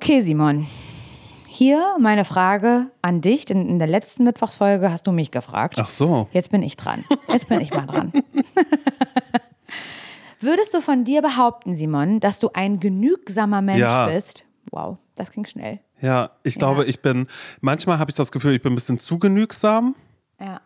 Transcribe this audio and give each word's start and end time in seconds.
Okay, 0.00 0.20
Simon. 0.20 0.68
Hier 1.48 1.96
meine 1.98 2.24
Frage 2.24 2.86
an 3.02 3.20
dich, 3.20 3.46
denn 3.46 3.68
in 3.68 3.80
der 3.80 3.88
letzten 3.88 4.22
Mittwochsfolge 4.22 4.92
hast 4.92 5.08
du 5.08 5.10
mich 5.10 5.32
gefragt. 5.32 5.74
Ach 5.80 5.88
so. 5.88 6.28
Jetzt 6.32 6.52
bin 6.52 6.62
ich 6.62 6.76
dran. 6.76 7.04
Jetzt 7.26 7.48
bin 7.48 7.60
ich 7.60 7.72
mal 7.72 7.84
dran. 7.84 8.12
Würdest 10.40 10.72
du 10.72 10.80
von 10.80 11.02
dir 11.02 11.20
behaupten, 11.20 11.74
Simon, 11.74 12.20
dass 12.20 12.38
du 12.38 12.50
ein 12.54 12.78
genügsamer 12.78 13.60
Mensch 13.60 13.80
Ja. 13.80 14.06
bist? 14.06 14.44
Wow, 14.70 14.98
das 15.16 15.32
ging 15.32 15.44
schnell. 15.46 15.80
Ja, 16.00 16.30
ich 16.44 16.54
glaube, 16.54 16.84
ich 16.84 17.02
bin, 17.02 17.26
manchmal 17.60 17.98
habe 17.98 18.12
ich 18.12 18.14
das 18.14 18.30
Gefühl, 18.30 18.54
ich 18.54 18.62
bin 18.62 18.74
ein 18.74 18.76
bisschen 18.76 19.00
zu 19.00 19.18
genügsam. 19.18 19.96
Ja. 20.38 20.60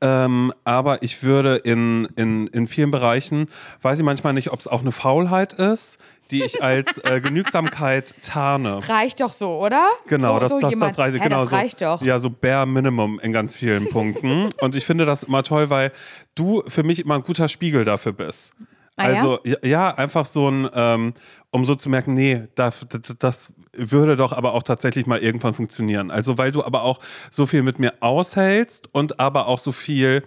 Ähm, 0.00 0.52
aber 0.64 1.04
ich 1.04 1.22
würde 1.22 1.58
in, 1.58 2.06
in, 2.16 2.48
in 2.48 2.66
vielen 2.66 2.90
Bereichen, 2.90 3.46
weiß 3.82 4.00
ich 4.00 4.04
manchmal 4.04 4.32
nicht, 4.32 4.50
ob 4.52 4.58
es 4.58 4.66
auch 4.66 4.80
eine 4.80 4.90
Faulheit 4.90 5.52
ist, 5.52 5.98
die 6.32 6.42
ich 6.42 6.62
als 6.62 6.98
äh, 7.04 7.20
Genügsamkeit 7.20 8.14
tarne. 8.22 8.80
Reicht 8.88 9.20
doch 9.20 9.32
so, 9.32 9.60
oder? 9.60 9.88
Genau, 10.06 10.34
so, 10.34 10.40
das, 10.40 10.48
so 10.50 10.60
das, 10.60 10.78
das 10.78 10.98
reicht. 10.98 11.16
Hä, 11.16 11.20
genau 11.22 11.42
das 11.42 11.50
so, 11.50 11.56
reicht 11.56 11.82
doch. 11.82 12.02
Ja, 12.02 12.18
so 12.18 12.30
bare 12.30 12.66
minimum 12.66 13.20
in 13.20 13.32
ganz 13.32 13.54
vielen 13.54 13.88
Punkten. 13.88 14.50
Und 14.60 14.74
ich 14.74 14.84
finde 14.84 15.04
das 15.04 15.22
immer 15.22 15.42
toll, 15.42 15.70
weil 15.70 15.92
du 16.34 16.62
für 16.66 16.82
mich 16.82 17.00
immer 17.00 17.16
ein 17.16 17.22
guter 17.22 17.48
Spiegel 17.48 17.84
dafür 17.84 18.12
bist. 18.12 18.54
Ah, 18.96 19.04
also 19.04 19.38
ja? 19.44 19.56
ja, 19.62 19.94
einfach 19.94 20.26
so 20.26 20.50
ein, 20.50 20.68
ähm, 20.74 21.14
um 21.50 21.64
so 21.64 21.74
zu 21.74 21.88
merken, 21.88 22.14
nee, 22.14 22.42
das, 22.54 22.86
das 23.18 23.52
würde 23.74 24.16
doch 24.16 24.32
aber 24.32 24.52
auch 24.54 24.62
tatsächlich 24.62 25.06
mal 25.06 25.18
irgendwann 25.18 25.54
funktionieren. 25.54 26.10
Also 26.10 26.38
weil 26.38 26.52
du 26.52 26.64
aber 26.64 26.82
auch 26.82 27.00
so 27.30 27.46
viel 27.46 27.62
mit 27.62 27.78
mir 27.78 27.94
aushältst 28.00 28.88
und 28.92 29.20
aber 29.20 29.48
auch 29.48 29.58
so 29.58 29.72
viel 29.72 30.24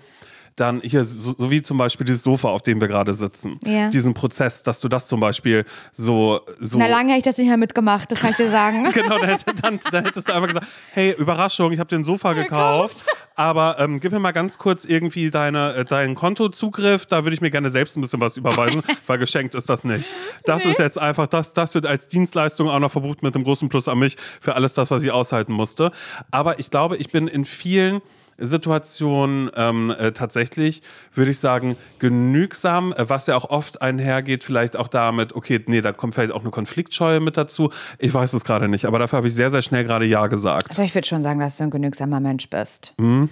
dann 0.56 0.80
hier, 0.82 1.04
so, 1.04 1.36
so 1.38 1.52
wie 1.52 1.62
zum 1.62 1.78
Beispiel 1.78 2.06
dieses 2.06 2.24
Sofa, 2.24 2.48
auf 2.48 2.62
dem 2.62 2.80
wir 2.80 2.88
gerade 2.88 3.14
sitzen. 3.14 3.58
Ja. 3.66 3.90
Diesen 3.90 4.14
Prozess, 4.14 4.64
dass 4.64 4.80
du 4.80 4.88
das 4.88 5.08
zum 5.08 5.20
Beispiel 5.20 5.66
so, 5.92 6.40
so 6.60 6.78
Na, 6.78 6.88
lange 6.88 7.10
hätte 7.12 7.18
ich 7.18 7.24
das 7.24 7.38
nicht 7.38 7.48
mehr 7.48 7.58
mitgemacht, 7.58 8.10
das 8.10 8.20
kann 8.20 8.30
ich 8.30 8.38
dir 8.38 8.50
sagen. 8.50 8.90
genau, 8.94 9.20
dann, 9.20 9.38
dann, 9.62 9.80
dann 9.92 10.06
hättest 10.06 10.30
du 10.30 10.34
einfach 10.34 10.48
gesagt, 10.48 10.68
hey, 10.94 11.14
Überraschung, 11.18 11.74
ich 11.74 11.80
habe 11.80 11.90
den 11.90 12.06
Sofa 12.06 12.34
gekauft, 12.34 13.06
aber 13.36 13.78
ähm, 13.80 14.00
gib 14.00 14.14
mir 14.14 14.20
mal 14.20 14.32
ganz 14.32 14.58
kurz 14.58 14.86
irgendwie 14.86 15.30
deine, 15.30 15.76
äh, 15.76 15.86
deinen 15.86 16.16
Kontozugriff, 16.16 17.06
da 17.06 17.26
würde 17.26 17.34
ich 17.34 17.42
mir 17.42 17.52
gerne 17.52 17.70
selbst 17.70 17.98
ein 17.98 18.02
bisschen 18.02 18.22
was 18.22 18.38
überweisen, 18.38 18.82
weil 19.08 19.18
geschenkt 19.18 19.56
ist 19.56 19.70
das 19.70 19.84
nicht. 19.84 20.16
Das 20.46 20.64
ist 20.64 20.80
jetzt 20.80 20.98
einfach, 20.98 21.28
das, 21.28 21.52
das 21.52 21.76
wird 21.76 21.86
als 21.86 22.08
Dienstleistung 22.08 22.70
auch 22.70 22.80
noch 22.80 22.92
verbucht 22.92 23.24
mit 23.24 23.36
einem 23.36 23.44
großen 23.44 23.68
Plus 23.68 23.90
an 23.90 24.00
mich 24.00 24.16
für 24.40 24.56
alles 24.56 24.74
das, 24.74 24.90
was 24.90 25.04
ich 25.04 25.12
aushalten 25.12 25.52
musste. 25.52 25.92
Aber 26.32 26.60
ich 26.60 26.72
glaube, 26.72 26.96
ich 26.96 27.10
bin 27.10 27.28
in 27.28 27.44
vielen 27.44 28.02
Situationen 28.38 29.50
ähm, 29.56 29.94
äh, 29.98 30.12
tatsächlich, 30.12 30.82
würde 31.14 31.32
ich 31.32 31.40
sagen, 31.40 31.78
genügsam, 32.00 32.94
äh, 32.94 33.10
was 33.10 33.28
ja 33.28 33.36
auch 33.36 33.50
oft 33.50 33.82
einhergeht, 33.82 34.44
vielleicht 34.44 34.76
auch 34.76 34.88
damit, 34.88 35.34
okay, 35.34 35.64
nee, 35.68 35.82
da 35.82 35.94
kommt 35.94 36.16
vielleicht 36.16 36.32
auch 36.34 36.42
eine 36.42 36.52
Konfliktscheue 36.52 37.20
mit 37.20 37.38
dazu. 37.38 37.72
Ich 37.98 38.14
weiß 38.14 38.34
es 38.34 38.44
gerade 38.44 38.68
nicht, 38.68 38.86
aber 38.86 39.00
dafür 39.00 39.18
habe 39.18 39.28
ich 39.28 39.36
sehr, 39.36 39.52
sehr 39.52 39.62
schnell 39.62 39.84
gerade 39.84 40.06
Ja 40.06 40.28
gesagt. 40.28 40.70
Also 40.70 40.82
ich 40.82 40.94
würde 40.94 41.08
schon 41.08 41.22
sagen, 41.22 41.40
dass 41.40 41.58
du 41.58 41.64
ein 41.64 41.72
genügsamer 41.72 42.20
Mensch 42.20 42.50
bist. 42.50 42.94
Mhm. 42.98 43.30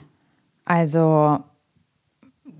Also 0.66 1.44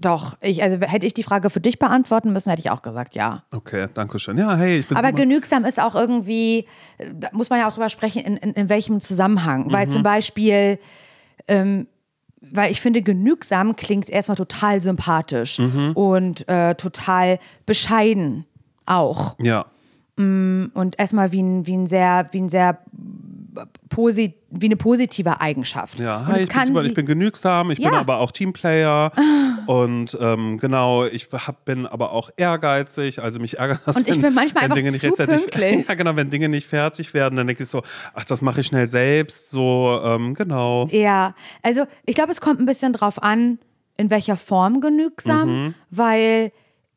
doch, 0.04 0.38
ich, 0.42 0.62
also 0.64 0.78
hätte 0.82 1.08
ich 1.08 1.14
die 1.14 1.24
Frage 1.24 1.50
für 1.50 1.62
dich 1.62 1.80
beantworten 1.80 2.34
müssen, 2.34 2.50
hätte 2.50 2.60
ich 2.60 2.70
auch 2.70 2.82
gesagt, 2.82 3.16
ja. 3.16 3.44
Okay, 3.52 3.88
danke 3.94 4.20
schön. 4.20 4.38
Ja, 4.38 4.56
hey, 4.58 4.80
ich 4.80 4.88
bin 4.88 4.98
Aber 4.98 5.14
genügsam 5.14 5.64
ist 5.66 5.82
auch 5.82 5.96
irgendwie, 5.96 6.68
da 7.14 7.30
muss 7.32 7.50
man 7.50 7.60
ja 7.60 7.70
auch 7.70 7.74
drüber 7.74 7.90
sprechen, 7.90 8.22
in, 8.24 8.38
in, 8.38 8.52
in 8.52 8.70
welchem 8.70 9.00
Zusammenhang. 9.00 9.72
Weil 9.72 9.90
zum 9.90 10.04
Beispiel, 10.04 10.78
ähm, 11.48 11.88
weil 12.52 12.72
ich 12.72 12.82
finde, 12.82 13.02
genügsam 13.02 13.76
klingt 13.76 14.10
erstmal 14.10 14.38
total 14.38 14.82
sympathisch 14.82 15.60
und 15.94 16.48
äh, 16.48 16.76
total 16.76 17.40
bescheiden 17.66 18.46
auch. 18.86 19.36
Ja, 19.40 19.66
Und 20.16 20.96
erstmal 21.00 21.32
wie 21.32 21.42
ein, 21.42 21.66
wie 21.66 21.76
ein 21.76 21.88
sehr, 21.88 22.28
wie 22.32 22.42
ein 22.42 22.50
sehr 22.50 22.80
posi 23.90 24.34
wie 24.50 24.66
eine 24.68 24.76
positive 24.76 25.42
Eigenschaft. 25.42 26.00
ja. 26.00 26.26
Hi, 26.28 26.34
ich, 26.34 26.38
bin 26.40 26.48
kann 26.50 26.68
super, 26.68 26.84
sie, 26.84 26.90
ich 26.90 26.94
bin 26.94 27.06
genügsam, 27.06 27.72
ich 27.72 27.78
bin 27.78 27.86
Ja. 27.92 28.00
aber 28.00 28.20
auch 28.20 28.32
Teamplayer 28.32 29.12
und 29.66 30.18
ähm, 30.20 30.58
genau, 30.60 31.06
ich 31.06 31.28
hab, 31.32 31.66
bin 31.66 31.86
aber 31.88 32.12
auch 32.12 32.30
ehrgeizig, 32.38 33.22
also 33.22 33.40
mich 33.40 33.58
ärgert 33.60 33.82
das, 33.86 33.96
Und 33.98 34.08
ich 34.08 34.20
bin 34.22 34.34
manchmal 34.34 34.64
einfach 34.66 34.76
Dinge 34.76 34.92
nicht 34.92 35.02
pünktlich. 35.16 35.88
ja, 35.88 35.96
genau, 35.96 36.16
wenn 36.16 36.30
Dinge 36.30 36.50
nicht 36.50 36.68
fertig 36.68 37.14
werden, 37.14 37.36
dann 37.36 37.48
denke 37.48 37.64
ich 37.64 37.70
so, 37.70 37.82
ach, 38.14 38.26
das 38.26 38.42
mache 38.42 38.62
ich 38.62 38.68
schnell 38.68 38.88
selbst, 38.88 39.52
so, 39.52 40.00
ähm, 40.04 40.34
genau. 40.36 40.88
Ja, 40.92 41.34
also 41.62 41.86
ich 42.06 42.16
glaube, 42.16 42.32
es 42.32 42.42
kommt 42.42 42.60
ein 42.60 42.66
bisschen 42.66 42.94
drauf 42.94 43.22
an, 43.22 43.60
in 43.98 44.10
welcher 44.10 44.38
Form 44.38 44.82
genügsam, 44.82 45.76
weil 45.90 46.52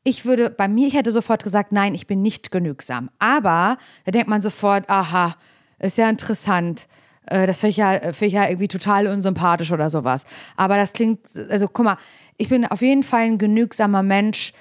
ich 0.04 0.25
würde, 0.25 0.50
bei 0.50 0.69
mir, 0.69 0.86
ich 0.86 0.94
hätte 0.94 1.10
sofort 1.10 1.42
gesagt, 1.42 1.72
nein, 1.72 1.94
ich 1.94 2.06
bin 2.06 2.22
nicht 2.22 2.50
genügsam. 2.52 3.10
Aber 3.19 3.76
da 4.04 4.12
denkt 4.12 4.28
man 4.28 4.41
sofort, 4.41 4.88
aha, 4.88 5.34
ist 5.78 5.98
ja 5.98 6.09
interessant. 6.09 6.87
Äh, 7.26 7.47
Das 7.47 7.59
finde 7.59 7.70
ich, 7.70 7.76
ja, 7.76 7.92
find 8.12 8.22
ich 8.28 8.32
ja 8.34 8.48
irgendwie 8.48 8.69
total 8.69 9.06
unsympathisch 9.06 9.72
oder 9.72 9.91
sowas. 9.91 10.25
Aber 10.56 10.76
das 10.76 10.92
klingt, 10.92 11.20
also 11.50 11.69
guck 11.69 11.84
mal, 11.84 11.98
ich 12.37 12.48
bin 12.48 12.64
auf 12.66 12.82
jeden 12.82 13.03
Fall 13.03 13.22
ein 13.26 13.38
genügsamer 13.38 14.03
Mensch, 14.03 14.53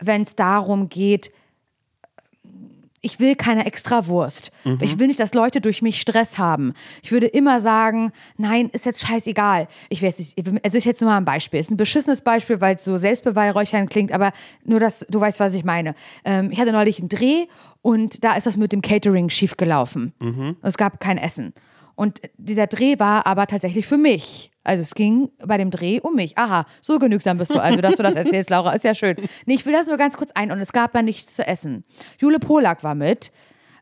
wenn 0.00 0.22
es 0.22 0.34
darum 0.34 0.88
geht, 0.88 1.30
ich 3.02 3.18
will 3.18 3.34
keine 3.34 3.64
Extrawurst. 3.66 4.52
Ich 4.82 4.98
will 4.98 5.06
nicht, 5.06 5.18
dass 5.18 5.32
Leute 5.34 5.60
durch 5.60 5.80
mich 5.80 6.00
Stress 6.00 6.36
haben. 6.36 6.74
Ich 7.02 7.12
würde 7.12 7.26
immer 7.26 7.60
sagen, 7.60 8.12
nein, 8.36 8.68
ist 8.72 8.84
jetzt 8.84 9.06
scheißegal. 9.06 9.68
Ich 9.88 10.02
weiß 10.02 10.18
nicht, 10.18 10.38
also 10.64 10.76
ist 10.78 10.84
jetzt 10.84 11.00
nur 11.00 11.10
mal 11.10 11.16
ein 11.16 11.24
Beispiel. 11.24 11.60
Ist 11.60 11.70
ein 11.70 11.76
beschissenes 11.78 12.20
Beispiel, 12.20 12.60
weil 12.60 12.76
es 12.76 12.84
so 12.84 12.96
Selbstbeweihräuchern 12.96 13.88
klingt, 13.88 14.12
aber 14.12 14.32
nur, 14.64 14.80
dass 14.80 15.06
du 15.08 15.18
weißt, 15.20 15.40
was 15.40 15.54
ich 15.54 15.64
meine. 15.64 15.94
Ähm, 16.24 16.50
ich 16.50 16.60
hatte 16.60 16.72
neulich 16.72 16.98
einen 16.98 17.08
Dreh 17.08 17.46
und 17.82 18.22
da 18.22 18.36
ist 18.36 18.46
das 18.46 18.56
mit 18.58 18.72
dem 18.72 18.82
Catering 18.82 19.30
schiefgelaufen. 19.30 20.12
Es 20.62 20.76
gab 20.76 21.00
kein 21.00 21.16
Essen. 21.16 21.54
Und 22.00 22.22
dieser 22.38 22.66
Dreh 22.66 22.98
war 22.98 23.26
aber 23.26 23.46
tatsächlich 23.46 23.86
für 23.86 23.98
mich. 23.98 24.50
Also 24.64 24.82
es 24.82 24.94
ging 24.94 25.28
bei 25.44 25.58
dem 25.58 25.70
Dreh 25.70 26.00
um 26.00 26.14
mich. 26.14 26.38
Aha, 26.38 26.64
so 26.80 26.98
genügsam 26.98 27.36
bist 27.36 27.50
du 27.50 27.60
also, 27.60 27.82
dass 27.82 27.96
du 27.96 28.02
das 28.02 28.14
erzählst, 28.14 28.48
Laura. 28.50 28.72
Ist 28.72 28.84
ja 28.84 28.94
schön. 28.94 29.16
Nee, 29.44 29.56
ich 29.56 29.66
will 29.66 29.74
das 29.74 29.86
nur 29.86 29.98
ganz 29.98 30.16
kurz 30.16 30.30
ein. 30.32 30.50
Und 30.50 30.60
es 30.60 30.72
gab 30.72 30.94
ja 30.94 31.02
nichts 31.02 31.34
zu 31.36 31.46
essen. 31.46 31.84
Jule 32.16 32.38
Polak 32.38 32.82
war 32.84 32.94
mit 32.94 33.32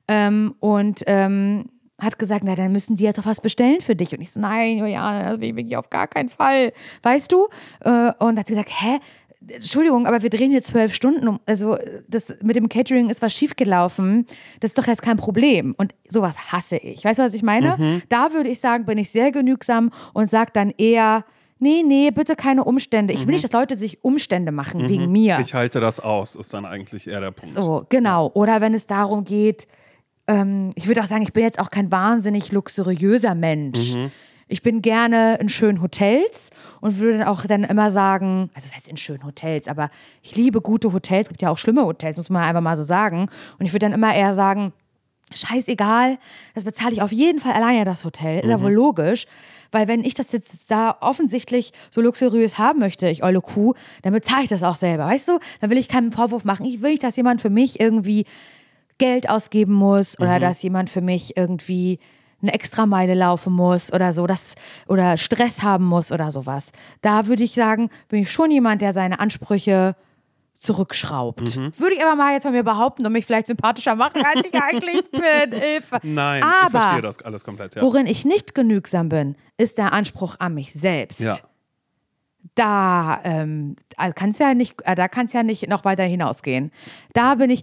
ähm, 0.09 0.57
und 0.59 1.05
ähm, 1.07 1.67
hat 2.01 2.19
gesagt, 2.19 2.43
na, 2.43 2.57
dann 2.57 2.73
müssen 2.73 2.97
die 2.97 3.05
jetzt 3.05 3.19
doch 3.19 3.27
was 3.27 3.41
bestellen 3.41 3.81
für 3.81 3.95
dich. 3.95 4.13
Und 4.13 4.21
ich 4.21 4.33
so, 4.33 4.41
nein, 4.41 4.79
Juliane, 4.79 5.39
das 5.39 5.41
will 5.41 5.57
ich 5.57 5.77
auf 5.77 5.89
gar 5.89 6.09
keinen 6.09 6.29
Fall. 6.29 6.73
Weißt 7.05 7.31
du? 7.31 7.47
Äh, 7.85 8.11
und 8.19 8.37
hat 8.37 8.49
sie 8.49 8.55
gesagt, 8.55 8.73
hä? 8.73 8.99
Entschuldigung, 9.47 10.07
aber 10.07 10.23
wir 10.23 10.31
drehen 10.31 10.51
hier 10.51 10.63
zwölf 10.63 10.93
Stunden 10.95 11.29
um. 11.29 11.39
Also, 11.47 11.77
das 12.09 12.35
mit 12.43 12.57
dem 12.57 12.69
Catering 12.69 13.09
ist 13.09 13.23
was 13.23 13.33
schiefgelaufen. 13.33 14.27
Das 14.61 14.71
ist 14.71 14.79
doch 14.79 14.87
jetzt 14.87 15.03
kein 15.03 15.17
Problem. 15.17 15.75
Und 15.79 15.95
sowas 16.09 16.53
hasse 16.53 16.77
ich. 16.77 17.05
Weißt 17.05 17.19
du, 17.19 17.23
was 17.23 17.35
ich 17.35 17.43
meine? 17.43 18.03
Da 18.09 18.33
würde 18.33 18.49
ich 18.49 18.59
sagen, 18.61 18.85
bin 18.85 18.99
ich 18.99 19.11
sehr 19.11 19.31
genügsam 19.31 19.91
und 20.13 20.29
sage 20.29 20.51
dann 20.53 20.71
eher, 20.77 21.25
nee, 21.61 21.83
nee, 21.87 22.11
bitte 22.11 22.35
keine 22.37 22.65
Umstände. 22.65 23.15
Ich 23.15 23.27
will 23.27 23.33
nicht, 23.33 23.45
dass 23.45 23.53
Leute 23.53 23.77
sich 23.77 24.03
Umstände 24.03 24.51
machen 24.51 24.89
wegen 24.89 25.11
mir. 25.13 25.39
Ich 25.41 25.55
halte 25.55 25.81
das 25.81 26.01
aus, 26.01 26.35
ist 26.35 26.53
dann 26.53 26.65
eigentlich 26.65 27.07
eher 27.07 27.21
der 27.21 27.31
Punkt. 27.31 27.55
So, 27.55 27.87
genau. 27.89 28.31
Oder 28.35 28.61
wenn 28.61 28.75
es 28.75 28.87
darum 28.87 29.25
geht, 29.25 29.67
ähm, 30.27 30.71
ich 30.75 30.89
würde 30.89 31.01
auch 31.01 31.07
sagen, 31.07 31.23
ich 31.23 31.33
bin 31.33 31.43
jetzt 31.43 31.59
auch 31.59 31.71
kein 31.71 31.91
wahnsinnig 31.91 32.53
luxuriöser 32.53 33.35
Mensch. 33.35 33.95
Ich 34.49 34.63
bin 34.63 34.83
gerne 34.83 35.37
in 35.37 35.49
schönen 35.49 35.83
Hotels 35.83 36.51
und 36.81 36.99
würde 36.99 37.19
dann 37.19 37.29
auch 37.29 37.45
dann 37.45 37.65
immer 37.65 37.91
sagen, 37.91 38.51
also 38.55 38.67
das 38.67 38.75
heißt 38.75 38.89
in 38.89 38.97
schönen 38.97 39.25
Hotels, 39.25 39.69
aber 39.69 39.91
ich 40.23 40.35
liebe 40.37 40.61
gute 40.61 40.93
Hotels, 40.93 41.27
es 41.27 41.29
gibt 41.29 41.43
ja 41.43 41.51
auch 41.51 41.59
schlimme 41.59 41.85
Hotels, 41.85 42.17
muss 42.17 42.31
man 42.31 42.43
einfach 42.43 42.63
mal 42.63 42.77
so 42.77 42.83
sagen. 42.83 43.29
Und 43.59 43.67
ich 43.67 43.73
würde 43.73 43.87
dann 43.87 43.93
immer 43.93 44.15
eher 44.15 44.35
sagen, 44.35 44.73
scheißegal, 45.33 46.19
das 46.55 46.65
bezahle 46.65 46.93
ich 46.93 47.03
auf 47.03 47.13
jeden 47.13 47.39
Fall 47.39 47.53
alleine 47.53 47.85
das 47.85 48.05
Hotel. 48.05 48.41
Ist 48.41 48.49
ja 48.49 48.61
wohl 48.61 48.73
logisch. 48.73 49.27
Weil 49.71 49.87
wenn 49.87 50.03
ich 50.03 50.15
das 50.15 50.33
jetzt 50.33 50.71
da 50.71 50.97
offensichtlich 51.01 51.73
so 51.91 52.01
luxuriös 52.01 52.57
haben 52.57 52.79
möchte, 52.79 53.09
ich 53.09 53.23
olle 53.23 53.43
Kuh, 53.43 53.75
dann 54.01 54.15
bezahle 54.15 54.45
ich 54.45 54.49
das 54.49 54.63
auch 54.63 54.77
selber, 54.77 55.05
weißt 55.05 55.29
du? 55.29 55.39
Dann 55.61 55.69
will 55.69 55.77
ich 55.77 55.89
keinen 55.89 56.11
Vorwurf 56.11 56.45
machen. 56.45 56.65
Ich 56.65 56.81
will 56.81 56.93
nicht, 56.93 57.03
dass 57.03 57.17
jemand 57.17 57.43
für 57.43 57.51
mich 57.51 57.79
irgendwie 57.79 58.25
Geld 58.97 59.29
ausgeben 59.29 59.75
muss 59.75 60.19
oder 60.19 60.41
dass 60.41 60.63
jemand 60.63 60.89
für 60.91 61.03
mich 61.03 61.37
irgendwie 61.37 61.99
eine 62.41 62.55
Extrameile 62.55 63.15
laufen 63.15 63.53
muss 63.53 63.93
oder 63.93 64.13
so, 64.13 64.27
das, 64.27 64.55
oder 64.87 65.17
Stress 65.17 65.63
haben 65.63 65.85
muss 65.85 66.13
oder 66.13 66.31
sowas. 66.31 66.71
Da 67.01 67.27
würde 67.27 67.43
ich 67.43 67.53
sagen, 67.55 67.91
bin 68.09 68.23
ich 68.23 68.31
schon 68.31 68.51
jemand, 68.51 68.81
der 68.83 68.93
seine 68.93 69.19
Ansprüche 69.21 69.97
zurückschraubt. 70.55 71.57
Würde 71.79 71.95
ich 71.95 72.05
aber 72.05 72.17
mal 72.17 72.33
jetzt 72.33 72.43
von 72.43 72.53
mir 72.53 72.65
behaupten 72.65 73.07
und 73.07 73.13
mich 73.13 73.27
vielleicht 73.27 73.47
sympathischer 73.47 73.95
machen, 73.95 74.23
als 74.25 74.45
ich 74.45 74.55
eigentlich 74.55 75.09
bin. 75.11 75.61
Hilfe. 75.61 76.01
Nein, 76.03 76.41
ich 76.41 76.45
aber 76.45 76.81
verstehe 76.81 77.03
das 77.03 77.23
alles 77.23 77.45
komplett. 77.45 77.77
Ja. 77.77 77.83
worin 77.83 78.07
ich 78.07 78.25
nicht 78.25 78.55
genügsam 78.55 79.09
bin, 79.09 79.37
ist 79.57 79.79
der 79.79 79.93
Anspruch 79.93 80.37
an 80.39 80.55
mich 80.55 80.73
selbst. 80.73 81.21
ja. 81.21 81.37
Da 82.55 83.21
ähm, 83.25 83.77
kann 84.15 84.31
es 84.31 84.39
ja 84.39 84.55
nicht, 84.55 84.81
äh, 84.85 84.95
da 84.95 85.07
kann 85.07 85.27
es 85.27 85.33
ja 85.33 85.43
nicht 85.43 85.69
noch 85.69 85.85
weiter 85.85 86.03
hinausgehen. 86.05 86.73
Da 87.13 87.35
bin 87.37 87.51
ich. 87.51 87.63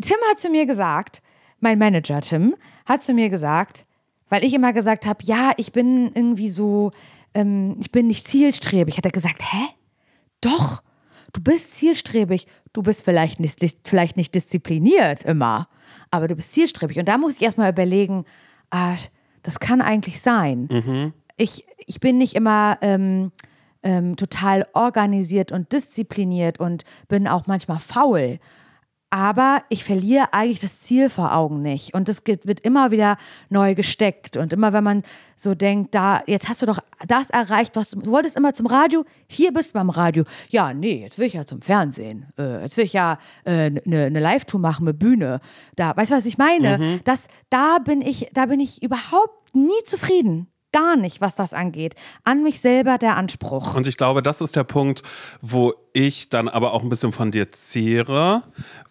Tim 0.00 0.16
hat 0.30 0.38
zu 0.38 0.50
mir 0.50 0.66
gesagt, 0.66 1.22
mein 1.60 1.78
Manager 1.78 2.20
Tim 2.20 2.54
hat 2.84 3.02
zu 3.02 3.14
mir 3.14 3.30
gesagt, 3.30 3.86
weil 4.28 4.44
ich 4.44 4.54
immer 4.54 4.72
gesagt 4.72 5.06
habe, 5.06 5.24
ja, 5.24 5.52
ich 5.56 5.72
bin 5.72 6.10
irgendwie 6.14 6.48
so, 6.48 6.92
ähm, 7.34 7.76
ich 7.80 7.90
bin 7.90 8.06
nicht 8.06 8.26
zielstrebig. 8.26 8.96
Hat 8.96 9.04
er 9.04 9.10
gesagt, 9.10 9.42
hä? 9.42 9.66
Doch, 10.40 10.82
du 11.32 11.40
bist 11.40 11.74
zielstrebig. 11.74 12.46
Du 12.72 12.82
bist 12.82 13.02
vielleicht 13.04 13.40
nicht, 13.40 13.58
vielleicht 13.84 14.16
nicht 14.16 14.34
diszipliniert 14.34 15.24
immer. 15.24 15.68
aber 16.10 16.28
du 16.28 16.36
bist 16.36 16.52
zielstrebig. 16.52 16.98
Und 16.98 17.08
da 17.08 17.18
muss 17.18 17.36
ich 17.36 17.42
erstmal 17.42 17.70
überlegen, 17.70 18.24
ah, 18.70 18.94
das 19.42 19.60
kann 19.60 19.80
eigentlich 19.80 20.20
sein. 20.20 20.68
Ich, 21.36 21.64
ich 21.86 22.00
bin 22.00 22.18
nicht 22.18 22.34
immer 22.34 22.78
ähm, 22.82 23.30
ähm, 23.82 24.16
total 24.16 24.66
organisiert 24.74 25.52
und 25.52 25.72
diszipliniert 25.72 26.60
und 26.60 26.84
bin 27.08 27.26
auch 27.28 27.46
manchmal 27.46 27.78
faul. 27.78 28.38
Aber 29.10 29.62
ich 29.70 29.84
verliere 29.84 30.34
eigentlich 30.34 30.60
das 30.60 30.82
Ziel 30.82 31.08
vor 31.08 31.34
Augen 31.34 31.62
nicht. 31.62 31.94
Und 31.94 32.08
das 32.08 32.22
wird 32.26 32.60
immer 32.60 32.90
wieder 32.90 33.16
neu 33.48 33.74
gesteckt. 33.74 34.36
Und 34.36 34.52
immer 34.52 34.74
wenn 34.74 34.84
man 34.84 35.02
so 35.34 35.54
denkt, 35.54 35.94
da, 35.94 36.22
jetzt 36.26 36.48
hast 36.48 36.60
du 36.60 36.66
doch 36.66 36.80
das 37.06 37.30
erreicht, 37.30 37.74
was 37.76 37.90
du, 37.90 38.00
du 38.00 38.10
wolltest 38.10 38.36
immer 38.36 38.52
zum 38.52 38.66
Radio, 38.66 39.04
hier 39.26 39.52
bist 39.52 39.70
du 39.70 39.74
beim 39.74 39.88
Radio. 39.88 40.24
Ja, 40.50 40.74
nee, 40.74 41.00
jetzt 41.00 41.18
will 41.18 41.26
ich 41.26 41.34
ja 41.34 41.46
zum 41.46 41.62
Fernsehen. 41.62 42.26
Äh, 42.38 42.60
jetzt 42.60 42.76
will 42.76 42.84
ich 42.84 42.92
ja 42.92 43.18
eine 43.46 43.80
äh, 43.80 43.82
ne, 43.86 44.10
ne 44.10 44.20
Live-Tour 44.20 44.60
machen 44.60 44.84
mit 44.84 44.98
Bühne. 44.98 45.40
Da, 45.74 45.96
weißt 45.96 46.10
du, 46.10 46.16
was 46.16 46.26
ich 46.26 46.36
meine? 46.36 47.00
Das, 47.04 47.28
da 47.48 47.78
bin 47.78 48.02
ich, 48.02 48.28
da 48.34 48.46
bin 48.46 48.60
ich 48.60 48.82
überhaupt 48.82 49.54
nie 49.54 49.84
zufrieden. 49.84 50.48
Gar 50.72 50.96
nicht, 50.96 51.20
was 51.20 51.34
das 51.34 51.54
angeht. 51.54 51.94
An 52.24 52.42
mich 52.42 52.60
selber 52.60 52.98
der 52.98 53.16
Anspruch. 53.16 53.74
Und 53.74 53.86
ich 53.86 53.96
glaube, 53.96 54.22
das 54.22 54.40
ist 54.42 54.54
der 54.54 54.64
Punkt, 54.64 55.02
wo 55.40 55.72
ich 55.94 56.28
dann 56.28 56.48
aber 56.48 56.74
auch 56.74 56.82
ein 56.82 56.90
bisschen 56.90 57.12
von 57.12 57.30
dir 57.30 57.50
zehre, 57.52 58.42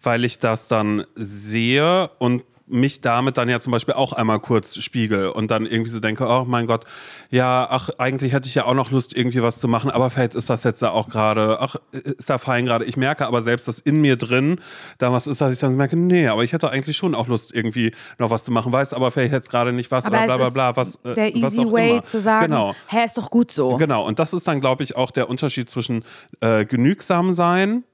weil 0.02 0.24
ich 0.24 0.38
das 0.40 0.66
dann 0.66 1.06
sehe 1.14 2.10
und 2.18 2.42
mich 2.70 3.00
damit 3.00 3.36
dann 3.36 3.48
ja 3.48 3.60
zum 3.60 3.70
Beispiel 3.70 3.94
auch 3.94 4.12
einmal 4.12 4.40
kurz 4.40 4.76
spiegel 4.82 5.28
und 5.28 5.50
dann 5.50 5.66
irgendwie 5.66 5.90
so 5.90 6.00
denke, 6.00 6.26
oh 6.26 6.44
mein 6.46 6.66
Gott, 6.66 6.84
ja, 7.30 7.66
ach, 7.70 7.90
eigentlich 7.98 8.32
hätte 8.32 8.48
ich 8.48 8.54
ja 8.54 8.64
auch 8.64 8.74
noch 8.74 8.90
Lust, 8.90 9.16
irgendwie 9.16 9.42
was 9.42 9.60
zu 9.60 9.68
machen, 9.68 9.90
aber 9.90 10.10
vielleicht 10.10 10.34
ist 10.34 10.50
das 10.50 10.64
jetzt 10.64 10.82
da 10.82 10.90
auch 10.90 11.08
gerade, 11.08 11.58
ach, 11.60 11.76
ist 11.92 12.28
da 12.30 12.38
fein 12.38 12.66
gerade. 12.66 12.84
Ich 12.84 12.96
merke 12.96 13.26
aber 13.26 13.40
selbst, 13.42 13.68
dass 13.68 13.78
in 13.78 14.00
mir 14.00 14.16
drin 14.16 14.60
da 14.98 15.12
was 15.12 15.26
ist, 15.26 15.40
dass 15.40 15.52
ich 15.52 15.58
dann 15.58 15.74
merke, 15.76 15.96
nee, 15.96 16.28
aber 16.28 16.44
ich 16.44 16.52
hätte 16.52 16.70
eigentlich 16.70 16.96
schon 16.96 17.14
auch 17.14 17.26
Lust, 17.28 17.54
irgendwie 17.54 17.92
noch 18.18 18.30
was 18.30 18.44
zu 18.44 18.52
machen, 18.52 18.72
weiß 18.72 18.92
aber 18.94 19.10
vielleicht 19.10 19.32
jetzt 19.32 19.50
gerade 19.50 19.72
nicht 19.72 19.90
was 19.90 20.04
Aber 20.04 20.16
oder 20.18 20.26
bla 20.26 20.36
bla 20.36 20.50
bla. 20.50 20.76
Was, 20.76 20.96
äh, 21.04 21.12
der 21.14 21.26
was 21.42 21.54
easy 21.54 21.70
way 21.72 21.90
immer. 21.90 22.02
zu 22.02 22.20
sagen, 22.20 22.46
Genau. 22.46 22.74
hä, 22.88 23.04
ist 23.04 23.16
doch 23.18 23.30
gut 23.30 23.50
so. 23.52 23.76
Genau, 23.76 24.06
und 24.06 24.18
das 24.18 24.32
ist 24.32 24.46
dann, 24.46 24.60
glaube 24.60 24.82
ich, 24.82 24.96
auch 24.96 25.10
der 25.10 25.28
Unterschied 25.28 25.70
zwischen 25.70 26.04
äh, 26.40 26.64
genügsam 26.64 27.32
sein 27.32 27.84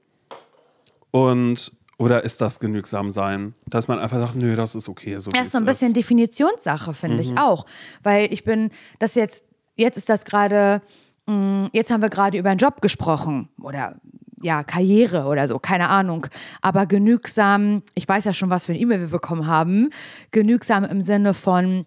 und 1.11 1.71
oder 1.97 2.23
ist 2.23 2.41
das 2.41 2.59
genügsam 2.59 3.11
sein? 3.11 3.53
Dass 3.67 3.87
man 3.87 3.99
einfach 3.99 4.19
sagt, 4.19 4.35
nö, 4.35 4.55
das 4.55 4.75
ist 4.75 4.89
okay. 4.89 5.17
So 5.19 5.31
Ja, 5.31 5.43
ist 5.43 5.51
so 5.53 5.57
ein 5.57 5.65
bisschen 5.65 5.93
Definitionssache, 5.93 6.93
finde 6.93 7.23
ich 7.23 7.37
auch. 7.37 7.65
Weil 8.03 8.31
ich 8.33 8.43
bin, 8.43 8.71
das 8.99 9.15
jetzt, 9.15 9.45
jetzt 9.75 9.97
ist 9.97 10.09
das 10.09 10.25
gerade, 10.25 10.81
mh, 11.25 11.69
jetzt 11.71 11.91
haben 11.91 12.01
wir 12.01 12.09
gerade 12.09 12.37
über 12.37 12.49
einen 12.49 12.59
Job 12.59 12.81
gesprochen 12.81 13.49
oder 13.61 13.95
ja, 14.41 14.63
Karriere 14.63 15.25
oder 15.25 15.47
so, 15.47 15.57
keine 15.57 15.89
Ahnung. 15.89 16.27
Aber 16.61 16.85
genügsam, 16.85 17.81
ich 17.93 18.07
weiß 18.07 18.25
ja 18.25 18.33
schon, 18.33 18.49
was 18.49 18.65
für 18.65 18.73
eine 18.73 18.81
E-Mail 18.81 18.99
wir 18.99 19.07
bekommen 19.07 19.47
haben, 19.47 19.89
genügsam 20.31 20.83
im 20.83 21.01
Sinne 21.01 21.33
von, 21.33 21.85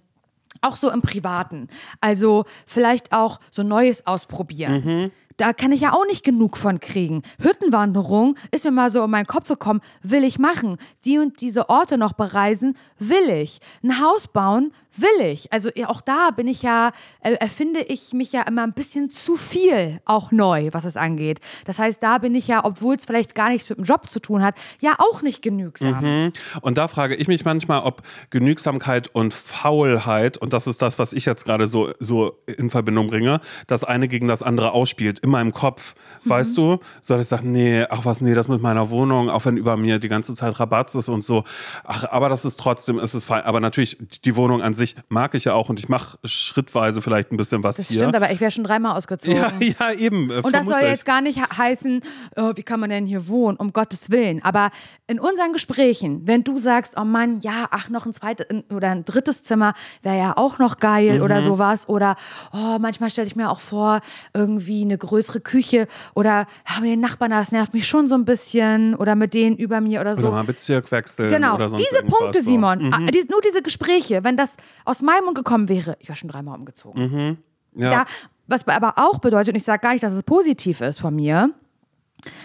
auch 0.62 0.76
so 0.76 0.90
im 0.90 1.02
Privaten. 1.02 1.68
Also 2.00 2.46
vielleicht 2.66 3.12
auch 3.12 3.40
so 3.50 3.62
Neues 3.62 4.06
ausprobieren. 4.06 5.12
Da 5.38 5.52
kann 5.52 5.72
ich 5.72 5.80
ja 5.80 5.92
auch 5.94 6.04
nicht 6.04 6.24
genug 6.24 6.56
von 6.56 6.80
kriegen. 6.80 7.22
Hüttenwanderung 7.40 8.36
ist 8.50 8.64
mir 8.64 8.72
mal 8.72 8.90
so 8.90 9.04
in 9.04 9.10
meinen 9.10 9.26
Kopf 9.26 9.48
gekommen, 9.48 9.80
will 10.02 10.24
ich 10.24 10.38
machen. 10.38 10.78
Die 11.04 11.18
und 11.18 11.40
diese 11.40 11.70
Orte 11.70 11.96
noch 11.96 12.12
bereisen, 12.12 12.76
will 12.98 13.30
ich. 13.30 13.60
Ein 13.82 14.00
Haus 14.00 14.26
bauen, 14.28 14.72
will 15.00 15.26
ich. 15.26 15.52
Also 15.52 15.70
auch 15.86 16.00
da 16.00 16.30
bin 16.30 16.48
ich 16.48 16.62
ja, 16.62 16.90
äh, 17.20 17.34
erfinde 17.34 17.80
ich 17.80 18.12
mich 18.12 18.32
ja 18.32 18.42
immer 18.42 18.62
ein 18.62 18.72
bisschen 18.72 19.10
zu 19.10 19.36
viel 19.36 20.00
auch 20.04 20.32
neu, 20.32 20.70
was 20.72 20.84
es 20.84 20.96
angeht. 20.96 21.40
Das 21.64 21.78
heißt, 21.78 22.02
da 22.02 22.18
bin 22.18 22.34
ich 22.34 22.48
ja, 22.48 22.64
obwohl 22.64 22.96
es 22.96 23.04
vielleicht 23.04 23.34
gar 23.34 23.48
nichts 23.48 23.68
mit 23.68 23.78
dem 23.78 23.84
Job 23.84 24.08
zu 24.08 24.20
tun 24.20 24.42
hat, 24.42 24.56
ja 24.80 24.94
auch 24.98 25.22
nicht 25.22 25.42
genügsam. 25.42 26.32
Und 26.62 26.78
da 26.78 26.88
frage 26.88 27.14
ich 27.14 27.28
mich 27.28 27.44
manchmal, 27.44 27.82
ob 27.82 28.02
Genügsamkeit 28.30 29.08
und 29.14 29.34
Faulheit, 29.34 30.36
und 30.36 30.52
das 30.52 30.66
ist 30.66 30.82
das, 30.82 30.98
was 30.98 31.12
ich 31.12 31.24
jetzt 31.24 31.44
gerade 31.44 31.66
so, 31.66 31.92
so 32.00 32.38
in 32.46 32.70
Verbindung 32.70 33.08
bringe, 33.08 33.40
das 33.66 33.84
eine 33.84 34.08
gegen 34.08 34.26
das 34.26 34.42
andere 34.42 34.72
ausspielt, 34.72 35.20
in 35.28 35.32
meinem 35.32 35.52
Kopf. 35.52 35.94
Weißt 36.24 36.58
du? 36.58 36.78
So, 37.00 37.14
dass 37.14 37.22
ich 37.22 37.28
sage, 37.28 37.48
nee, 37.48 37.86
ach 37.88 38.04
was, 38.04 38.20
nee, 38.20 38.34
das 38.34 38.48
mit 38.48 38.60
meiner 38.60 38.90
Wohnung, 38.90 39.30
auch 39.30 39.44
wenn 39.46 39.56
über 39.56 39.76
mir 39.78 39.98
die 39.98 40.08
ganze 40.08 40.34
Zeit 40.34 40.58
Rabatz 40.60 40.94
ist 40.94 41.08
und 41.08 41.24
so. 41.24 41.44
Ach, 41.84 42.04
aber 42.10 42.28
das 42.28 42.44
ist 42.44 42.58
trotzdem, 42.60 42.98
es 42.98 43.14
ist 43.14 43.24
fein. 43.24 43.44
Aber 43.44 43.60
natürlich, 43.60 43.96
die 44.24 44.36
Wohnung 44.36 44.60
an 44.60 44.74
sich 44.74 44.96
mag 45.08 45.34
ich 45.34 45.44
ja 45.44 45.54
auch 45.54 45.68
und 45.70 45.78
ich 45.78 45.88
mache 45.88 46.18
schrittweise 46.24 47.00
vielleicht 47.02 47.30
ein 47.32 47.36
bisschen 47.36 47.62
was 47.62 47.76
Das 47.76 47.88
hier. 47.88 48.00
stimmt, 48.00 48.16
aber 48.16 48.30
ich 48.30 48.40
wäre 48.40 48.50
schon 48.50 48.64
dreimal 48.64 48.96
ausgezogen. 48.96 49.36
ja, 49.38 49.52
ja, 49.80 49.92
eben. 49.92 50.30
äh, 50.30 50.40
Und 50.42 50.54
das 50.54 50.66
soll 50.66 50.80
jetzt 50.80 51.04
gar 51.06 51.20
nicht 51.22 51.38
he- 51.38 51.56
heißen, 51.56 52.00
oh, 52.36 52.52
wie 52.56 52.62
kann 52.62 52.80
man 52.80 52.90
denn 52.90 53.06
hier 53.06 53.28
wohnen, 53.28 53.56
um 53.56 53.72
Gottes 53.72 54.10
Willen. 54.10 54.42
Aber 54.42 54.70
in 55.06 55.20
unseren 55.20 55.52
Gesprächen, 55.52 56.26
wenn 56.26 56.42
du 56.44 56.58
sagst, 56.58 56.94
oh 57.00 57.04
Mann, 57.04 57.40
ja, 57.40 57.68
ach, 57.70 57.88
noch 57.90 58.04
ein 58.06 58.12
zweites 58.12 58.46
oder 58.70 58.90
ein 58.90 59.04
drittes 59.04 59.44
Zimmer 59.44 59.72
wäre 60.02 60.18
ja 60.18 60.32
auch 60.36 60.58
noch 60.58 60.78
geil 60.78 61.18
Mhm. 61.18 61.22
oder 61.24 61.42
sowas. 61.42 61.88
Oder 61.88 62.16
oh, 62.52 62.78
manchmal 62.80 63.08
stelle 63.10 63.26
ich 63.28 63.36
mir 63.36 63.50
auch 63.50 63.60
vor, 63.60 64.00
irgendwie 64.34 64.82
eine 64.82 64.98
größere 64.98 65.17
Küche 65.26 65.86
oder 66.14 66.46
haben 66.64 66.84
wir 66.84 66.90
den 66.90 67.00
Nachbarn, 67.00 67.30
das 67.30 67.52
nervt 67.52 67.74
mich 67.74 67.86
schon 67.86 68.08
so 68.08 68.14
ein 68.14 68.24
bisschen 68.24 68.94
oder 68.94 69.14
mit 69.14 69.34
denen 69.34 69.56
über 69.56 69.80
mir 69.80 70.00
oder 70.00 70.16
so. 70.16 70.28
Oder 70.28 70.36
mal 70.36 70.44
Bezirk 70.44 70.90
wechseln 70.92 71.28
Genau, 71.28 71.54
oder 71.56 71.68
sonst 71.68 71.84
diese 71.84 72.02
Punkte, 72.04 72.42
so. 72.42 72.48
Simon, 72.48 72.92
ah, 72.92 73.06
dies- 73.12 73.28
nur 73.28 73.40
diese 73.40 73.62
Gespräche, 73.62 74.24
wenn 74.24 74.36
das 74.36 74.56
aus 74.84 75.02
meinem 75.02 75.24
Mund 75.24 75.36
gekommen 75.36 75.68
wäre, 75.68 75.96
ich 76.00 76.08
wäre 76.08 76.16
schon 76.16 76.28
dreimal 76.30 76.58
umgezogen. 76.58 77.38
Ja. 77.74 77.90
Da, 77.90 78.04
was 78.46 78.66
aber 78.66 78.94
auch 78.96 79.18
bedeutet, 79.18 79.54
und 79.54 79.56
ich 79.56 79.64
sage 79.64 79.82
gar 79.82 79.92
nicht, 79.92 80.02
dass 80.02 80.12
es 80.14 80.22
positiv 80.22 80.80
ist 80.80 81.00
von 81.00 81.14
mir, 81.14 81.50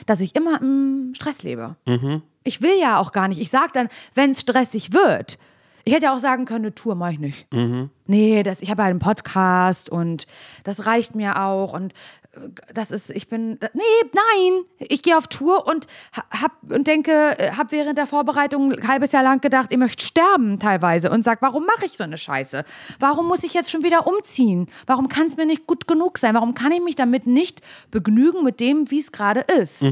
dass 0.06 0.20
ich 0.20 0.36
immer 0.36 0.62
im 0.62 1.14
Stress 1.16 1.44
lebe. 1.44 1.76
Ich 2.44 2.62
will 2.62 2.78
ja 2.80 3.00
auch 3.00 3.12
gar 3.12 3.28
nicht. 3.28 3.40
Ich 3.40 3.50
sage 3.50 3.70
dann, 3.74 3.88
wenn 4.14 4.32
es 4.32 4.42
stressig 4.42 4.92
wird, 4.94 5.38
ich 5.86 5.94
hätte 5.94 6.06
ja 6.06 6.16
auch 6.16 6.20
sagen 6.20 6.46
können, 6.46 6.66
eine 6.66 6.76
Tour 6.76 6.96
mache 6.96 7.14
ich 7.14 7.20
nicht. 7.20 7.48
Nee, 8.06 8.44
das, 8.44 8.62
ich 8.62 8.70
habe 8.70 8.84
halt 8.84 8.92
einen 8.92 9.00
Podcast 9.00 9.90
und 9.90 10.26
das 10.64 10.86
reicht 10.86 11.16
mir 11.16 11.42
auch. 11.42 11.74
Und 11.74 11.94
äh, 12.34 12.40
das 12.74 12.92
ist, 12.92 13.10
ich 13.12 13.28
bin, 13.28 13.58
nee, 13.74 14.10
nein, 14.14 14.64
ich 14.80 15.02
gehe 15.04 15.18
auf 15.18 15.28
Tour 15.28 15.68
und 15.68 15.88
ha- 16.16 16.42
hab 16.42 16.52
und 16.72 16.88
denke, 16.88 17.12
äh, 17.38 17.52
habe 17.54 17.72
während 17.72 17.98
der 17.98 18.08
Vorbereitung 18.08 18.74
ein 18.74 18.88
halbes 18.88 19.12
Jahr 19.14 19.24
lang 19.24 19.42
gedacht, 19.42 19.72
ihr 19.72 19.78
möchtet 19.78 20.04
sterben 20.08 20.60
teilweise 20.60 21.10
und 21.12 21.24
sag, 21.24 21.42
warum 21.42 21.66
mache 21.66 21.86
ich 21.86 21.94
so 21.94 22.04
eine 22.04 22.18
Scheiße? 22.18 22.64
Warum 23.00 23.28
muss 23.28 23.44
ich 23.44 23.54
jetzt 23.54 23.72
schon 23.72 23.84
wieder 23.84 24.06
umziehen? 24.08 24.68
Warum 24.86 25.08
kann 25.08 25.28
es 25.28 25.38
mir 25.38 25.46
nicht 25.46 25.66
gut 25.68 25.88
genug 25.88 26.18
sein? 26.18 26.34
Warum 26.36 26.54
kann 26.56 26.72
ich 26.72 26.82
mich 26.82 26.96
damit 26.96 27.28
nicht 27.28 27.62
begnügen 27.92 28.44
mit 28.44 28.60
dem, 28.60 28.90
wie 28.92 29.00
es 29.00 29.12
gerade 29.12 29.42
ist? 29.60 29.84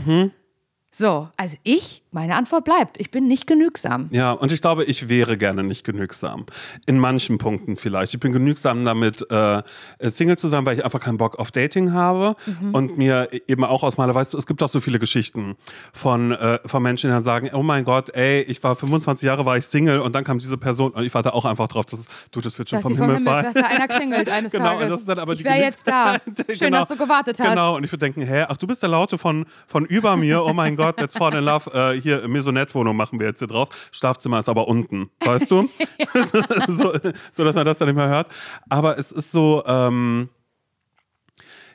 So, 0.94 1.30
also 1.38 1.56
ich, 1.64 2.04
meine 2.12 2.36
Antwort 2.36 2.66
bleibt, 2.66 3.00
ich 3.00 3.12
bin 3.12 3.26
nicht 3.30 3.48
genügsam. 3.48 4.10
Ja, 4.12 4.34
und 4.34 4.52
ich 4.52 4.60
glaube, 4.62 4.84
ich 4.84 5.08
wäre 5.08 5.38
gerne 5.38 5.64
nicht 5.64 5.86
genügsam. 5.86 6.46
In 6.86 7.00
manchen 7.00 7.38
Punkten 7.38 7.78
vielleicht. 7.78 8.14
Ich 8.14 8.20
bin 8.20 8.34
genügsam 8.34 8.84
damit, 8.84 9.26
äh, 9.32 9.64
Single 10.02 10.38
zu 10.38 10.50
sein, 10.50 10.66
weil 10.66 10.78
ich 10.78 10.84
einfach 10.84 11.00
keinen 11.00 11.18
Bock 11.18 11.40
auf 11.40 11.52
Dating 11.52 11.94
habe. 11.94 12.36
Und 12.74 12.98
mir 12.98 13.30
eben 13.48 13.64
auch 13.64 13.84
ausmale, 13.84 14.14
weißt 14.14 14.34
du, 14.34 14.38
es 14.38 14.46
gibt 14.46 14.62
auch 14.62 14.68
so 14.68 14.82
viele 14.82 15.00
Geschichten 15.00 15.56
von, 15.94 16.34
äh, 16.34 16.60
von 16.66 16.84
Menschen, 16.84 17.08
die 17.10 17.14
dann 17.14 17.24
sagen, 17.24 17.50
oh 17.54 17.64
mein 17.64 17.86
Gott, 17.86 18.10
ey, 18.14 18.42
ich 18.42 18.62
war 18.62 18.76
25 18.76 19.26
Jahre, 19.26 19.46
war 19.46 19.56
ich 19.56 19.66
Single 19.66 20.02
und 20.02 20.14
dann 20.14 20.26
kam 20.26 20.40
diese 20.40 20.58
Person 20.58 20.92
und 20.92 21.06
ich 21.06 21.14
warte 21.14 21.34
auch 21.34 21.46
einfach 21.46 21.70
drauf, 21.70 21.86
dass 21.86 22.06
du, 22.32 22.42
das 22.42 22.58
wird 22.60 22.70
schon 22.70 22.78
Dass 22.80 22.84
vom 22.84 22.98
vom 22.98 23.10
Himmel 23.12 23.24
fallen. 23.24 23.46
dass 23.46 23.54
da 23.54 23.62
einer 23.64 23.88
klingelt 23.88 24.28
eines 24.30 24.52
Genau, 24.52 24.66
Tages. 24.66 24.84
und 24.84 24.90
das 24.90 25.00
ist 25.00 25.08
dann 25.10 25.20
aber 25.20 25.32
ich 25.34 25.44
wäre 25.46 25.60
jetzt 25.60 25.88
da. 25.88 26.18
Schön, 26.50 26.58
Genau. 26.60 26.80
dass 26.80 26.90
du 26.90 26.98
gewartet 26.98 27.40
hast. 27.40 27.48
Genau, 27.48 27.78
und 27.78 27.86
ich 27.86 27.92
würde 27.94 28.06
denken, 28.06 28.24
hä, 28.24 28.44
ach, 28.50 28.58
du 28.58 28.68
bist 28.68 28.82
der 28.84 28.90
Laute 28.90 29.18
von, 29.18 29.46
von 29.68 29.86
über 29.86 30.18
mir, 30.18 30.44
oh 30.44 30.52
mein 30.52 30.76
Gott, 30.76 30.81
let's 30.98 31.18
fall 31.18 31.36
in 31.36 31.44
love, 31.44 31.70
äh, 31.74 32.00
hier, 32.00 32.28
Maisonette-Wohnung 32.28 32.96
machen 32.96 33.20
wir 33.20 33.28
jetzt 33.28 33.40
hier 33.40 33.48
draus. 33.48 33.70
Schlafzimmer 33.92 34.40
ist 34.40 34.50
aber 34.50 34.68
unten, 34.68 35.10
weißt 35.24 35.50
du? 35.52 35.70
so, 36.68 36.94
so, 37.32 37.44
dass 37.44 37.56
man 37.56 37.66
das 37.66 37.78
dann 37.78 37.88
nicht 37.88 37.98
mehr 37.98 38.10
hört. 38.10 38.30
Aber 38.70 38.98
es 38.98 39.12
ist 39.12 39.32
so, 39.32 39.64
ähm, 39.66 40.30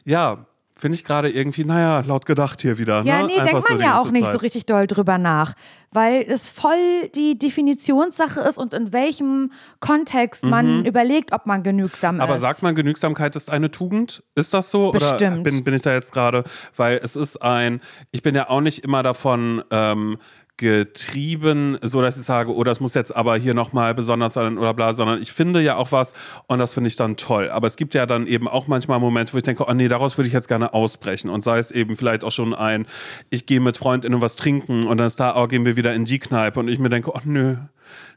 ja, 0.05 0.47
finde 0.79 0.97
ich 0.97 1.05
gerade 1.05 1.31
irgendwie, 1.31 1.65
naja, 1.65 2.01
laut 2.07 2.27
gedacht 2.27 2.61
hier 2.61 2.77
wieder. 2.79 3.03
Ja, 3.03 3.23
ne? 3.23 3.29
nee, 3.29 3.33
Einfach 3.39 3.45
denkt 3.53 3.67
so 3.67 3.73
man 3.75 3.79
die 3.79 3.85
ja 3.85 3.99
auch 4.01 4.11
nicht 4.11 4.25
Zeit. 4.25 4.33
so 4.33 4.39
richtig 4.39 4.67
doll 4.67 4.87
drüber 4.87 5.17
nach, 5.17 5.55
weil 5.91 6.25
es 6.29 6.51
voll 6.51 7.09
die 7.15 7.39
Definitionssache 7.39 8.41
ist 8.41 8.59
und 8.59 8.75
in 8.75 8.93
welchem 8.93 9.53
Kontext 9.81 10.45
man 10.45 10.85
überlegt, 10.85 11.33
ob 11.33 11.47
man 11.47 11.63
genügsam 11.63 12.17
Mhm. 12.17 12.21
Aber 12.21 12.35
ist. 12.35 12.41
sagt 12.43 12.63
man, 12.63 12.75
Genügsamkeit 12.75 13.37
ist 13.37 13.51
eine 13.51 13.71
Tugend? 13.71 14.23
Ist 14.35 14.53
das 14.53 14.71
so? 14.71 14.91
Oder 14.91 14.99
Bestimmt. 15.13 15.45
bin, 15.45 15.65
bin 15.65 15.75
ich 15.75 15.83
da 15.83 15.93
jetzt 15.95 16.13
gerade? 16.13 16.45
Weil 16.77 17.01
es 17.03 17.17
ist 17.17 17.41
ein, 17.43 17.81
ich 18.11 18.23
bin 18.23 18.35
ja 18.35 18.51
auch 18.51 18.61
nicht 18.61 18.85
immer 18.85 19.03
davon 19.03 19.63
ähm, 19.71 20.19
getrieben, 20.57 21.79
so 21.83 22.01
dass 22.01 22.17
ich 22.17 22.25
sage, 22.25 22.55
oh, 22.55 22.65
das 22.65 22.81
muss 22.81 22.95
jetzt 22.95 23.15
aber 23.15 23.37
hier 23.37 23.55
nochmal 23.55 23.95
besonders 23.95 24.35
sein 24.35 24.57
oder 24.57 24.73
bla, 24.73 24.93
sondern 24.93 25.21
ich 25.21 25.33
finde 25.33 25.61
ja 25.61 25.77
auch 25.77 25.93
was 25.93 26.15
und 26.47 26.59
das 26.59 26.73
finde 26.73 26.89
ich 26.89 26.97
dann 26.97 27.17
toll. 27.17 27.51
Aber 27.51 27.67
es 27.67 27.77
gibt 27.77 27.95
ja 27.95 28.07
dann 28.07 28.27
eben 28.27 28.49
auch 28.49 28.67
manchmal 28.67 28.99
Momente, 28.99 29.35
wo 29.35 29.37
ich 29.37 29.43
denke, 29.43 29.65
oh 29.69 29.73
nee, 29.75 29.89
daraus 29.89 30.17
würde 30.17 30.29
ich 30.29 30.35
jetzt 30.35 30.49
gerne 30.49 30.73
ausbrechen. 30.73 31.29
Und 31.29 31.45
sei 31.45 31.59
es 31.59 31.71
eben 31.71 31.97
vielleicht 31.97 32.25
auch 32.25 32.33
schon 32.33 32.55
ein, 32.55 32.87
ich 33.31 33.47
gehe 33.47 33.61
mit 33.61 33.77
FreundInnen 33.77 34.21
was 34.21 34.37
trinken 34.37 34.87
und 34.87 34.97
dann 34.97 35.07
ist 35.07 35.21
da, 35.21 35.37
oh, 35.37 35.47
gehen 35.47 35.65
wir 35.65 35.77
wieder 35.77 35.93
in 35.93 36.05
die 36.05 36.19
Kneipe 36.19 36.59
und 36.61 36.69
ich 36.69 36.79
mir 36.79 36.89
denke, 36.89 37.11
oh 37.15 37.21
nö, 37.25 37.57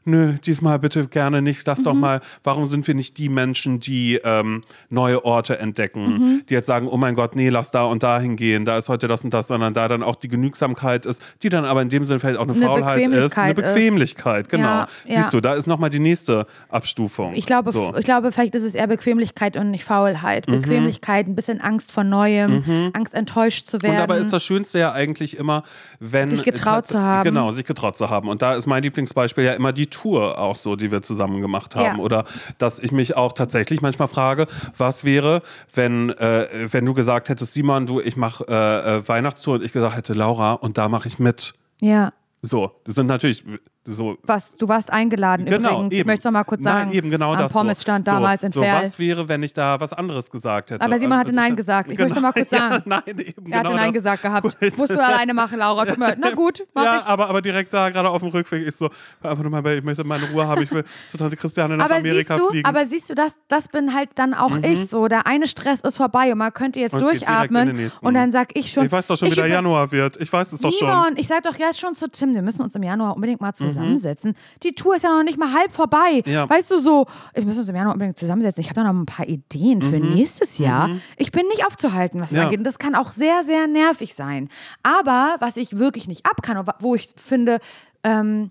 nö, 0.04 0.34
diesmal 0.44 0.78
bitte 0.78 1.06
gerne 1.06 1.42
nicht. 1.42 1.66
Lass 1.66 1.82
doch 1.82 1.94
mal, 1.94 2.20
warum 2.42 2.66
sind 2.66 2.86
wir 2.86 2.94
nicht 2.94 3.18
die 3.18 3.28
Menschen, 3.28 3.80
die 3.80 4.20
ähm, 4.24 4.62
neue 4.88 5.24
Orte 5.24 5.58
entdecken, 5.58 6.42
die 6.48 6.54
jetzt 6.54 6.66
sagen, 6.66 6.88
oh 6.88 6.96
mein 6.96 7.14
Gott, 7.14 7.36
nee, 7.36 7.48
lass 7.48 7.70
da 7.70 7.84
und 7.84 8.02
da 8.02 8.20
hingehen, 8.20 8.64
da 8.64 8.76
ist 8.76 8.88
heute 8.88 9.08
das 9.08 9.24
und 9.24 9.32
das, 9.32 9.48
sondern 9.48 9.74
da 9.74 9.88
dann 9.88 10.02
auch 10.02 10.16
die 10.16 10.28
Genügsamkeit 10.28 11.06
ist, 11.06 11.22
die 11.42 11.48
dann 11.48 11.64
aber 11.64 11.82
in 11.82 11.88
dem 11.88 12.04
Sinne 12.04 12.20
vielleicht 12.20 12.38
auch 12.38 12.44
eine, 12.44 12.52
Eine 12.52 12.64
Faulheit 12.64 13.08
ist. 13.08 13.38
Eine 13.38 13.54
Bequemlichkeit 13.54 14.46
ist. 14.46 14.50
Genau. 14.50 14.66
Ja, 14.66 14.88
ja. 15.04 15.20
Siehst 15.20 15.32
du, 15.32 15.40
da 15.40 15.54
ist 15.54 15.66
nochmal 15.66 15.90
die 15.90 15.98
nächste 15.98 16.46
Abstufung. 16.68 17.34
Ich 17.34 17.46
glaube, 17.46 17.70
so. 17.70 17.94
ich 17.96 18.04
glaube, 18.04 18.32
vielleicht 18.32 18.54
ist 18.54 18.62
es 18.62 18.74
eher 18.74 18.86
Bequemlichkeit 18.86 19.56
und 19.56 19.70
nicht 19.70 19.84
Faulheit. 19.84 20.48
Mhm. 20.48 20.62
Bequemlichkeit, 20.62 21.26
ein 21.26 21.34
bisschen 21.34 21.60
Angst 21.60 21.92
vor 21.92 22.04
Neuem, 22.04 22.90
Angst 22.94 23.14
enttäuscht 23.14 23.68
zu 23.68 23.82
werden. 23.82 23.92
Und 23.92 24.00
dabei 24.00 24.18
ist 24.18 24.32
das 24.32 24.42
Schönste 24.42 24.78
ja 24.78 24.92
eigentlich 24.92 25.36
immer, 25.36 25.62
wenn. 25.98 26.28
Sich 26.28 26.42
getraut 26.42 26.86
zu 26.86 27.00
haben. 27.00 27.24
Genau, 27.24 27.50
sich 27.50 27.64
getraut 27.64 27.96
zu 27.96 28.10
haben. 28.10 28.28
Und 28.28 28.42
da 28.42 28.54
ist 28.54 28.66
mein 28.66 28.82
Lieblingsbeispiel 28.82 29.44
ja 29.44 29.52
immer 29.60 29.72
die 29.72 29.88
Tour 29.88 30.38
auch 30.38 30.56
so, 30.56 30.74
die 30.74 30.90
wir 30.90 31.02
zusammen 31.02 31.42
gemacht 31.42 31.76
haben. 31.76 31.98
Ja. 31.98 32.02
Oder 32.02 32.24
dass 32.56 32.78
ich 32.78 32.92
mich 32.92 33.14
auch 33.16 33.32
tatsächlich 33.34 33.82
manchmal 33.82 34.08
frage, 34.08 34.46
was 34.78 35.04
wäre, 35.04 35.42
wenn, 35.74 36.10
äh, 36.10 36.48
wenn 36.70 36.86
du 36.86 36.94
gesagt 36.94 37.28
hättest, 37.28 37.52
Simon, 37.52 37.86
du, 37.86 38.00
ich 38.00 38.16
mache 38.16 38.46
äh, 38.48 38.96
äh, 38.96 39.08
Weihnachtstour 39.08 39.56
und 39.56 39.62
ich 39.62 39.72
gesagt 39.72 39.96
hätte, 39.96 40.14
Laura, 40.14 40.54
und 40.54 40.78
da 40.78 40.88
mache 40.88 41.08
ich 41.08 41.18
mit. 41.18 41.54
ja. 41.80 42.12
So, 42.42 42.80
das 42.84 42.94
sind 42.94 43.06
natürlich 43.06 43.44
so 43.86 44.18
Was, 44.22 44.56
du 44.56 44.68
warst 44.68 44.90
eingeladen 44.92 45.46
Genau, 45.46 45.70
übrigens. 45.76 45.92
Ich 45.94 46.00
eben. 46.00 46.06
möchte 46.08 46.18
es 46.20 46.24
noch 46.26 46.32
mal 46.32 46.44
kurz 46.44 46.62
sagen. 46.62 46.88
Nein, 46.88 46.96
eben 46.96 47.10
genau 47.10 47.32
Am 47.32 47.38
das. 47.38 47.52
Pommesstand 47.52 48.04
so. 48.06 48.12
damals 48.12 48.42
so, 48.42 48.46
in 48.46 48.52
so. 48.52 48.60
Was 48.60 48.98
wäre, 48.98 49.26
wenn 49.28 49.42
ich 49.42 49.54
da 49.54 49.80
was 49.80 49.92
anderes 49.94 50.30
gesagt 50.30 50.70
hätte? 50.70 50.84
Aber 50.84 50.98
Simon 50.98 51.18
hatte 51.18 51.30
Und 51.30 51.36
Nein 51.36 51.52
ich- 51.52 51.56
gesagt. 51.56 51.90
Ich 51.90 51.98
möchte 51.98 52.14
noch 52.14 52.22
mal 52.22 52.32
kurz 52.32 52.50
sagen. 52.50 52.74
Ja, 52.74 52.82
nein, 52.84 53.02
eben 53.06 53.50
Er 53.50 53.58
hatte 53.58 53.68
genau 53.68 53.80
Nein 53.82 53.92
gesagt 53.92 54.22
gehabt. 54.22 54.60
Gut. 54.60 54.78
Musst 54.78 54.90
du 54.92 55.02
alleine 55.02 55.32
machen, 55.34 55.58
Laura. 55.58 55.86
Tut 55.86 55.98
mir. 55.98 56.14
Na 56.20 56.30
gut, 56.32 56.62
mach 56.74 56.84
Ja, 56.84 56.98
ich. 56.98 57.06
aber, 57.06 57.28
aber 57.30 57.40
direkt 57.40 57.72
da, 57.72 57.88
gerade 57.90 58.10
auf 58.10 58.20
dem 58.20 58.28
Rückweg, 58.28 58.66
ich 58.68 58.76
so, 58.76 58.90
einfach 59.22 59.42
nur 59.42 59.50
mal, 59.50 59.66
ich 59.66 59.82
möchte 59.82 60.04
meine 60.04 60.28
Ruhe 60.30 60.46
haben, 60.46 60.62
ich 60.62 60.70
will 60.72 60.84
zu 61.08 61.16
Tante 61.16 61.36
Christiane 61.36 61.76
nach 61.76 61.86
Aber 61.86 61.96
Amerika 61.96 62.34
siehst 62.34 62.46
du, 62.46 62.50
fliegen. 62.50 62.68
aber 62.68 62.84
siehst 62.86 63.10
du, 63.10 63.14
das, 63.14 63.34
das 63.48 63.68
bin 63.68 63.94
halt 63.94 64.10
dann 64.16 64.34
auch 64.34 64.58
ich 64.62 64.88
so. 64.88 65.08
Der 65.08 65.26
eine 65.26 65.48
Stress 65.48 65.80
ist 65.80 65.96
vorbei 65.96 66.30
und 66.32 66.38
man 66.38 66.52
könnte 66.52 66.78
jetzt 66.80 67.00
durchatmen 67.00 67.90
und 68.02 68.14
dann 68.14 68.30
sag 68.30 68.54
ich 68.56 68.70
schon. 68.72 68.84
ich 68.86 68.92
weiß 68.92 69.06
doch 69.06 69.16
schon, 69.16 69.30
wie 69.30 69.34
der 69.34 69.46
Januar 69.46 69.90
wird. 69.90 70.18
Ich 70.20 70.30
weiß 70.32 70.52
es 70.52 70.60
doch 70.60 70.70
schon. 70.70 70.86
Simon, 70.88 71.12
ich 71.16 71.26
sag 71.26 71.42
doch 71.44 71.56
jetzt 71.56 71.80
schon 71.80 71.94
zu 71.94 72.10
Tim, 72.10 72.34
wir 72.34 72.42
müssen 72.42 72.62
uns 72.62 72.74
im 72.74 72.82
Januar 72.82 73.14
unbedingt 73.14 73.40
mal 73.40 73.54
zusammensetzen. 73.74 74.30
Mhm. 74.32 74.60
Die 74.62 74.74
Tour 74.74 74.96
ist 74.96 75.02
ja 75.02 75.10
noch 75.16 75.22
nicht 75.24 75.38
mal 75.38 75.52
halb 75.52 75.72
vorbei. 75.72 76.22
Ja. 76.26 76.48
Weißt 76.48 76.70
du 76.70 76.78
so, 76.78 77.06
wir 77.34 77.44
müssen 77.44 77.60
uns 77.60 77.68
im 77.68 77.76
Januar 77.76 77.94
unbedingt 77.94 78.18
zusammensetzen. 78.18 78.60
Ich 78.62 78.68
habe 78.70 78.80
da 78.80 78.92
noch 78.92 78.98
ein 79.00 79.06
paar 79.06 79.28
Ideen 79.28 79.82
für 79.82 79.98
nächstes 79.98 80.58
Jahr. 80.58 80.90
Ich 81.16 81.32
bin 81.32 81.46
nicht 81.48 81.66
aufzuhalten, 81.66 82.20
was 82.20 82.28
das 82.28 82.32
Mhm. 82.32 82.36
Ja. 82.38 82.44
angeht. 82.44 82.58
Und 82.58 82.64
das 82.64 82.78
kann 82.78 82.94
auch 82.94 83.10
sehr, 83.10 83.42
sehr 83.44 83.66
nervig 83.66 84.14
sein. 84.14 84.48
Aber 84.82 85.36
was 85.40 85.56
ich 85.56 85.78
wirklich 85.78 86.08
nicht 86.08 86.26
ab 86.26 86.42
kann, 86.42 86.56
und 86.56 86.68
wo 86.80 86.94
ich 86.94 87.08
finde, 87.16 87.58
ähm, 88.04 88.50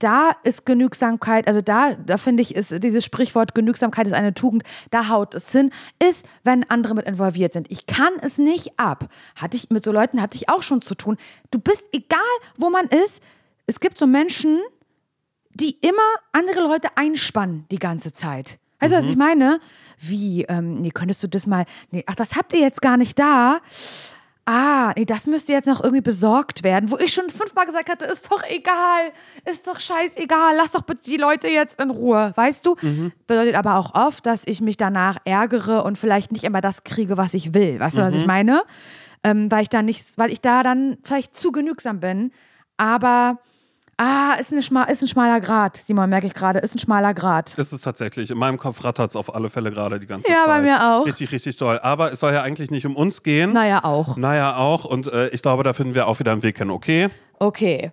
da 0.00 0.32
ist 0.42 0.66
Genügsamkeit, 0.66 1.46
also 1.46 1.60
da, 1.62 1.94
da 1.94 2.16
finde 2.18 2.42
ich, 2.42 2.54
ist 2.56 2.82
dieses 2.82 3.04
Sprichwort 3.04 3.54
Genügsamkeit 3.54 4.06
ist 4.06 4.12
eine 4.12 4.34
Tugend, 4.34 4.64
da 4.90 5.08
haut 5.08 5.34
es 5.34 5.50
hin, 5.52 5.70
ist, 6.02 6.26
wenn 6.42 6.68
andere 6.68 6.94
mit 6.94 7.06
involviert 7.06 7.52
sind. 7.52 7.70
Ich 7.70 7.86
kann 7.86 8.12
es 8.20 8.36
nicht 8.36 8.78
ab. 8.78 9.08
Hatte 9.36 9.56
ich 9.56 9.70
mit 9.70 9.84
so 9.84 9.92
Leuten 9.92 10.20
hatte 10.20 10.36
ich 10.36 10.48
auch 10.48 10.62
schon 10.64 10.82
zu 10.82 10.94
tun. 10.96 11.16
Du 11.52 11.58
bist 11.60 11.84
egal, 11.92 12.18
wo 12.58 12.70
man 12.70 12.86
ist. 12.88 13.22
Es 13.66 13.80
gibt 13.80 13.98
so 13.98 14.06
Menschen, 14.06 14.60
die 15.54 15.78
immer 15.80 16.02
andere 16.32 16.60
Leute 16.60 16.88
einspannen 16.96 17.66
die 17.70 17.78
ganze 17.78 18.12
Zeit. 18.12 18.58
Weißt 18.80 18.92
du, 18.92 18.98
was 18.98 19.08
ich 19.08 19.16
meine? 19.16 19.60
Wie, 19.98 20.42
ähm, 20.42 20.82
nee, 20.82 20.90
könntest 20.90 21.22
du 21.22 21.28
das 21.28 21.46
mal, 21.46 21.64
nee, 21.90 22.04
ach, 22.06 22.16
das 22.16 22.36
habt 22.36 22.52
ihr 22.52 22.60
jetzt 22.60 22.82
gar 22.82 22.96
nicht 22.96 23.18
da. 23.18 23.60
Ah, 24.46 24.92
nee, 24.94 25.06
das 25.06 25.26
müsste 25.26 25.52
jetzt 25.52 25.66
noch 25.66 25.82
irgendwie 25.82 26.02
besorgt 26.02 26.64
werden, 26.64 26.90
wo 26.90 26.98
ich 26.98 27.14
schon 27.14 27.30
fünfmal 27.30 27.64
gesagt 27.64 27.88
hatte, 27.88 28.04
ist 28.04 28.30
doch 28.30 28.42
egal, 28.46 29.12
ist 29.50 29.66
doch 29.66 29.80
scheißegal, 29.80 30.54
lass 30.54 30.72
doch 30.72 30.82
bitte 30.82 31.04
die 31.04 31.16
Leute 31.16 31.48
jetzt 31.48 31.80
in 31.80 31.88
Ruhe, 31.88 32.34
weißt 32.36 32.66
du? 32.66 32.76
Bedeutet 33.26 33.54
aber 33.54 33.76
auch 33.76 33.94
oft, 33.94 34.26
dass 34.26 34.42
ich 34.44 34.60
mich 34.60 34.76
danach 34.76 35.16
ärgere 35.24 35.82
und 35.84 35.96
vielleicht 35.96 36.30
nicht 36.30 36.44
immer 36.44 36.60
das 36.60 36.84
kriege, 36.84 37.16
was 37.16 37.32
ich 37.32 37.54
will. 37.54 37.80
Weißt 37.80 37.96
du, 37.96 38.02
was 38.02 38.14
ich 38.16 38.26
meine? 38.26 38.64
Ähm, 39.22 39.50
weil 39.50 39.62
ich 39.62 39.70
da 39.70 39.80
nicht, 39.82 40.18
weil 40.18 40.30
ich 40.30 40.42
da 40.42 40.62
dann 40.62 40.98
vielleicht 41.04 41.34
zu 41.34 41.50
genügsam 41.50 42.00
bin, 42.00 42.30
aber 42.76 43.38
ah, 43.98 44.34
ist, 44.38 44.52
eine 44.52 44.62
schma 44.62 44.84
ist 44.84 45.02
ein 45.02 45.08
schmaler 45.08 45.40
Grad, 45.40 45.76
Simon, 45.76 46.08
merke 46.10 46.26
ich 46.26 46.34
gerade, 46.34 46.58
ist 46.58 46.74
ein 46.74 46.78
schmaler 46.78 47.14
Grad. 47.14 47.56
Das 47.58 47.72
ist 47.72 47.82
tatsächlich, 47.82 48.30
in 48.30 48.38
meinem 48.38 48.58
Kopf 48.58 48.82
rattert 48.84 49.10
es 49.10 49.16
auf 49.16 49.34
alle 49.34 49.50
Fälle 49.50 49.70
gerade 49.70 50.00
die 50.00 50.06
ganze 50.06 50.28
Ja, 50.30 50.38
Zeit. 50.40 50.46
bei 50.46 50.60
mir 50.62 50.94
auch. 50.94 51.06
Richtig, 51.06 51.32
richtig 51.32 51.56
toll. 51.56 51.78
Aber 51.82 52.12
es 52.12 52.20
soll 52.20 52.32
ja 52.32 52.42
eigentlich 52.42 52.70
nicht 52.70 52.86
um 52.86 52.96
uns 52.96 53.22
gehen. 53.22 53.52
Naja, 53.52 53.84
auch. 53.84 54.16
Naja, 54.16 54.56
auch. 54.56 54.84
Und 54.84 55.06
äh, 55.08 55.28
ich 55.28 55.42
glaube, 55.42 55.62
da 55.64 55.72
finden 55.72 55.94
wir 55.94 56.06
auch 56.08 56.18
wieder 56.18 56.32
einen 56.32 56.42
Weg 56.42 56.58
hin, 56.58 56.70
okay? 56.70 57.08
Okay. 57.38 57.92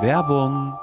Werbung. 0.00 0.78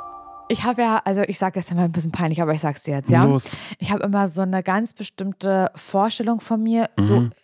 Ich 0.50 0.64
habe 0.64 0.82
ja, 0.82 1.02
also 1.06 1.22
ich 1.22 1.38
sage 1.40 1.60
das 1.60 1.72
immer 1.72 1.84
ein 1.84 1.92
bisschen 1.94 2.12
peinlich, 2.12 2.42
aber 2.42 2.54
ich 2.54 2.60
sag's 2.60 2.84
dir 2.84 2.96
jetzt, 2.96 3.10
ja. 3.10 3.24
Los. 3.24 3.58
Ich 3.80 3.92
habe 3.92 4.04
immer 4.04 4.28
so 4.28 4.42
eine 4.42 4.64
ganz 4.64 4.94
bestimmte 4.94 5.72
Vorstellung 5.76 6.42
von 6.42 6.62
mir, 6.62 6.90
so 7.00 7.30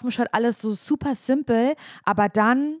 dem 0.00 0.10
Shirt, 0.10 0.28
alles 0.32 0.60
so 0.60 0.72
super 0.72 1.14
simpel, 1.14 1.74
aber 2.04 2.28
dann 2.28 2.80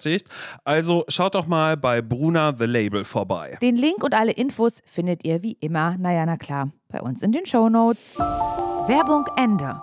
Also 0.63 1.05
schaut 1.07 1.35
doch 1.35 1.47
mal 1.47 1.77
bei 1.77 2.01
Bruna 2.01 2.53
The 2.57 2.65
Label 2.65 3.03
vorbei. 3.03 3.57
Den 3.61 3.75
Link 3.75 4.03
und 4.03 4.13
alle 4.13 4.31
Infos 4.31 4.81
findet 4.85 5.23
ihr 5.23 5.43
wie 5.43 5.57
immer, 5.59 5.97
naja, 5.97 6.25
na 6.25 6.37
klar, 6.37 6.71
bei 6.89 7.01
uns 7.01 7.21
in 7.23 7.31
den 7.31 7.45
Shownotes. 7.45 8.17
Werbung 8.17 9.25
Ende. 9.37 9.81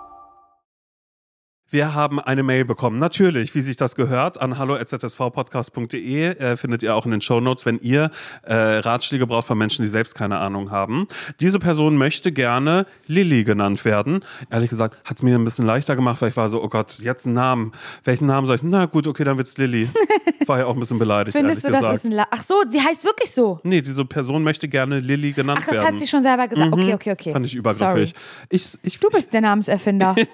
Wir 1.71 1.93
haben 1.93 2.19
eine 2.19 2.41
Mail 2.41 2.65
bekommen, 2.65 2.97
natürlich, 2.97 3.53
wie 3.53 3.61
sich 3.61 3.77
das 3.77 3.95
gehört, 3.95 4.41
an 4.41 4.57
hallo.zsvpodcast.de. 4.57 6.25
Äh, 6.25 6.57
findet 6.57 6.81
ihr 6.81 6.95
auch 6.95 7.05
in 7.05 7.11
den 7.11 7.21
Shownotes, 7.21 7.67
wenn 7.67 7.77
ihr 7.79 8.09
äh, 8.41 8.55
Ratschläge 8.55 9.27
braucht 9.27 9.45
von 9.45 9.57
Menschen, 9.57 9.83
die 9.83 9.87
selbst 9.87 10.15
keine 10.15 10.39
Ahnung 10.39 10.71
haben. 10.71 11.07
Diese 11.39 11.59
Person 11.59 11.95
möchte 11.95 12.31
gerne 12.31 12.87
Lilly 13.05 13.43
genannt 13.43 13.85
werden. 13.85 14.23
Ehrlich 14.49 14.71
gesagt, 14.71 14.97
hat 15.05 15.17
es 15.17 15.21
mir 15.21 15.37
ein 15.37 15.45
bisschen 15.45 15.65
leichter 15.65 15.95
gemacht, 15.95 16.19
weil 16.23 16.29
ich 16.29 16.37
war 16.37 16.49
so, 16.49 16.63
oh 16.63 16.69
Gott, 16.69 16.97
jetzt 17.01 17.27
einen 17.27 17.35
Namen. 17.35 17.71
Welchen 18.03 18.25
Namen 18.25 18.47
soll 18.47 18.55
ich? 18.55 18.63
Na 18.63 18.87
gut, 18.87 19.05
okay, 19.05 19.23
dann 19.23 19.37
wird's 19.37 19.55
Lilly. 19.57 19.89
War 20.47 20.57
ja 20.57 20.65
auch 20.65 20.73
ein 20.73 20.79
bisschen 20.79 20.97
beleidigt, 20.97 21.37
Findest 21.37 21.63
du, 21.63 21.69
das 21.69 21.81
gesagt. 21.81 21.95
ist 21.97 22.05
ein 22.05 22.11
La 22.11 22.25
Ach 22.31 22.41
so, 22.41 22.55
sie 22.67 22.81
heißt 22.81 23.03
wirklich 23.03 23.29
so. 23.29 23.59
nee, 23.61 23.81
diese 23.81 24.03
Person 24.05 24.41
möchte 24.41 24.67
gerne 24.67 24.99
Lilly 24.99 25.33
genannt 25.33 25.59
Ach, 25.61 25.67
das 25.67 25.75
werden. 25.75 25.87
hat 25.87 25.99
sie 25.99 26.07
schon 26.07 26.23
selber 26.23 26.47
gesagt. 26.47 26.73
Okay, 26.73 26.93
okay, 26.95 27.11
okay. 27.11 27.29
Mhm. 27.29 27.33
Fand 27.33 27.45
ich 27.45 27.53
übergriffig. 27.53 28.15
Ich, 28.49 28.77
ich, 28.81 28.99
Du 28.99 29.09
bist 29.09 29.31
der 29.31 29.41
Namenserfinder. 29.41 30.15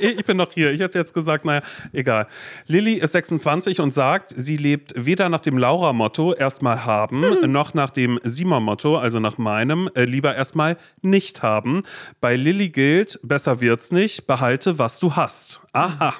ich 0.00 0.24
bin 0.26 0.36
noch 0.36 0.52
hier. 0.52 0.65
Ich 0.72 0.80
hätte 0.80 0.98
jetzt 0.98 1.14
gesagt, 1.14 1.44
naja, 1.44 1.62
egal. 1.92 2.26
Lilly 2.66 2.94
ist 2.94 3.12
26 3.12 3.80
und 3.80 3.92
sagt, 3.94 4.32
sie 4.36 4.56
lebt 4.56 4.92
weder 4.96 5.28
nach 5.28 5.40
dem 5.40 5.58
Laura-Motto 5.58 6.34
erstmal 6.34 6.84
haben, 6.84 7.22
Hm. 7.22 7.52
noch 7.52 7.74
nach 7.74 7.90
dem 7.90 8.18
Simon-Motto, 8.22 8.96
also 8.98 9.20
nach 9.20 9.38
meinem, 9.38 9.88
äh, 9.94 10.04
lieber 10.04 10.34
erstmal 10.34 10.76
nicht 11.02 11.42
haben. 11.42 11.82
Bei 12.20 12.36
Lilly 12.36 12.68
gilt, 12.70 13.18
besser 13.22 13.60
wird's 13.60 13.90
nicht, 13.92 14.26
behalte, 14.26 14.78
was 14.78 14.98
du 14.98 15.14
hast. 15.16 15.60
Aha. 15.72 16.14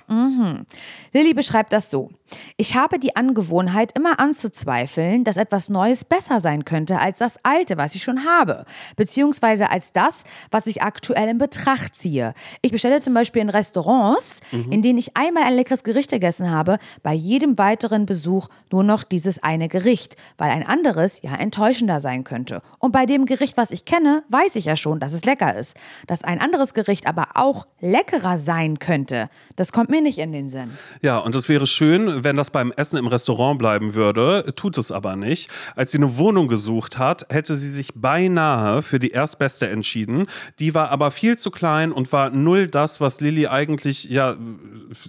Lilly 1.13 1.33
beschreibt 1.35 1.73
das 1.73 1.91
so. 1.91 2.11
Ich 2.57 2.75
habe 2.75 2.99
die 2.99 3.17
Angewohnheit, 3.17 3.93
immer 3.97 4.19
anzuzweifeln, 4.19 5.25
dass 5.25 5.37
etwas 5.37 5.69
Neues 5.69 6.05
besser 6.05 6.41
sein 6.41 6.65
könnte 6.65 6.99
als 6.99 7.19
das 7.19 7.39
Alte, 7.43 7.77
was 7.77 7.95
ich 7.95 8.03
schon 8.03 8.25
habe, 8.25 8.65
beziehungsweise 8.97 9.71
als 9.71 9.93
das, 9.93 10.25
was 10.51 10.67
ich 10.67 10.83
aktuell 10.83 11.29
in 11.29 11.39
Betracht 11.39 11.95
ziehe. 11.95 12.35
Ich 12.63 12.73
bestelle 12.73 13.01
zum 13.01 13.15
Beispiel 13.15 13.43
in 13.43 13.51
Restaurants, 13.51 14.41
in 14.71 14.83
denen 14.83 14.99
ich 14.99 15.17
einmal 15.17 15.45
ein 15.45 15.55
leckeres 15.55 15.85
Gericht 15.85 16.11
gegessen 16.11 16.51
habe, 16.51 16.79
bei 17.03 17.13
jedem 17.13 17.59
weiteren 17.59 18.07
Besuch 18.07 18.49
nur 18.71 18.83
noch 18.83 19.03
dieses 19.03 19.43
eine 19.43 19.69
Gericht, 19.69 20.17
weil 20.39 20.51
ein 20.51 20.67
anderes 20.67 21.21
ja 21.23 21.35
enttäuschender 21.37 22.01
sein 22.01 22.25
könnte. 22.25 22.63
Und 22.79 22.93
bei 22.93 23.07
dem 23.07 23.27
Gericht, 23.27 23.57
was 23.57 23.71
ich 23.71 23.85
kenne, 23.85 24.25
weiß 24.29 24.57
ich 24.57 24.65
ja 24.65 24.77
schon, 24.77 25.01
dass 25.01 25.13
es 25.13 25.25
lecker 25.25 25.57
ist. 25.57 25.77
Dass 26.07 26.25
ein 26.25 26.41
anderes 26.41 26.75
Gericht 26.75 27.07
aber 27.07 27.29
auch 27.35 27.67
leckerer 27.81 28.39
sein 28.39 28.79
könnte, 28.79 29.29
das 29.57 29.73
kommt 29.73 29.91
mir 29.91 30.03
nicht 30.03 30.19
in 30.19 30.33
den 30.33 30.49
Sinn. 30.49 30.71
Ja, 31.03 31.19
und 31.19 31.35
es 31.35 31.49
wäre 31.49 31.67
schön, 31.67 32.16
wenn 32.25 32.37
das 32.37 32.51
beim 32.51 32.73
Essen 32.73 32.97
im 32.97 33.07
Restaurant 33.07 33.59
bleiben 33.59 33.95
würde, 33.95 34.53
tut 34.57 34.79
es 34.79 34.91
aber 34.91 35.17
nicht. 35.17 35.51
Als 35.75 35.93
sie 35.93 35.99
eine 35.99 36.17
Wohnung 36.17 36.49
gesucht 36.49 36.99
hat, 36.99 37.27
hätte 37.29 37.57
sie 37.57 37.71
sich 37.71 37.93
beinahe 37.95 38.83
für 38.83 38.99
die 38.99 39.11
erstbeste 39.11 39.69
entschieden. 39.69 40.27
Die 40.59 40.75
war 40.75 40.91
aber 40.91 41.11
viel 41.11 41.37
zu 41.37 41.51
klein 41.51 41.93
und 41.93 42.13
war 42.13 42.31
null 42.31 42.69
das, 42.69 43.01
was 43.01 43.21
Lilly 43.21 43.47
eigentlich 43.47 44.05
ja 44.05 44.37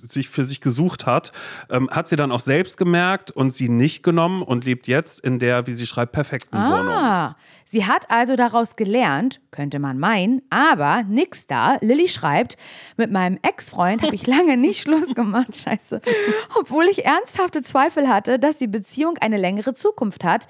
sich 0.09 0.29
für 0.29 0.43
sich 0.43 0.61
gesucht 0.61 1.05
hat. 1.05 1.31
Ähm, 1.69 1.89
hat 1.89 2.07
sie 2.07 2.15
dann 2.15 2.31
auch 2.31 2.39
selbst 2.39 2.77
gemerkt 2.77 3.31
und 3.31 3.53
sie 3.53 3.69
nicht 3.69 4.03
genommen 4.03 4.41
und 4.41 4.65
lebt 4.65 4.87
jetzt 4.87 5.19
in 5.21 5.39
der, 5.39 5.67
wie 5.67 5.73
sie 5.73 5.87
schreibt, 5.87 6.11
perfekten 6.11 6.57
Wohnung. 6.57 6.93
Sie 7.69 7.85
hat 7.85 8.09
also 8.09 8.37
daraus 8.37 8.77
gelernt, 8.77 9.41
könnte 9.51 9.79
man 9.79 9.99
meinen, 9.99 10.41
aber 10.49 11.03
nix 11.03 11.47
da. 11.47 11.75
Lilly 11.81 12.07
schreibt, 12.07 12.55
mit 12.95 13.11
meinem 13.11 13.37
Ex-Freund 13.41 14.03
habe 14.03 14.15
ich 14.15 14.25
lange 14.27 14.55
nicht 14.55 14.79
Schluss 14.79 15.13
gemacht, 15.13 15.53
scheiße. 15.53 15.99
Obwohl 16.57 16.85
ich 16.85 17.03
ernsthafte 17.03 17.61
Zweifel 17.61 18.07
hatte, 18.07 18.39
dass 18.39 18.57
die 18.57 18.67
Beziehung 18.67 19.17
eine 19.17 19.35
längere 19.35 19.73
Zukunft 19.73 20.23
hat. 20.23 20.47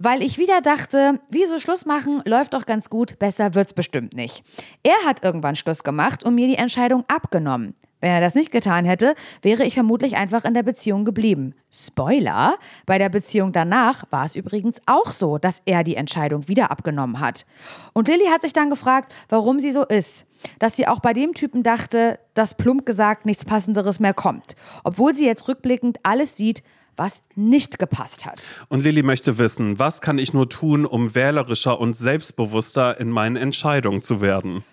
Weil 0.00 0.20
ich 0.20 0.36
wieder 0.36 0.60
dachte, 0.60 1.20
wieso 1.30 1.60
Schluss 1.60 1.86
machen, 1.86 2.22
läuft 2.26 2.54
doch 2.54 2.66
ganz 2.66 2.90
gut, 2.90 3.20
besser 3.20 3.54
wird's 3.54 3.72
bestimmt 3.72 4.12
nicht. 4.14 4.42
Er 4.82 5.06
hat 5.06 5.22
irgendwann 5.22 5.54
Schluss 5.54 5.84
gemacht 5.84 6.24
und 6.24 6.34
mir 6.34 6.48
die 6.48 6.58
Entscheidung 6.58 7.04
abgenommen. 7.06 7.76
Wenn 8.02 8.10
er 8.10 8.20
das 8.20 8.34
nicht 8.34 8.50
getan 8.50 8.84
hätte, 8.84 9.14
wäre 9.42 9.64
ich 9.64 9.74
vermutlich 9.74 10.16
einfach 10.16 10.44
in 10.44 10.54
der 10.54 10.64
Beziehung 10.64 11.04
geblieben. 11.04 11.54
Spoiler, 11.70 12.58
bei 12.84 12.98
der 12.98 13.08
Beziehung 13.08 13.52
danach 13.52 14.02
war 14.10 14.24
es 14.24 14.34
übrigens 14.34 14.82
auch 14.86 15.12
so, 15.12 15.38
dass 15.38 15.62
er 15.66 15.84
die 15.84 15.94
Entscheidung 15.94 16.48
wieder 16.48 16.72
abgenommen 16.72 17.20
hat. 17.20 17.46
Und 17.92 18.08
Lilly 18.08 18.26
hat 18.26 18.42
sich 18.42 18.52
dann 18.52 18.70
gefragt, 18.70 19.14
warum 19.28 19.60
sie 19.60 19.70
so 19.70 19.84
ist. 19.84 20.26
Dass 20.58 20.74
sie 20.74 20.88
auch 20.88 20.98
bei 20.98 21.12
dem 21.12 21.34
Typen 21.34 21.62
dachte, 21.62 22.18
dass 22.34 22.56
plump 22.56 22.84
gesagt 22.84 23.24
nichts 23.24 23.44
Passenderes 23.44 24.00
mehr 24.00 24.14
kommt. 24.14 24.56
Obwohl 24.82 25.14
sie 25.14 25.24
jetzt 25.24 25.46
rückblickend 25.46 25.98
alles 26.02 26.36
sieht, 26.36 26.64
was 26.96 27.22
nicht 27.36 27.78
gepasst 27.78 28.26
hat. 28.26 28.50
Und 28.68 28.82
Lilly 28.82 29.04
möchte 29.04 29.38
wissen, 29.38 29.78
was 29.78 30.00
kann 30.00 30.18
ich 30.18 30.32
nur 30.32 30.48
tun, 30.48 30.86
um 30.86 31.14
wählerischer 31.14 31.78
und 31.78 31.96
selbstbewusster 31.96 32.98
in 32.98 33.10
meinen 33.10 33.36
Entscheidungen 33.36 34.02
zu 34.02 34.20
werden? 34.20 34.64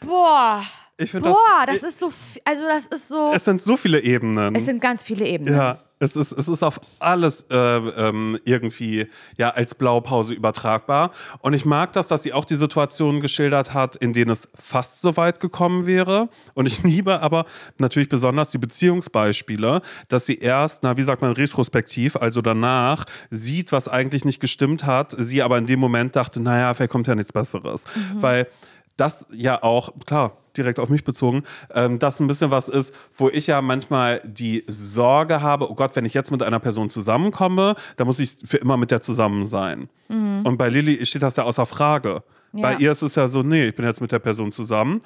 Boah, 0.00 0.62
Ich 0.98 1.10
finde 1.10 1.28
boah, 1.30 1.66
das, 1.66 1.80
das 1.80 1.90
ist 1.90 1.98
so, 1.98 2.12
also 2.44 2.64
das 2.64 2.86
ist 2.86 3.08
so, 3.08 3.32
es 3.34 3.44
sind 3.44 3.60
so 3.60 3.76
viele 3.76 4.00
Ebenen. 4.00 4.54
es 4.54 4.64
sind 4.64 4.80
ganz 4.80 5.04
viele 5.04 5.26
Ebenen. 5.26 5.54
Ja, 5.54 5.78
es 5.98 6.16
ist, 6.16 6.32
es 6.32 6.48
ist 6.48 6.62
auf 6.62 6.80
alles 6.98 7.46
äh, 7.50 7.56
ähm, 7.56 8.38
irgendwie 8.44 9.06
ja, 9.36 9.50
als 9.50 9.74
Blaupause 9.74 10.34
übertragbar. 10.34 11.10
Und 11.40 11.54
ich 11.54 11.64
mag 11.64 11.92
das, 11.92 12.08
dass 12.08 12.22
sie 12.22 12.32
auch 12.32 12.44
die 12.44 12.54
Situationen 12.54 13.20
geschildert 13.20 13.72
hat, 13.72 13.96
in 13.96 14.12
denen 14.12 14.30
es 14.30 14.48
fast 14.58 15.00
so 15.00 15.16
weit 15.16 15.40
gekommen 15.40 15.86
wäre. 15.86 16.28
Und 16.54 16.66
ich 16.66 16.82
liebe 16.82 17.20
aber 17.20 17.46
natürlich 17.78 18.08
besonders 18.08 18.50
die 18.50 18.58
Beziehungsbeispiele, 18.58 19.80
dass 20.08 20.26
sie 20.26 20.36
erst, 20.36 20.82
na, 20.82 20.96
wie 20.96 21.02
sagt 21.02 21.22
man, 21.22 21.32
retrospektiv, 21.32 22.16
also 22.16 22.42
danach, 22.42 23.04
sieht, 23.30 23.72
was 23.72 23.88
eigentlich 23.88 24.24
nicht 24.24 24.40
gestimmt 24.40 24.84
hat, 24.84 25.14
sie 25.18 25.42
aber 25.42 25.56
in 25.58 25.66
dem 25.66 25.80
Moment 25.80 26.16
dachte, 26.16 26.40
naja, 26.40 26.72
vielleicht 26.74 26.92
kommt 26.92 27.06
ja 27.06 27.14
nichts 27.14 27.32
Besseres. 27.32 27.84
Weil 28.14 28.48
das 28.96 29.26
ja 29.32 29.62
auch, 29.62 29.92
klar, 30.06 30.36
direkt 30.56 30.78
auf 30.78 30.88
mich 30.88 31.04
bezogen, 31.04 31.42
ähm, 31.74 31.98
das 31.98 32.20
ein 32.20 32.26
bisschen 32.26 32.50
was 32.50 32.68
ist, 32.68 32.94
wo 33.16 33.28
ich 33.28 33.46
ja 33.46 33.62
manchmal 33.62 34.20
die 34.24 34.64
Sorge 34.66 35.42
habe, 35.42 35.70
oh 35.70 35.74
Gott, 35.74 35.96
wenn 35.96 36.04
ich 36.04 36.14
jetzt 36.14 36.30
mit 36.30 36.42
einer 36.42 36.60
Person 36.60 36.90
zusammenkomme, 36.90 37.76
dann 37.96 38.06
muss 38.06 38.18
ich 38.18 38.36
für 38.44 38.56
immer 38.58 38.76
mit 38.76 38.90
der 38.90 39.02
zusammen 39.02 39.46
sein. 39.46 39.88
Und 40.08 40.56
bei 40.56 40.68
Lilly 40.68 41.04
steht 41.04 41.22
das 41.22 41.36
ja 41.36 41.44
außer 41.44 41.66
Frage. 41.66 42.22
Ja. 42.52 42.62
Bei 42.62 42.74
ihr 42.76 42.92
ist 42.92 43.02
es 43.02 43.14
ja 43.16 43.26
so, 43.26 43.42
nee, 43.42 43.66
ich 43.66 43.74
bin 43.74 43.84
jetzt 43.84 44.00
mit 44.00 44.12
der 44.12 44.18
Person 44.18 44.52
zusammen. 44.52 45.00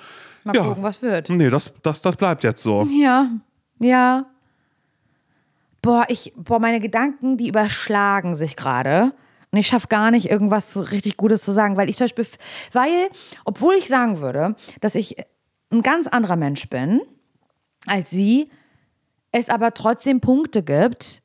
Mal 0.45 0.55
ja. 0.55 0.63
gucken, 0.63 0.83
was 0.83 1.01
wird. 1.03 1.31
Nee, 1.31 1.49
das, 1.51 1.73
das, 1.83 2.03
das 2.03 2.17
bleibt 2.17 2.45
jetzt 2.45 2.63
so. 2.63 2.87
Ja, 3.01 3.29
ja. 3.79 4.27
Boah, 5.83 6.05
ich, 6.09 6.35
boah, 6.37 6.59
meine 6.59 6.81
Gedanken, 6.81 7.39
die 7.39 7.49
überschlagen 7.49 8.37
sich 8.37 8.57
gerade. 8.57 9.13
Und 9.51 9.59
ich 9.59 9.67
schaffe 9.67 9.89
gar 9.89 10.11
nicht, 10.11 10.31
irgendwas 10.31 10.93
richtig 10.93 11.17
Gutes 11.17 11.43
zu 11.43 11.51
sagen, 11.53 11.77
weil 11.77 11.89
ich 11.89 11.97
zum 11.97 12.05
Beispiel, 12.05 12.27
weil, 12.73 13.09
obwohl 13.45 13.75
ich 13.75 13.89
sagen 13.89 14.21
würde, 14.21 14.55
dass 14.81 14.95
ich 14.95 15.17
ein 15.71 15.83
ganz 15.83 16.07
anderer 16.07 16.37
Mensch 16.37 16.69
bin 16.69 17.01
als 17.87 18.11
sie, 18.11 18.51
es 19.33 19.49
aber 19.49 19.73
trotzdem 19.73 20.21
Punkte 20.21 20.63
gibt, 20.63 21.23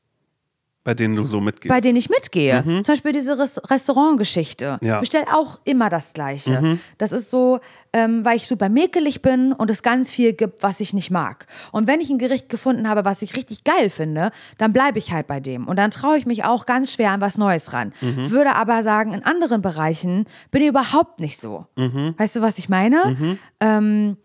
Bei 0.86 0.94
denen 0.94 1.16
du 1.18 1.26
so 1.26 1.42
mitgehst. 1.42 1.68
bei 1.68 1.82
denen 1.82 1.98
ich 1.98 2.10
mitgehe. 2.10 2.64
Zum 2.64 2.84
Beispiel 2.84 3.12
diese 3.12 3.38
Res 3.38 3.60
Restaurantgeschichte. 3.70 4.78
Ja. 4.82 4.94
Ich 4.96 5.00
bestelle 5.02 5.26
auch 5.34 5.60
immer 5.66 5.90
das 5.90 6.14
Gleiche. 6.14 6.80
Das 6.98 7.12
ist 7.12 7.30
so, 7.30 7.60
ähm, 7.92 8.24
weil 8.24 8.38
ich 8.38 8.48
super 8.48 8.70
mäkelig 8.70 9.22
bin 9.22 9.52
und 9.52 9.70
es 9.70 9.84
ganz 9.84 10.12
viel 10.12 10.32
gibt, 10.32 10.64
was 10.64 10.80
ich 10.80 10.94
nicht 10.94 11.12
mag. 11.12 11.48
Und 11.74 11.88
wenn 11.88 12.00
ich 12.00 12.10
ein 12.10 12.20
Gericht 12.20 12.48
gefunden 12.48 12.88
habe, 12.88 13.04
was 13.04 13.22
ich 13.22 13.36
richtig 13.36 13.66
geil 13.66 13.90
finde, 13.90 14.32
dann 14.58 14.72
bleibe 14.72 14.98
ich 14.98 15.12
halt 15.12 15.28
bei 15.28 15.42
dem. 15.42 15.68
Und 15.68 15.76
dann 15.78 15.92
traue 15.92 16.18
ich 16.18 16.26
mich 16.26 16.46
auch 16.46 16.66
ganz 16.66 16.94
schwer 16.94 17.12
an 17.12 17.20
was 17.20 17.38
Neues 17.38 17.74
ran. 17.74 17.92
Würde 18.00 18.56
aber 18.56 18.82
sagen, 18.82 19.14
in 19.14 19.26
anderen 19.26 19.62
Bereichen 19.62 20.26
bin 20.52 20.62
ich 20.62 20.70
überhaupt 20.70 21.20
nicht 21.20 21.42
so. 21.42 21.66
Weißt 21.76 22.38
du, 22.38 22.42
was 22.42 22.60
ich 22.60 22.70
meine? 22.70 23.38
Ähm, 23.60 24.16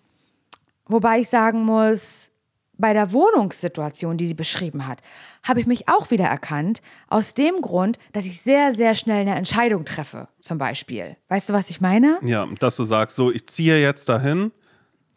wobei 0.90 1.20
ich 1.20 1.28
sagen 1.28 1.64
muss, 1.64 2.30
bei 2.80 2.94
der 2.94 3.12
Wohnungssituation, 3.12 4.16
die 4.16 4.26
sie 4.26 4.34
beschrieben 4.34 4.86
hat, 4.86 5.00
habe 5.42 5.60
ich 5.60 5.66
mich 5.66 5.88
auch 5.88 6.10
wieder 6.10 6.24
erkannt, 6.24 6.80
aus 7.08 7.34
dem 7.34 7.60
Grund, 7.60 7.98
dass 8.12 8.24
ich 8.24 8.40
sehr, 8.40 8.72
sehr 8.72 8.94
schnell 8.94 9.20
eine 9.20 9.34
Entscheidung 9.34 9.84
treffe, 9.84 10.28
zum 10.40 10.58
Beispiel. 10.58 11.16
Weißt 11.28 11.50
du, 11.50 11.52
was 11.52 11.70
ich 11.70 11.80
meine? 11.80 12.18
ja, 12.22 12.46
dass 12.58 12.76
du 12.76 12.84
sagst, 12.84 13.16
so, 13.16 13.30
ich 13.30 13.46
ziehe 13.46 13.78
jetzt 13.80 14.08
dahin. 14.08 14.50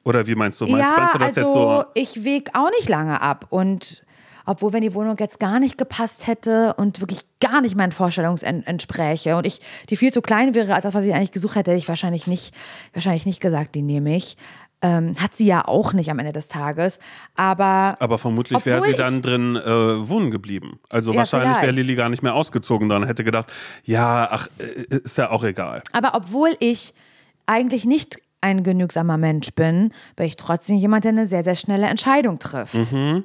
Oder 0.03 0.27
wie 0.27 0.35
meinst 0.35 0.59
du? 0.59 0.65
Meinst, 0.65 0.89
ja, 0.89 0.97
meinst 0.97 1.15
du 1.15 1.19
das 1.19 1.27
also 1.37 1.41
jetzt 1.41 1.53
so? 1.53 1.85
ich 1.93 2.25
wege 2.25 2.51
auch 2.55 2.69
nicht 2.71 2.89
lange 2.89 3.21
ab 3.21 3.47
und 3.49 4.03
obwohl 4.45 4.73
wenn 4.73 4.81
die 4.81 4.93
Wohnung 4.93 5.15
jetzt 5.19 5.39
gar 5.39 5.59
nicht 5.59 5.77
gepasst 5.77 6.27
hätte 6.27 6.73
und 6.73 6.99
wirklich 6.99 7.21
gar 7.39 7.61
nicht 7.61 7.75
meinen 7.75 7.91
Vorstellungen 7.91 8.37
entspräche 8.65 9.37
und 9.37 9.45
ich 9.47 9.61
die 9.89 9.95
viel 9.95 10.11
zu 10.11 10.21
klein 10.21 10.53
wäre 10.53 10.73
als 10.75 10.83
das, 10.83 10.93
was 10.93 11.05
ich 11.05 11.13
eigentlich 11.13 11.31
gesucht 11.31 11.55
hätte, 11.55 11.71
hätte 11.71 11.77
ich 11.77 11.87
wahrscheinlich 11.87 12.27
nicht, 12.27 12.53
wahrscheinlich 12.93 13.25
nicht 13.25 13.39
gesagt, 13.39 13.75
die 13.75 13.81
nehme 13.81 14.15
ich. 14.15 14.37
Ähm, 14.85 15.15
hat 15.17 15.33
sie 15.33 15.45
ja 15.45 15.65
auch 15.65 15.93
nicht 15.93 16.11
am 16.11 16.19
Ende 16.19 16.33
des 16.33 16.49
Tages. 16.49 16.99
Aber, 17.35 17.95
aber 17.99 18.17
vermutlich 18.17 18.65
wäre 18.65 18.81
sie 18.81 18.93
dann 18.93 19.21
drin 19.21 19.55
äh, 19.55 19.65
wohnen 19.65 20.29
geblieben. 20.29 20.81
Also 20.91 21.11
ja, 21.11 21.19
wahrscheinlich 21.19 21.61
wäre 21.61 21.71
Lilly 21.71 21.95
gar 21.95 22.09
nicht 22.09 22.21
mehr 22.21 22.35
ausgezogen 22.35 22.89
dann, 22.89 23.05
hätte 23.05 23.23
gedacht, 23.23 23.49
ja, 23.85 24.27
ach, 24.29 24.49
äh, 24.57 24.97
ist 24.97 25.17
ja 25.17 25.29
auch 25.29 25.45
egal. 25.45 25.83
Aber 25.93 26.15
obwohl 26.15 26.49
ich 26.59 26.93
eigentlich 27.45 27.85
nicht 27.85 28.17
ein 28.41 28.63
genügsamer 28.63 29.17
Mensch 29.17 29.53
bin, 29.53 29.93
bin 30.17 30.25
ich 30.25 30.35
trotzdem 30.35 30.75
jemand, 30.75 31.05
der 31.05 31.13
eine 31.13 31.27
sehr, 31.27 31.45
sehr 31.45 31.55
schnelle 31.55 31.87
Entscheidung 31.87 32.39
trifft. 32.39 32.91
Mhm. 32.91 33.23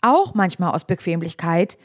Auch 0.00 0.32
manchmal 0.32 0.72
aus 0.72 0.84
Bequemlichkeit, 0.84 1.76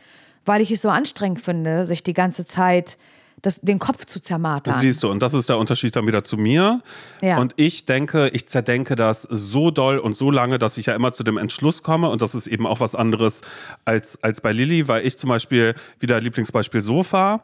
weil 0.45 0.61
ich 0.61 0.71
es 0.71 0.81
so 0.81 0.89
anstrengend 0.89 1.41
finde, 1.41 1.85
sich 1.85 2.03
die 2.03 2.13
ganze 2.13 2.45
Zeit 2.45 2.97
das, 3.43 3.59
den 3.61 3.77
Kopf 3.77 4.05
zu 4.05 4.21
zermartern. 4.21 4.79
Siehst 4.79 5.03
du, 5.03 5.11
und 5.11 5.21
das 5.21 5.33
ist 5.33 5.49
der 5.49 5.57
Unterschied 5.57 5.95
dann 5.95 6.07
wieder 6.07 6.23
zu 6.23 6.37
mir. 6.37 6.81
Ja. 7.21 7.39
Und 7.39 7.53
ich 7.57 7.85
denke, 7.85 8.29
ich 8.29 8.47
zerdenke 8.47 8.95
das 8.95 9.23
so 9.23 9.69
doll 9.69 9.99
und 9.99 10.15
so 10.15 10.31
lange, 10.31 10.57
dass 10.57 10.77
ich 10.77 10.87
ja 10.87 10.95
immer 10.95 11.11
zu 11.11 11.23
dem 11.23 11.37
Entschluss 11.37 11.83
komme. 11.83 12.09
Und 12.09 12.21
das 12.21 12.35
ist 12.35 12.47
eben 12.47 12.65
auch 12.65 12.79
was 12.79 12.95
anderes 12.95 13.41
als, 13.83 14.17
als 14.23 14.39
bei 14.39 14.53
Lilly, 14.53 14.87
weil 14.87 15.05
ich 15.05 15.17
zum 15.17 15.29
Beispiel, 15.29 15.75
wieder 15.99 16.21
Lieblingsbeispiel 16.21 16.81
Sofa, 16.81 17.43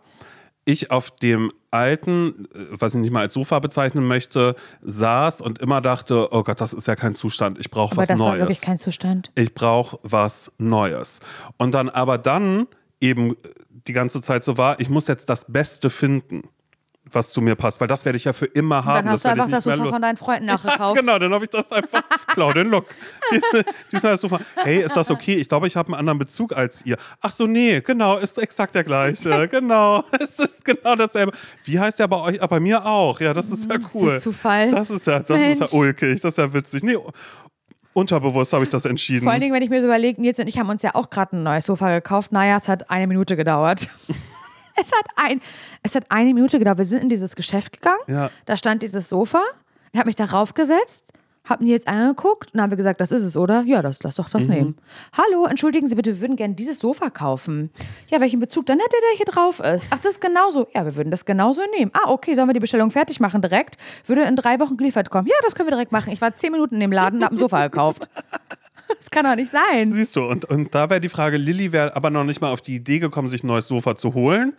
ich 0.63 0.89
auf 0.89 1.11
dem 1.11 1.51
alten, 1.69 2.47
äh, 2.53 2.59
was 2.71 2.95
ich 2.95 3.01
nicht 3.01 3.11
mal 3.11 3.21
als 3.21 3.33
Sofa 3.33 3.59
bezeichnen 3.59 4.07
möchte, 4.07 4.55
saß 4.81 5.41
und 5.41 5.59
immer 5.59 5.81
dachte, 5.81 6.29
oh 6.31 6.43
Gott, 6.43 6.61
das 6.61 6.71
ist 6.71 6.87
ja 6.87 6.95
kein 6.95 7.13
Zustand, 7.13 7.59
ich 7.59 7.69
brauche 7.69 7.97
was 7.97 8.07
Neues. 8.07 8.21
Aber 8.21 8.29
das 8.29 8.39
war 8.39 8.39
wirklich 8.39 8.61
kein 8.61 8.77
Zustand. 8.77 9.31
Ich 9.35 9.53
brauche 9.53 9.99
was 10.03 10.49
Neues. 10.57 11.19
Und 11.57 11.73
dann 11.73 11.89
aber 11.89 12.17
dann 12.17 12.67
eben 13.01 13.35
die 13.87 13.93
ganze 13.93 14.21
Zeit 14.21 14.43
so 14.43 14.57
war, 14.57 14.79
ich 14.79 14.89
muss 14.89 15.07
jetzt 15.07 15.29
das 15.29 15.45
Beste 15.51 15.89
finden 15.89 16.43
was 17.13 17.31
zu 17.31 17.41
mir 17.41 17.55
passt, 17.55 17.81
weil 17.81 17.87
das 17.87 18.05
werde 18.05 18.17
ich 18.17 18.25
ja 18.25 18.33
für 18.33 18.45
immer 18.45 18.85
haben. 18.85 19.05
Dann 19.05 19.13
hast 19.13 19.25
das 19.25 19.33
du 19.33 19.41
einfach 19.41 19.49
das 19.49 19.63
Sofa 19.63 19.85
von 19.85 20.01
deinen 20.01 20.17
Freunden 20.17 20.45
nachgekauft. 20.47 20.95
Genau, 20.99 21.19
dann 21.19 21.33
habe 21.33 21.43
ich 21.43 21.49
das 21.49 21.71
einfach, 21.71 22.03
klau 22.27 22.51
den 22.53 22.67
Look. 22.67 22.85
Diesmal 23.91 24.13
das 24.13 24.21
Sofa, 24.21 24.39
hey, 24.55 24.81
ist 24.81 24.95
das 24.95 25.09
okay? 25.11 25.35
Ich 25.35 25.49
glaube, 25.49 25.67
ich 25.67 25.75
habe 25.75 25.87
einen 25.89 25.99
anderen 25.99 26.19
Bezug 26.19 26.53
als 26.53 26.85
ihr. 26.85 26.97
Ach 27.21 27.31
so, 27.31 27.47
nee, 27.47 27.81
genau, 27.81 28.17
ist 28.17 28.37
exakt 28.37 28.75
der 28.75 28.83
gleiche. 28.83 29.47
genau, 29.47 30.03
es 30.19 30.39
ist 30.39 30.63
genau 30.63 30.95
dasselbe. 30.95 31.31
Wie 31.63 31.79
heißt 31.79 31.99
der 31.99 32.07
bei 32.07 32.17
euch? 32.17 32.41
Ah, 32.41 32.47
bei 32.47 32.59
mir 32.59 32.85
auch. 32.85 33.19
Ja, 33.19 33.33
das 33.33 33.49
ist 33.49 33.69
ja 33.69 33.77
cool. 33.93 34.13
Das 34.13 34.17
ist 34.17 34.23
Zufall. 34.23 34.71
Das 34.71 34.89
ist 34.89 35.07
ja, 35.07 35.19
das 35.19 35.39
ist 35.39 35.59
ja 35.59 35.77
ulkig, 35.77 36.21
das 36.21 36.31
ist 36.31 36.37
ja 36.37 36.53
witzig. 36.53 36.83
Nee, 36.83 36.97
Unterbewusst 37.99 38.53
habe 38.53 38.63
ich 38.63 38.69
das 38.69 38.85
entschieden. 38.85 39.23
Vor 39.23 39.31
allen 39.31 39.41
Dingen, 39.41 39.53
wenn 39.53 39.61
ich 39.61 39.69
mir 39.69 39.81
so 39.81 39.87
überlege, 39.87 40.21
Nils 40.21 40.39
und 40.39 40.47
ich 40.47 40.57
haben 40.57 40.69
uns 40.69 40.83
ja 40.83 40.95
auch 40.95 41.09
gerade 41.09 41.35
ein 41.35 41.43
neues 41.43 41.65
Sofa 41.65 41.93
gekauft. 41.93 42.31
Naja, 42.31 42.57
es 42.57 42.67
hat 42.67 42.89
eine 42.89 43.07
Minute 43.07 43.35
gedauert. 43.35 43.89
es, 44.75 44.91
hat 44.91 45.05
ein, 45.15 45.41
es 45.83 45.95
hat 45.95 46.05
eine 46.09 46.33
Minute 46.33 46.59
gedauert. 46.59 46.77
Wir 46.77 46.85
sind 46.85 47.03
in 47.03 47.09
dieses 47.09 47.35
Geschäft 47.35 47.73
gegangen. 47.73 47.99
Ja. 48.07 48.31
Da 48.45 48.57
stand 48.57 48.83
dieses 48.83 49.09
Sofa. 49.09 49.41
Ich 49.91 49.99
habe 49.99 50.07
mich 50.07 50.15
darauf 50.15 50.53
gesetzt 50.53 51.13
haben 51.49 51.65
die 51.65 51.71
jetzt 51.71 51.87
angeguckt 51.87 52.53
und 52.53 52.61
haben 52.61 52.69
wir 52.69 52.77
gesagt, 52.77 53.01
das 53.01 53.11
ist 53.11 53.23
es, 53.23 53.35
oder? 53.35 53.63
Ja, 53.65 53.81
das, 53.81 54.01
lass 54.03 54.15
doch 54.15 54.29
das 54.29 54.43
mhm. 54.47 54.53
nehmen. 54.53 54.75
Hallo, 55.13 55.45
entschuldigen 55.45 55.87
Sie 55.87 55.95
bitte, 55.95 56.11
wir 56.11 56.21
würden 56.21 56.35
gerne 56.35 56.53
dieses 56.53 56.79
Sofa 56.79 57.09
kaufen. 57.09 57.71
Ja, 58.07 58.19
welchen 58.19 58.39
Bezug 58.39 58.65
dann 58.65 58.79
hätte 58.79 58.95
der 59.01 59.17
hier 59.17 59.25
drauf 59.25 59.59
ist? 59.59 59.87
Ach, 59.89 59.99
das 59.99 60.13
ist 60.13 60.21
genauso. 60.21 60.67
Ja, 60.73 60.85
wir 60.85 60.95
würden 60.95 61.11
das 61.11 61.25
genauso 61.25 61.61
nehmen. 61.77 61.91
Ah, 61.93 62.09
okay, 62.09 62.35
sollen 62.35 62.47
wir 62.47 62.53
die 62.53 62.59
Bestellung 62.59 62.91
fertig 62.91 63.19
machen 63.19 63.41
direkt? 63.41 63.77
Würde 64.05 64.23
in 64.23 64.35
drei 64.35 64.59
Wochen 64.59 64.77
geliefert 64.77 65.09
kommen. 65.09 65.27
Ja, 65.27 65.35
das 65.43 65.55
können 65.55 65.67
wir 65.67 65.71
direkt 65.71 65.91
machen. 65.91 66.11
Ich 66.13 66.21
war 66.21 66.33
zehn 66.35 66.51
Minuten 66.51 66.75
in 66.75 66.81
dem 66.81 66.91
Laden 66.91 67.19
und 67.19 67.25
habe 67.25 67.35
ein 67.35 67.39
Sofa 67.39 67.67
gekauft. 67.67 68.09
Das 68.97 69.11
kann 69.11 69.23
doch 69.23 69.35
nicht 69.35 69.51
sein. 69.51 69.93
Siehst 69.93 70.15
du, 70.15 70.25
und, 70.25 70.45
und 70.45 70.73
da 70.73 70.89
wäre 70.89 70.99
die 70.99 71.09
Frage, 71.09 71.37
Lilly 71.37 71.71
wäre 71.71 71.95
aber 71.95 72.09
noch 72.09 72.23
nicht 72.23 72.41
mal 72.41 72.51
auf 72.51 72.61
die 72.61 72.75
Idee 72.75 72.97
gekommen, 72.97 73.27
sich 73.27 73.43
ein 73.43 73.47
neues 73.47 73.67
Sofa 73.67 73.95
zu 73.95 74.15
holen, 74.15 74.53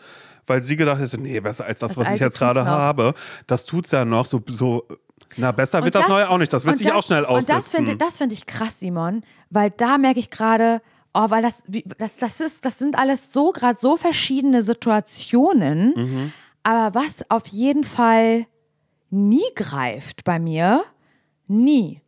weil 0.46 0.62
sie 0.62 0.76
gedacht 0.76 1.00
hätte, 1.00 1.20
nee, 1.20 1.40
besser 1.40 1.64
als 1.64 1.80
das, 1.80 1.94
das 1.94 2.06
was 2.06 2.14
ich 2.14 2.20
jetzt 2.20 2.38
gerade 2.38 2.64
habe. 2.64 3.14
Das 3.48 3.66
tut 3.66 3.86
es 3.86 3.90
ja 3.90 4.04
noch 4.04 4.26
so, 4.26 4.40
so 4.46 4.86
na, 5.36 5.52
besser 5.52 5.82
wird 5.84 5.94
das, 5.94 6.02
das, 6.02 6.10
Neue 6.10 6.28
auch 6.28 6.38
nicht. 6.38 6.52
Das 6.52 6.64
wird 6.64 6.78
sich 6.78 6.86
das, 6.86 6.96
auch 6.96 7.02
schnell 7.02 7.24
aussetzen. 7.24 7.52
Und 7.52 7.58
das 7.58 7.70
finde 7.70 7.96
das 7.96 8.18
find 8.18 8.32
ich 8.32 8.46
krass, 8.46 8.80
Simon, 8.80 9.22
weil 9.50 9.70
da 9.70 9.98
merke 9.98 10.20
ich 10.20 10.30
gerade, 10.30 10.82
oh, 11.14 11.30
weil 11.30 11.42
das, 11.42 11.62
das, 11.98 12.16
das, 12.16 12.40
ist, 12.40 12.64
das 12.64 12.78
sind 12.78 12.98
alles 12.98 13.32
so 13.32 13.52
gerade 13.52 13.78
so 13.80 13.96
verschiedene 13.96 14.62
Situationen. 14.62 15.94
Mhm. 15.96 16.32
Aber 16.62 17.00
was 17.00 17.28
auf 17.30 17.46
jeden 17.46 17.84
Fall 17.84 18.46
nie 19.10 19.42
greift 19.54 20.24
bei 20.24 20.38
mir, 20.38 20.84
nie, 21.46 22.00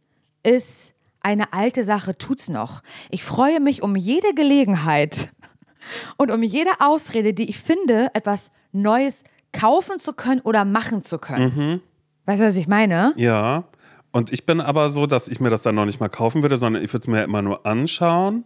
ist 0.43 0.95
eine 1.21 1.53
alte 1.53 1.85
Sache 1.85 2.19
tut's 2.19 2.49
noch. 2.49 2.83
Ich 3.11 3.25
freue 3.25 3.61
mich 3.61 3.83
um 3.83 3.97
jede 3.97 4.35
Gelegenheit 4.35 5.31
und 6.17 6.31
um 6.31 6.43
jede 6.43 6.71
Ausrede, 6.81 7.33
die 7.33 7.49
ich 7.49 7.59
finde, 7.59 8.11
etwas 8.15 8.51
Neues 8.73 9.25
kaufen 9.53 9.99
zu 9.99 10.13
können 10.13 10.41
oder 10.41 10.65
machen 10.65 11.03
zu 11.03 11.19
können. 11.19 11.55
Mhm. 11.55 11.81
Weißt 12.27 12.41
du, 12.41 12.47
was 12.47 12.57
ich 12.57 12.69
meine? 12.69 13.13
Ja. 13.17 13.65
Und 14.13 14.33
ich 14.33 14.45
bin 14.45 14.61
aber 14.61 14.91
so, 14.91 15.07
dass 15.07 15.29
ich 15.29 15.41
mir 15.41 15.51
das 15.51 15.63
dann 15.63 15.75
noch 15.75 15.87
nicht 15.87 16.01
mal 16.01 16.09
kaufen 16.09 16.43
würde, 16.43 16.57
sondern 16.57 16.85
ich 16.85 16.93
würde 16.93 17.03
es 17.03 17.09
mir 17.09 17.19
ja 17.19 17.25
immer 17.25 17.43
nur 17.43 17.65
anschauen. 17.67 18.45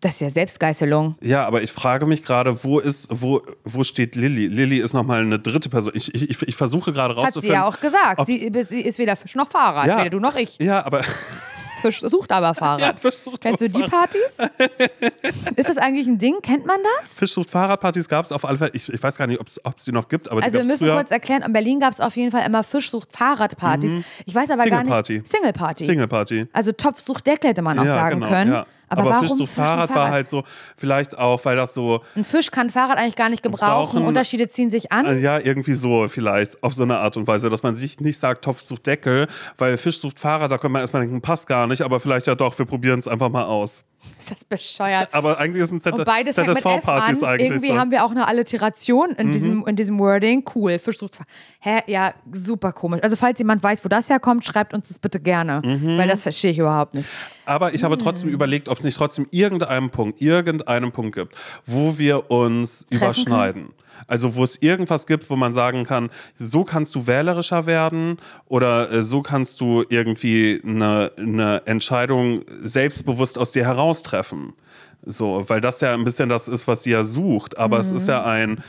Das 0.00 0.14
ist 0.14 0.20
ja 0.20 0.30
Selbstgeißelung. 0.30 1.14
Ja, 1.20 1.46
aber 1.46 1.62
ich 1.62 1.70
frage 1.70 2.06
mich 2.06 2.24
gerade, 2.24 2.64
wo 2.64 2.80
ist, 2.80 3.08
wo, 3.10 3.40
wo 3.62 3.84
steht 3.84 4.16
Lilly? 4.16 4.48
Lilly 4.48 4.78
ist 4.78 4.94
nochmal 4.94 5.20
eine 5.22 5.38
dritte 5.38 5.68
Person. 5.68 5.92
Ich, 5.94 6.12
ich, 6.12 6.42
ich 6.42 6.56
versuche 6.56 6.92
gerade 6.92 7.14
rauszufinden. 7.14 7.36
Hat 7.36 7.42
sie 7.42 7.52
ja 7.52 7.68
auch 7.68 7.80
gesagt. 7.80 8.26
Sie, 8.26 8.50
sie, 8.68 8.80
ist 8.80 8.98
weder 8.98 9.14
Fisch 9.14 9.36
noch 9.36 9.48
Fahrrad, 9.48 9.86
ja, 9.86 10.00
weder 10.00 10.10
du 10.10 10.18
noch 10.18 10.34
ich. 10.34 10.58
Ja, 10.58 10.84
aber 10.84 11.02
Fisch 11.82 12.00
sucht 12.00 12.30
aber 12.32 12.54
Fahrrad. 12.54 12.80
Ja, 12.80 12.94
Fisch 12.96 13.18
sucht 13.18 13.40
Kennst 13.40 13.60
du 13.60 13.68
die 13.68 13.82
Partys? 13.82 14.38
ist 15.56 15.68
das 15.68 15.76
eigentlich 15.78 16.06
ein 16.06 16.18
Ding? 16.18 16.36
Kennt 16.42 16.64
man 16.64 16.78
das? 16.98 17.14
Fisch 17.14 17.32
sucht 17.32 17.50
Fahrradpartys 17.50 18.08
gab 18.08 18.24
es 18.24 18.32
auf 18.32 18.44
alle 18.44 18.58
Fälle. 18.58 18.70
Ich, 18.74 18.92
ich 18.92 19.02
weiß 19.02 19.16
gar 19.16 19.26
nicht, 19.26 19.40
ob 19.40 19.48
es 19.48 19.84
die 19.84 19.92
noch 19.92 20.08
gibt. 20.08 20.30
Aber 20.30 20.42
also 20.42 20.58
wir 20.58 20.64
müssen 20.64 20.86
früher. 20.86 20.94
kurz 20.94 21.10
erklären, 21.10 21.42
in 21.42 21.52
Berlin 21.52 21.80
gab 21.80 21.92
es 21.92 22.00
auf 22.00 22.16
jeden 22.16 22.30
Fall 22.30 22.46
immer 22.46 22.62
Fisch 22.62 22.90
sucht 22.90 23.16
Fahrradpartys. 23.16 23.90
Mhm. 23.90 24.04
Ich 24.26 24.34
weiß 24.34 24.50
aber 24.50 24.62
Single 24.62 24.70
gar 24.70 24.84
nicht. 24.84 24.92
Party. 24.92 25.22
Single 25.24 25.52
Party. 25.52 25.84
Single 25.84 26.08
Party. 26.08 26.46
Also 26.52 26.72
Topf 26.72 27.04
sucht 27.04 27.26
Deckel 27.26 27.50
hätte 27.50 27.62
man 27.62 27.78
auch 27.78 27.84
ja, 27.84 27.94
sagen 27.94 28.20
genau, 28.20 28.32
können. 28.32 28.52
Ja. 28.52 28.66
Aber, 28.92 29.14
aber 29.14 29.20
Fisch 29.20 29.36
sucht 29.36 29.52
Fahrrad, 29.52 29.88
Fahrrad 29.88 29.96
war 29.96 30.10
halt 30.10 30.28
so, 30.28 30.44
vielleicht 30.76 31.16
auch, 31.16 31.42
weil 31.44 31.56
das 31.56 31.74
so. 31.74 32.02
Ein 32.14 32.24
Fisch 32.24 32.50
kann 32.50 32.70
Fahrrad 32.70 32.98
eigentlich 32.98 33.16
gar 33.16 33.28
nicht 33.28 33.42
gebrauchen. 33.42 34.00
Brauchen, 34.00 34.06
Unterschiede 34.06 34.48
ziehen 34.48 34.70
sich 34.70 34.92
an. 34.92 35.20
Ja, 35.20 35.38
irgendwie 35.38 35.74
so 35.74 36.08
vielleicht, 36.08 36.62
auf 36.62 36.74
so 36.74 36.82
eine 36.82 36.98
Art 36.98 37.16
und 37.16 37.26
Weise, 37.26 37.48
dass 37.48 37.62
man 37.62 37.74
sich 37.74 38.00
nicht 38.00 38.20
sagt, 38.20 38.44
Topf 38.44 38.62
sucht 38.62 38.86
Deckel, 38.86 39.28
weil 39.56 39.76
Fisch 39.78 40.00
sucht 40.00 40.20
Fahrrad, 40.20 40.50
da 40.50 40.58
könnte 40.58 40.72
man 40.72 40.82
erstmal 40.82 41.02
denken, 41.02 41.20
passt 41.22 41.46
gar 41.46 41.66
nicht, 41.66 41.82
aber 41.82 42.00
vielleicht 42.00 42.26
ja 42.26 42.34
doch, 42.34 42.58
wir 42.58 42.66
probieren 42.66 43.00
es 43.00 43.08
einfach 43.08 43.30
mal 43.30 43.44
aus. 43.44 43.84
Ist 44.18 44.30
das 44.30 44.44
bescheuert? 44.44 45.08
Aber 45.12 45.38
eigentlich 45.38 45.62
ist 45.62 45.72
ein 45.72 45.80
ZSV-Partys 45.80 47.22
eigentlich. 47.22 47.50
Irgendwie 47.50 47.68
so. 47.68 47.76
haben 47.76 47.90
wir 47.90 48.04
auch 48.04 48.10
eine 48.10 48.26
Alliteration 48.26 49.10
in, 49.10 49.28
mhm. 49.28 49.32
diesem, 49.32 49.66
in 49.66 49.76
diesem 49.76 49.98
Wording. 49.98 50.44
Cool. 50.54 50.78
Fischsucht. 50.78 51.18
Hä? 51.60 51.80
Ja, 51.86 52.14
super 52.32 52.72
komisch. 52.72 53.00
Also, 53.02 53.16
falls 53.16 53.38
jemand 53.38 53.62
weiß, 53.62 53.84
wo 53.84 53.88
das 53.88 54.10
herkommt, 54.10 54.44
schreibt 54.44 54.74
uns 54.74 54.88
das 54.88 54.98
bitte 54.98 55.20
gerne. 55.20 55.62
Mhm. 55.64 55.98
Weil 55.98 56.08
das 56.08 56.22
verstehe 56.22 56.50
ich 56.50 56.58
überhaupt 56.58 56.94
nicht. 56.94 57.08
Aber 57.44 57.74
ich 57.74 57.84
habe 57.84 57.98
trotzdem 57.98 58.30
mhm. 58.30 58.34
überlegt, 58.34 58.68
ob 58.68 58.78
es 58.78 58.84
nicht 58.84 58.96
trotzdem 58.96 59.26
irgendeinen 59.30 59.90
Punkt, 59.90 60.20
irgendeinen 60.20 60.92
Punkt 60.92 61.14
gibt, 61.14 61.36
wo 61.66 61.98
wir 61.98 62.30
uns 62.30 62.86
Treffen 62.86 62.96
überschneiden. 62.96 63.62
Können? 63.62 63.74
Also 64.06 64.34
wo 64.34 64.44
es 64.44 64.56
irgendwas 64.60 65.06
gibt, 65.06 65.28
wo 65.30 65.36
man 65.36 65.52
sagen 65.52 65.84
kann, 65.84 66.10
so 66.38 66.64
kannst 66.64 66.94
du 66.94 67.06
wählerischer 67.06 67.66
werden 67.66 68.18
oder 68.46 68.90
äh, 68.90 69.02
so 69.02 69.22
kannst 69.22 69.60
du 69.60 69.84
irgendwie 69.88 70.60
eine, 70.64 71.12
eine 71.18 71.62
Entscheidung 71.66 72.42
selbstbewusst 72.62 73.38
aus 73.38 73.52
dir 73.52 73.64
heraustreffen. 73.64 74.54
So, 75.04 75.44
weil 75.48 75.60
das 75.60 75.80
ja 75.80 75.94
ein 75.94 76.04
bisschen 76.04 76.28
das 76.28 76.48
ist, 76.48 76.68
was 76.68 76.84
sie 76.84 76.90
ja 76.90 77.02
sucht. 77.04 77.58
Aber 77.58 77.76
mhm. 77.76 77.82
es 77.82 77.92
ist 77.92 78.08
ja 78.08 78.20
mhm. 78.20 78.26
ein, 78.26 78.64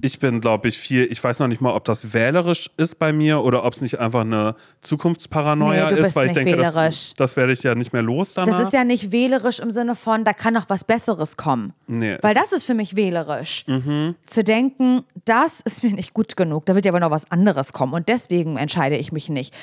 ich 0.00 0.18
bin, 0.18 0.40
glaube 0.40 0.68
ich, 0.68 0.78
viel, 0.78 1.04
ich 1.10 1.22
weiß 1.22 1.38
noch 1.38 1.46
nicht 1.46 1.60
mal, 1.60 1.72
ob 1.72 1.84
das 1.84 2.12
wählerisch 2.12 2.70
ist 2.76 2.98
bei 2.98 3.12
mir 3.12 3.42
oder 3.42 3.64
ob 3.64 3.74
es 3.74 3.80
nicht 3.80 3.98
einfach 3.98 4.22
eine 4.22 4.56
Zukunftsparanoia 4.82 5.90
nee, 5.90 6.00
ist, 6.00 6.16
weil 6.16 6.28
ich 6.28 6.32
denke, 6.32 6.56
das, 6.56 7.14
das, 7.16 7.36
werde 7.36 7.52
ich 7.52 7.62
ja 7.62 7.74
nicht 7.74 7.92
mehr 7.92 8.02
los 8.02 8.34
danach. 8.34 8.58
Das 8.58 8.68
ist 8.68 8.72
ja 8.72 8.84
nicht 8.84 9.12
wählerisch 9.12 9.60
im 9.60 9.70
Sinne 9.70 9.94
von, 9.94 10.24
da 10.24 10.32
kann 10.32 10.54
noch 10.54 10.68
was 10.68 10.84
Besseres 10.84 11.36
kommen. 11.36 11.72
Nee. 11.86 12.18
Weil 12.22 12.34
das 12.34 12.52
ist 12.52 12.64
für 12.64 12.74
mich 12.74 12.96
wählerisch. 12.96 13.64
Mhm. 13.66 14.16
Zu 14.26 14.42
denken, 14.42 15.04
das 15.24 15.60
ist 15.60 15.84
mir 15.84 15.92
nicht 15.92 16.12
gut 16.12 16.36
genug, 16.36 16.66
da 16.66 16.74
wird 16.74 16.84
ja 16.84 16.92
wohl 16.92 17.00
noch 17.00 17.10
was 17.10 17.30
anderes 17.30 17.72
kommen 17.72 17.94
und 17.94 18.08
deswegen 18.08 18.56
entscheide 18.56 18.96
ich 18.96 19.12
mich 19.12 19.28
nicht. 19.28 19.54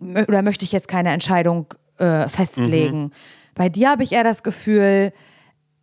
Oder 0.00 0.42
möchte 0.42 0.64
ich 0.64 0.72
jetzt 0.72 0.88
keine 0.88 1.10
Entscheidung 1.10 1.66
äh, 1.98 2.28
festlegen. 2.28 3.02
Mhm. 3.04 3.12
Bei 3.54 3.68
dir 3.68 3.90
habe 3.90 4.02
ich 4.02 4.12
eher 4.12 4.24
das 4.24 4.42
Gefühl, 4.42 5.12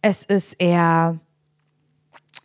es 0.02 0.24
ist 0.24 0.54
eher 0.54 1.20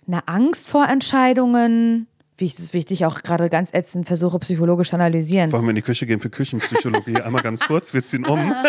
eine 0.07 0.27
Angst 0.29 0.69
vor 0.69 0.89
Entscheidungen, 0.89 2.07
wie 2.37 2.47
ich 2.47 2.57
das 2.57 2.75
wichtig 2.75 3.05
auch 3.07 3.23
gerade 3.23 3.49
ganz 3.49 3.73
ätzend 3.73 4.07
versuche, 4.07 4.39
psychologisch 4.41 4.91
zu 4.91 4.97
analysieren. 4.97 5.53
Wollen 5.53 5.65
wir 5.65 5.71
in 5.71 5.77
die 5.77 5.83
Küche 5.83 6.07
gehen 6.07 6.21
für 6.21 6.31
Küchenpsychologie? 6.31 7.21
Einmal 7.21 7.43
ganz 7.43 7.61
kurz, 7.61 7.95
wir 7.95 8.05
ziehen 8.05 8.25
um. 8.25 8.55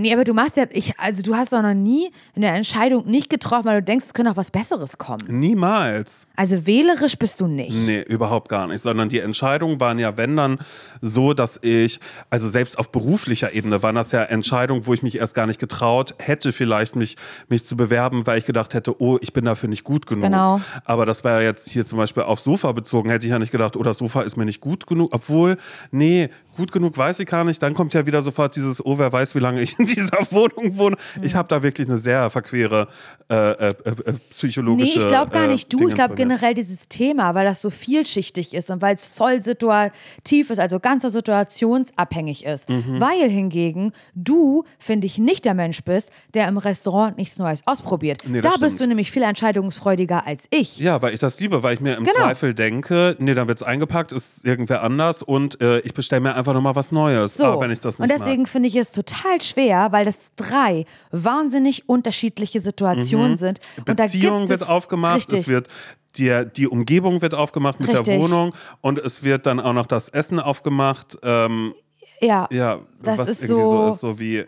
Nee, 0.00 0.12
aber 0.12 0.24
du 0.24 0.34
machst 0.34 0.56
ja, 0.56 0.64
ich, 0.70 0.98
also 0.98 1.22
du 1.22 1.34
hast 1.34 1.52
doch 1.52 1.62
noch 1.62 1.74
nie 1.74 2.10
eine 2.34 2.48
Entscheidung 2.48 3.06
nicht 3.06 3.30
getroffen, 3.30 3.66
weil 3.66 3.80
du 3.80 3.84
denkst, 3.84 4.06
es 4.06 4.14
könnte 4.14 4.32
auch 4.32 4.36
was 4.36 4.50
Besseres 4.50 4.98
kommen. 4.98 5.26
Niemals. 5.28 6.26
Also 6.36 6.66
wählerisch 6.66 7.16
bist 7.16 7.40
du 7.40 7.46
nicht. 7.46 7.76
Nee, 7.86 8.02
überhaupt 8.02 8.48
gar 8.48 8.66
nicht. 8.66 8.82
Sondern 8.82 9.08
die 9.08 9.20
Entscheidungen 9.20 9.80
waren 9.80 9.98
ja, 9.98 10.16
wenn 10.16 10.36
dann, 10.36 10.58
so, 11.00 11.34
dass 11.34 11.58
ich, 11.62 12.00
also 12.30 12.48
selbst 12.48 12.78
auf 12.78 12.90
beruflicher 12.92 13.54
Ebene 13.54 13.82
waren 13.82 13.94
das 13.94 14.12
ja 14.12 14.22
Entscheidungen, 14.22 14.86
wo 14.86 14.94
ich 14.94 15.02
mich 15.02 15.18
erst 15.18 15.34
gar 15.34 15.46
nicht 15.46 15.60
getraut 15.60 16.14
hätte, 16.18 16.52
vielleicht 16.52 16.96
mich, 16.96 17.16
mich 17.48 17.64
zu 17.64 17.76
bewerben, 17.76 18.26
weil 18.26 18.38
ich 18.38 18.44
gedacht 18.44 18.74
hätte, 18.74 19.00
oh, 19.00 19.18
ich 19.20 19.32
bin 19.32 19.44
dafür 19.44 19.68
nicht 19.68 19.84
gut 19.84 20.06
genug. 20.06 20.24
Genau. 20.24 20.60
Aber 20.84 21.06
das 21.06 21.22
ja 21.22 21.40
jetzt 21.40 21.68
hier 21.70 21.86
zum 21.86 21.98
Beispiel 21.98 22.22
auf 22.22 22.40
Sofa 22.40 22.72
bezogen, 22.72 23.10
hätte 23.10 23.26
ich 23.26 23.32
ja 23.32 23.38
nicht 23.38 23.52
gedacht, 23.52 23.76
oh, 23.76 23.82
das 23.82 23.98
Sofa 23.98 24.22
ist 24.22 24.36
mir 24.36 24.44
nicht 24.44 24.60
gut 24.60 24.86
genug. 24.86 25.10
Obwohl, 25.12 25.58
nee, 25.90 26.30
gut 26.56 26.72
genug 26.72 26.96
weiß 26.96 27.20
ich 27.20 27.26
gar 27.26 27.44
nicht. 27.44 27.62
Dann 27.62 27.74
kommt 27.74 27.94
ja 27.94 28.06
wieder 28.06 28.22
sofort 28.22 28.56
dieses, 28.56 28.84
oh, 28.84 28.98
wer 28.98 29.12
weiß, 29.12 29.34
wie 29.34 29.38
lange 29.40 29.60
ich 29.62 29.78
in 29.78 29.86
dieser 29.94 30.18
Wohnung 30.30 30.76
wohne. 30.76 30.96
Ich 31.22 31.34
habe 31.34 31.48
da 31.48 31.62
wirklich 31.62 31.88
eine 31.88 31.98
sehr 31.98 32.28
verquere 32.30 32.88
äh, 33.30 33.34
äh, 33.52 33.68
äh, 33.68 34.12
psychologische. 34.30 34.98
Nee, 34.98 35.04
ich 35.04 35.06
glaube 35.08 35.30
gar 35.30 35.44
äh, 35.44 35.48
nicht 35.48 35.72
du. 35.72 35.88
Ich 35.88 35.94
glaube 35.94 36.14
generell 36.14 36.54
dieses 36.54 36.88
Thema, 36.88 37.34
weil 37.34 37.44
das 37.44 37.62
so 37.62 37.70
vielschichtig 37.70 38.54
ist 38.54 38.70
und 38.70 38.82
weil 38.82 38.96
es 38.96 39.06
voll 39.06 39.40
situativ 39.40 40.50
ist, 40.50 40.58
also 40.58 40.80
ganz 40.80 41.04
situationsabhängig 41.04 42.44
ist. 42.44 42.68
Mhm. 42.68 43.00
Weil 43.00 43.30
hingegen 43.30 43.92
du, 44.14 44.64
finde 44.78 45.06
ich, 45.06 45.18
nicht 45.18 45.44
der 45.44 45.54
Mensch 45.54 45.82
bist, 45.84 46.10
der 46.34 46.48
im 46.48 46.58
Restaurant 46.58 47.16
nichts 47.18 47.38
Neues 47.38 47.62
ausprobiert. 47.66 48.22
Nee, 48.26 48.40
da 48.40 48.50
das 48.50 48.60
bist 48.60 48.70
stimmt. 48.76 48.80
du 48.80 48.86
nämlich 48.88 49.10
viel 49.10 49.22
entscheidungsfreudiger 49.22 50.26
als 50.26 50.46
ich. 50.50 50.78
Ja, 50.78 51.00
weil 51.00 51.14
ich 51.14 51.20
das 51.20 51.38
liebe, 51.40 51.62
weil 51.62 51.74
ich 51.74 51.80
mir 51.80 51.94
im 51.96 52.04
Genau. 52.04 52.18
Zweifel 52.18 52.54
denke, 52.54 53.16
nee, 53.18 53.34
dann 53.34 53.48
wird 53.48 53.58
es 53.58 53.62
eingepackt, 53.62 54.12
ist 54.12 54.44
irgendwer 54.44 54.82
anders 54.82 55.22
und 55.22 55.60
äh, 55.60 55.78
ich 55.80 55.94
bestelle 55.94 56.20
mir 56.20 56.34
einfach 56.34 56.52
nochmal 56.52 56.74
was 56.74 56.92
Neues. 56.92 57.34
So. 57.34 57.46
Ah, 57.46 57.60
wenn 57.60 57.70
ich 57.70 57.80
das 57.80 57.98
nicht 57.98 58.10
und 58.10 58.18
desegen 58.20 58.46
finde 58.46 58.68
ich 58.68 58.76
es 58.76 58.90
total 58.90 59.40
schwer, 59.40 59.69
weil 59.90 60.04
das 60.04 60.30
drei 60.36 60.84
wahnsinnig 61.10 61.88
unterschiedliche 61.88 62.60
Situationen 62.60 63.36
sind. 63.36 63.60
mag. 63.76 63.88
Und 63.88 63.96
Beziehung 63.96 64.48
wird 64.48 64.68
aufgemacht, 64.68 65.16
Richtig. 65.16 65.40
es 65.40 65.48
wird 65.48 65.68
die, 66.16 66.44
die 66.56 66.66
Umgebung 66.66 67.22
wird 67.22 67.34
aufgemacht 67.34 67.78
mit 67.80 67.92
der 67.92 68.00
Richtig. 68.00 68.20
Wohnung 68.20 68.52
und 68.80 68.98
es 68.98 69.22
wird 69.22 69.46
dann 69.46 69.60
auch 69.60 69.72
noch 69.72 69.86
das 69.86 70.08
Essen 70.08 70.40
aufgemacht. 70.40 71.16
Ähm, 71.22 71.74
ja, 72.20 72.48
ja, 72.50 72.80
das 73.00 73.30
ist 73.30 73.44
irgendwie 73.44 73.62
so, 73.62 73.70
so, 73.70 73.94
ist, 73.94 74.00
so 74.00 74.18
wie 74.18 74.38
ja. 74.38 74.44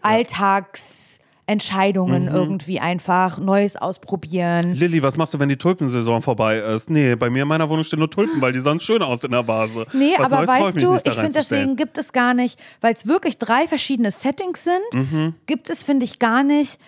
Alltagsentscheidungen 1.52 2.24
Mhm. 2.24 2.34
irgendwie 2.34 2.80
einfach, 2.80 3.38
Neues 3.38 3.76
ausprobieren. 3.76 4.72
Lilly, 4.74 5.02
was 5.02 5.16
machst 5.16 5.34
du, 5.34 5.38
wenn 5.38 5.48
die 5.48 5.56
Tulpensaison 5.56 6.22
vorbei 6.22 6.58
ist? 6.58 6.90
Nee, 6.90 7.14
bei 7.16 7.30
mir 7.30 7.42
in 7.42 7.48
meiner 7.48 7.68
Wohnung 7.68 7.84
stehen 7.84 7.98
nur 7.98 8.10
Tulpen, 8.10 8.40
weil 8.40 8.52
die 8.52 8.60
sahen 8.60 8.80
schön 8.80 9.02
aus 9.02 9.24
in 9.24 9.30
der 9.30 9.46
Vase. 9.46 9.86
Nee, 9.92 10.12
was 10.18 10.32
aber 10.32 10.46
weißt 10.46 10.80
du, 10.82 10.96
ich 10.96 11.12
finde, 11.14 11.30
deswegen 11.34 11.76
gibt 11.76 11.98
es 11.98 12.12
gar 12.12 12.34
nicht, 12.34 12.58
weil 12.80 12.94
es 12.94 13.06
wirklich 13.06 13.38
drei 13.38 13.66
verschiedene 13.66 14.10
Settings 14.10 14.64
sind, 14.64 14.94
Mhm. 14.94 15.34
gibt 15.46 15.70
es, 15.70 15.82
finde 15.82 16.04
ich, 16.04 16.18
gar 16.18 16.42
nicht 16.42 16.78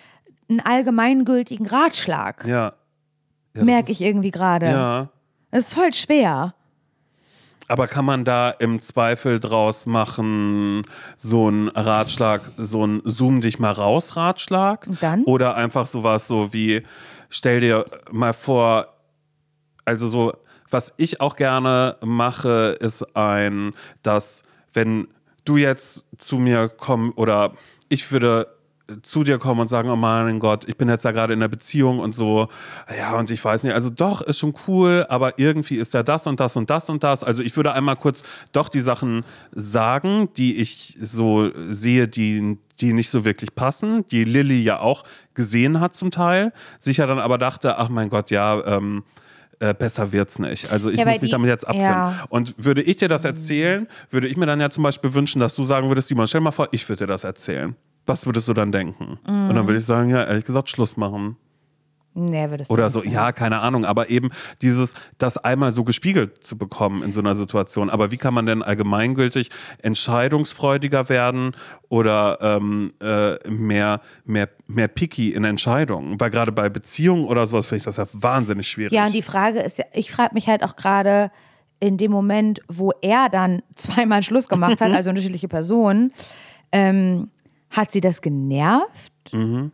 einen 0.49 0.59
allgemeingültigen 0.61 1.65
Ratschlag. 1.67 2.45
Ja. 2.45 2.73
ja 3.55 3.63
Merke 3.63 3.91
ich 3.91 4.01
irgendwie 4.01 4.31
gerade. 4.31 4.65
Ja. 4.67 5.09
Es 5.51 5.67
ist 5.67 5.73
voll 5.73 5.93
schwer. 5.93 6.53
Aber 7.67 7.87
kann 7.87 8.05
man 8.05 8.25
da 8.25 8.51
im 8.51 8.81
Zweifel 8.81 9.39
draus 9.39 9.85
machen, 9.85 10.83
so 11.17 11.49
ein 11.49 11.69
Ratschlag, 11.69 12.41
so 12.57 12.85
ein 12.85 13.01
Zoom 13.05 13.41
dich 13.41 13.59
mal 13.59 13.71
raus 13.71 14.15
Ratschlag? 14.15 14.87
Und 14.87 15.01
dann? 15.01 15.23
Oder 15.23 15.55
einfach 15.55 15.87
sowas 15.87 16.27
so 16.27 16.53
wie, 16.53 16.83
stell 17.29 17.59
dir 17.59 17.85
mal 18.11 18.33
vor, 18.33 18.87
also 19.83 20.07
so, 20.07 20.33
was 20.69 20.93
ich 20.97 21.21
auch 21.21 21.35
gerne 21.35 21.97
mache, 22.03 22.77
ist 22.79 23.15
ein, 23.15 23.73
dass 24.03 24.43
wenn 24.73 25.07
du 25.45 25.57
jetzt 25.57 26.05
zu 26.17 26.37
mir 26.37 26.69
kommst 26.69 27.17
oder 27.17 27.53
ich 27.89 28.11
würde 28.11 28.54
zu 29.01 29.23
dir 29.23 29.39
kommen 29.39 29.61
und 29.61 29.67
sagen, 29.67 29.89
oh 29.89 29.95
mein 29.95 30.39
Gott, 30.39 30.65
ich 30.67 30.77
bin 30.77 30.87
jetzt 30.89 31.05
da 31.05 31.11
gerade 31.11 31.33
in 31.33 31.39
einer 31.39 31.47
Beziehung 31.49 31.99
und 31.99 32.13
so, 32.13 32.47
ja, 32.97 33.17
und 33.17 33.31
ich 33.31 33.43
weiß 33.43 33.63
nicht, 33.63 33.73
also 33.73 33.89
doch, 33.89 34.21
ist 34.21 34.37
schon 34.37 34.53
cool, 34.67 35.05
aber 35.09 35.39
irgendwie 35.39 35.77
ist 35.77 35.93
ja 35.95 36.03
das 36.03 36.27
und 36.27 36.39
das 36.39 36.55
und 36.55 36.69
das 36.69 36.87
und 36.89 37.03
das. 37.03 37.23
Also 37.23 37.41
ich 37.41 37.55
würde 37.57 37.73
einmal 37.73 37.95
kurz 37.95 38.23
doch 38.51 38.69
die 38.69 38.79
Sachen 38.81 39.25
sagen, 39.51 40.29
die 40.37 40.57
ich 40.57 40.97
so 41.01 41.49
sehe, 41.69 42.07
die, 42.07 42.57
die 42.79 42.93
nicht 42.93 43.09
so 43.09 43.25
wirklich 43.25 43.55
passen, 43.55 44.07
die 44.09 44.23
Lilly 44.23 44.61
ja 44.61 44.79
auch 44.79 45.03
gesehen 45.33 45.79
hat 45.79 45.95
zum 45.95 46.11
Teil, 46.11 46.53
sich 46.79 46.97
ja 46.97 47.07
dann 47.07 47.19
aber 47.19 47.37
dachte, 47.39 47.79
ach 47.79 47.89
mein 47.89 48.09
Gott, 48.09 48.29
ja, 48.29 48.63
ähm, 48.77 49.03
äh, 49.59 49.73
besser 49.73 50.11
wird's 50.11 50.37
nicht. 50.37 50.69
Also 50.69 50.89
ich 50.91 50.99
Ja, 50.99 51.05
muss 51.05 51.13
mich 51.21 51.29
die- 51.29 51.31
damit 51.31 51.49
jetzt 51.49 51.65
abfinden. 51.67 51.87
ja. 51.87 52.25
Und 52.29 52.53
würde 52.57 52.81
ich 52.83 52.97
dir 52.97 53.07
das 53.07 53.23
erzählen, 53.25 53.87
würde 54.11 54.27
ich 54.27 54.35
mir 54.37 54.45
dann 54.45 54.59
ja 54.59 54.69
zum 54.69 54.83
Beispiel 54.83 55.13
wünschen, 55.13 55.39
dass 55.39 55.55
du 55.55 55.63
sagen 55.63 55.87
würdest, 55.87 56.09
Simon, 56.09 56.27
stell 56.27 56.41
mal 56.41 56.51
vor, 56.51 56.67
ich 56.71 56.87
würde 56.89 57.05
dir 57.05 57.07
das 57.07 57.23
erzählen. 57.23 57.75
Was 58.05 58.25
würdest 58.25 58.47
du 58.47 58.53
dann 58.53 58.71
denken? 58.71 59.19
Und 59.25 59.49
Mhm. 59.49 59.55
dann 59.55 59.67
würde 59.67 59.79
ich 59.79 59.85
sagen, 59.85 60.09
ja, 60.09 60.23
ehrlich 60.23 60.45
gesagt, 60.45 60.69
Schluss 60.69 60.95
machen. 60.97 61.37
Nee, 62.17 62.49
würdest 62.49 62.71
Oder 62.71 62.89
so, 62.89 63.03
ja, 63.03 63.33
keine 63.33 63.59
Ahnung, 63.59 63.83
aber 63.83 64.09
eben 64.09 64.29
dieses, 64.61 64.93
das 65.17 65.37
einmal 65.37 65.73
so 65.73 65.83
gespiegelt 65.83 66.45
zu 66.45 66.57
bekommen 66.57 67.03
in 67.03 67.11
so 67.11 67.19
einer 67.19 67.35
Situation. 67.35 67.89
Aber 67.89 68.09
wie 68.09 68.15
kann 68.15 68.33
man 68.33 68.45
denn 68.45 68.63
allgemeingültig 68.63 69.49
entscheidungsfreudiger 69.81 71.09
werden 71.09 71.55
oder 71.89 72.37
ähm, 72.41 72.93
äh, 73.01 73.35
mehr, 73.49 73.99
mehr, 74.23 74.49
mehr 74.67 74.87
picky 74.87 75.33
in 75.33 75.43
Entscheidungen? 75.43 76.17
Weil 76.19 76.29
gerade 76.29 76.53
bei 76.53 76.69
Beziehungen 76.69 77.25
oder 77.25 77.47
sowas 77.47 77.65
finde 77.65 77.79
ich 77.79 77.83
das 77.83 77.97
ja 77.97 78.05
wahnsinnig 78.13 78.67
schwierig. 78.69 78.93
Ja, 78.93 79.05
und 79.07 79.13
die 79.13 79.21
Frage 79.21 79.59
ist 79.59 79.77
ja, 79.77 79.85
ich 79.93 80.09
frage 80.09 80.33
mich 80.33 80.47
halt 80.47 80.63
auch 80.63 80.77
gerade 80.77 81.31
in 81.81 81.97
dem 81.97 82.11
Moment, 82.11 82.61
wo 82.69 82.91
er 83.01 83.27
dann 83.29 83.61
zweimal 83.75 84.23
Schluss 84.23 84.47
gemacht 84.47 84.79
hat, 84.79 84.91
also 84.95 85.09
unterschiedliche 85.09 85.49
Personen, 85.49 86.13
ähm, 86.71 87.29
hat 87.75 87.91
sie 87.91 88.01
das 88.01 88.21
genervt? 88.21 89.13
Mhm. 89.33 89.71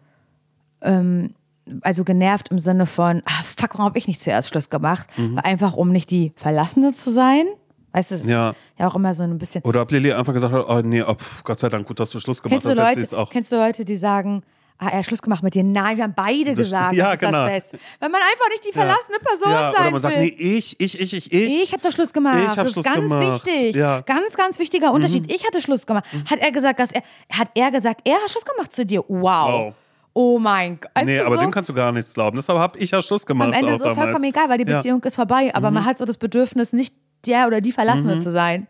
Ähm, 0.81 1.33
also 1.81 2.03
genervt 2.03 2.49
im 2.49 2.59
Sinne 2.59 2.85
von, 2.85 3.21
ah, 3.25 3.43
fuck, 3.43 3.73
warum 3.73 3.85
habe 3.85 3.97
ich 3.97 4.07
nicht 4.07 4.21
zuerst 4.21 4.49
Schluss 4.49 4.69
gemacht? 4.69 5.07
Einfach 5.37 5.73
um 5.73 5.89
nicht 5.91 6.09
die 6.09 6.33
Verlassene 6.35 6.91
zu 6.91 7.11
sein. 7.11 7.45
Weißt 7.93 8.11
du, 8.11 8.15
Mhm. 8.17 8.29
Ja. 8.29 8.49
ist 8.51 8.55
ja 8.79 8.87
auch 8.87 8.95
immer 8.95 9.13
so 9.13 9.23
ein 9.23 9.37
bisschen. 9.37 9.61
Oder 9.63 9.81
ob 9.81 9.91
Lilly 9.91 10.13
einfach 10.13 10.33
gesagt 10.33 10.53
hat, 10.53 10.65
oh 10.67 10.81
nee, 10.81 11.03
oh, 11.03 11.15
Gott 11.43 11.59
sei 11.59 11.69
Dank, 11.69 11.85
gut, 11.87 11.99
dass 11.99 12.09
du 12.11 12.19
Schluss 12.19 12.41
gemacht 12.41 12.61
Kennst 12.63 12.77
du, 12.77 12.81
hast. 12.81 12.95
siehst 12.95 13.11
Leute, 13.11 13.29
kennst 13.31 13.51
du 13.51 13.55
Leute, 13.57 13.85
die 13.85 13.97
sagen, 13.97 14.43
ah, 14.81 14.89
er 14.89 14.99
hat 14.99 15.05
Schluss 15.05 15.21
gemacht 15.21 15.43
mit 15.43 15.53
dir? 15.53 15.63
Nein, 15.63 15.97
wir 15.97 16.03
haben 16.03 16.13
beide 16.15 16.55
gesagt, 16.55 16.93
ja, 16.95 17.05
das 17.05 17.13
ist 17.13 17.19
genau. 17.19 17.45
das 17.45 17.51
Beste. 17.51 17.79
Weil 17.99 18.09
man 18.09 18.21
einfach 18.21 18.49
nicht 18.49 18.65
die 18.67 18.71
verlassene 18.71 19.19
Person 19.19 19.51
ja, 19.51 19.71
sein 19.71 19.81
oder 19.81 19.91
man 19.91 20.01
sagt, 20.01 20.15
will. 20.15 20.23
nee, 20.23 20.57
ich, 20.57 20.79
ich, 20.79 20.99
ich, 20.99 21.13
ich, 21.13 21.31
ich. 21.31 21.63
Ich 21.63 21.71
habe 21.71 21.81
doch 21.81 21.91
Schluss 21.91 22.11
gemacht. 22.11 22.39
Ich 22.41 22.47
hab 22.47 22.55
das 22.55 22.73
Schluss 22.73 22.85
ist 22.85 22.91
ganz 22.93 23.01
gemacht. 23.01 23.45
wichtig. 23.45 23.75
Ja. 23.75 23.99
Mhm. 23.99 24.05
Ganz, 24.05 24.35
ganz 24.35 24.59
wichtiger 24.59 24.91
Unterschied. 24.91 25.31
Ich 25.31 25.45
hatte 25.45 25.61
Schluss 25.61 25.85
gemacht. 25.85 26.05
Hat 26.29 26.39
er 26.39 26.51
gesagt, 26.51 26.79
dass 26.79 26.91
er 26.91 27.03
hat 27.31 27.49
er 27.53 27.71
gesagt, 27.71 28.01
er 28.03 28.15
hat 28.15 28.29
Schluss 28.29 28.45
gemacht 28.45 28.73
zu 28.73 28.85
dir. 28.85 29.03
Wow. 29.07 29.21
Wow. 29.21 29.73
Oh 30.13 30.39
mein 30.39 30.79
Gott. 30.79 30.91
Weißt 30.93 31.05
nee, 31.05 31.19
aber 31.19 31.35
so? 31.35 31.41
dem 31.41 31.51
kannst 31.51 31.69
du 31.69 31.73
gar 31.73 31.91
nichts 31.91 32.13
glauben. 32.13 32.35
Deshalb 32.35 32.59
habe 32.59 32.77
ich 32.79 32.91
ja 32.91 33.01
Schluss 33.01 33.25
gemacht. 33.25 33.47
am 33.47 33.53
Ende 33.53 33.71
ist 33.71 33.81
es 33.81 33.93
vollkommen 33.93 34.25
egal, 34.25 34.49
weil 34.49 34.57
die 34.57 34.65
Ja. 34.65 34.73
Mhm. 34.73 34.77
Beziehung 34.77 35.03
ist 35.03 35.15
vorbei. 35.15 35.51
Aber 35.53 35.71
man 35.71 35.85
hat 35.85 35.97
so 35.97 36.05
das 36.05 36.17
Bedürfnis, 36.17 36.73
nicht 36.73 36.93
der 37.25 37.47
oder 37.47 37.61
die 37.61 37.71
Verlassene 37.71 38.19
zu 38.19 38.31
sein. 38.31 38.67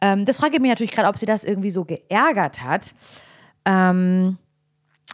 Ähm, 0.00 0.24
das 0.24 0.36
frage 0.36 0.56
ich 0.56 0.60
mich 0.60 0.68
natürlich 0.68 0.90
gerade, 0.90 1.08
ob 1.08 1.16
sie 1.16 1.26
das 1.26 1.44
irgendwie 1.44 1.70
so 1.70 1.84
geärgert 1.84 2.62
hat. 2.62 2.92
Ähm, 3.64 4.36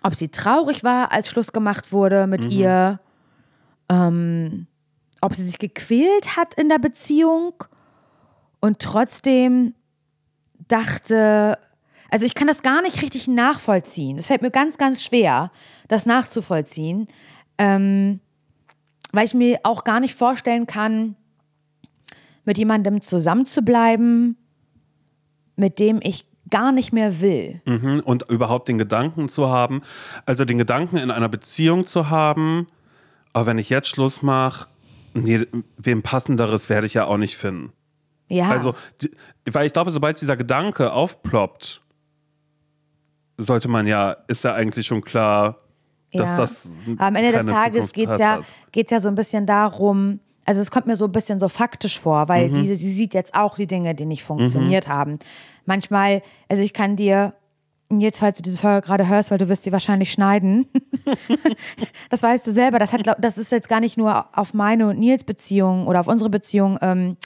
ob 0.02 0.14
sie 0.14 0.28
traurig 0.28 0.84
war, 0.84 1.12
als 1.12 1.28
Schluss 1.28 1.52
gemacht 1.52 1.92
wurde 1.92 2.26
mit 2.26 2.44
Mhm. 2.46 2.50
ihr. 2.50 3.00
Ähm, 3.88 4.66
ob 5.20 5.34
sie 5.34 5.44
sich 5.44 5.58
gequält 5.58 6.36
hat 6.36 6.54
in 6.54 6.68
der 6.68 6.78
Beziehung 6.78 7.52
und 8.60 8.78
trotzdem 8.78 9.74
dachte, 10.68 11.58
also 12.10 12.24
ich 12.24 12.34
kann 12.34 12.46
das 12.46 12.62
gar 12.62 12.80
nicht 12.82 13.02
richtig 13.02 13.28
nachvollziehen. 13.28 14.16
Es 14.18 14.28
fällt 14.28 14.42
mir 14.42 14.50
ganz, 14.50 14.78
ganz 14.78 15.02
schwer, 15.02 15.50
das 15.88 16.06
nachzuvollziehen, 16.06 17.08
ähm, 17.58 18.20
weil 19.12 19.26
ich 19.26 19.34
mir 19.34 19.60
auch 19.64 19.84
gar 19.84 20.00
nicht 20.00 20.14
vorstellen 20.14 20.66
kann, 20.66 21.16
mit 22.44 22.56
jemandem 22.56 23.02
zusammenzubleiben, 23.02 24.36
mit 25.56 25.78
dem 25.78 26.00
ich 26.02 26.24
gar 26.50 26.72
nicht 26.72 26.92
mehr 26.92 27.20
will. 27.20 27.60
Mhm. 27.64 28.00
Und 28.04 28.28
überhaupt 28.28 28.68
den 28.68 28.78
Gedanken 28.78 29.28
zu 29.28 29.48
haben, 29.48 29.82
also 30.26 30.44
den 30.44 30.58
Gedanken 30.58 30.96
in 30.96 31.10
einer 31.10 31.28
Beziehung 31.28 31.86
zu 31.86 32.10
haben, 32.10 32.66
aber 33.32 33.46
wenn 33.46 33.58
ich 33.58 33.70
jetzt 33.70 33.88
Schluss 33.88 34.22
mache, 34.22 34.68
nee, 35.14 35.46
wem 35.76 36.02
passenderes 36.02 36.68
werde 36.68 36.86
ich 36.86 36.94
ja 36.94 37.06
auch 37.06 37.16
nicht 37.16 37.36
finden. 37.36 37.72
Ja, 38.28 38.48
Also, 38.50 38.74
weil 39.50 39.66
ich 39.66 39.72
glaube, 39.72 39.90
sobald 39.90 40.20
dieser 40.20 40.36
Gedanke 40.36 40.92
aufploppt, 40.92 41.82
sollte 43.36 43.68
man 43.68 43.86
ja, 43.86 44.16
ist 44.28 44.44
ja 44.44 44.54
eigentlich 44.54 44.86
schon 44.86 45.02
klar, 45.02 45.58
dass 46.12 46.30
ja. 46.30 46.36
das. 46.36 46.70
Aber 46.96 47.06
am 47.06 47.16
Ende 47.16 47.32
des 47.32 47.46
Tages 47.46 47.92
geht 47.92 48.08
es 48.08 48.18
ja, 48.18 48.40
geht's 48.72 48.90
ja 48.90 49.00
so 49.00 49.08
ein 49.08 49.14
bisschen 49.14 49.46
darum, 49.46 50.20
also 50.50 50.62
es 50.62 50.72
kommt 50.72 50.88
mir 50.88 50.96
so 50.96 51.04
ein 51.04 51.12
bisschen 51.12 51.38
so 51.38 51.48
faktisch 51.48 52.00
vor, 52.00 52.28
weil 52.28 52.48
Mhm. 52.48 52.52
sie, 52.52 52.74
sie 52.74 52.90
sieht 52.90 53.14
jetzt 53.14 53.36
auch 53.36 53.54
die 53.54 53.68
Dinge, 53.68 53.94
die 53.94 54.04
nicht 54.04 54.24
funktioniert 54.24 54.88
haben. 54.88 55.16
Manchmal, 55.64 56.22
also 56.48 56.64
ich 56.64 56.72
kann 56.72 56.96
dir 56.96 57.34
jetzt, 57.98 58.20
falls 58.20 58.36
du 58.36 58.42
diese 58.42 58.58
Folge 58.58 58.86
gerade 58.86 59.08
hörst, 59.08 59.30
weil 59.30 59.38
du 59.38 59.48
wirst 59.48 59.64
sie 59.64 59.72
wahrscheinlich 59.72 60.12
schneiden. 60.12 60.66
das 62.10 62.22
weißt 62.22 62.46
du 62.46 62.52
selber. 62.52 62.78
Das, 62.78 62.92
hat, 62.92 63.02
das 63.18 63.38
ist 63.38 63.50
jetzt 63.50 63.68
gar 63.68 63.80
nicht 63.80 63.96
nur 63.96 64.26
auf 64.36 64.54
meine 64.54 64.88
und 64.88 64.98
Nils 64.98 65.24
Beziehung 65.24 65.86
oder 65.86 66.00
auf 66.00 66.06
unsere 66.06 66.30
Beziehung 66.30 66.78
ähm, 66.82 67.16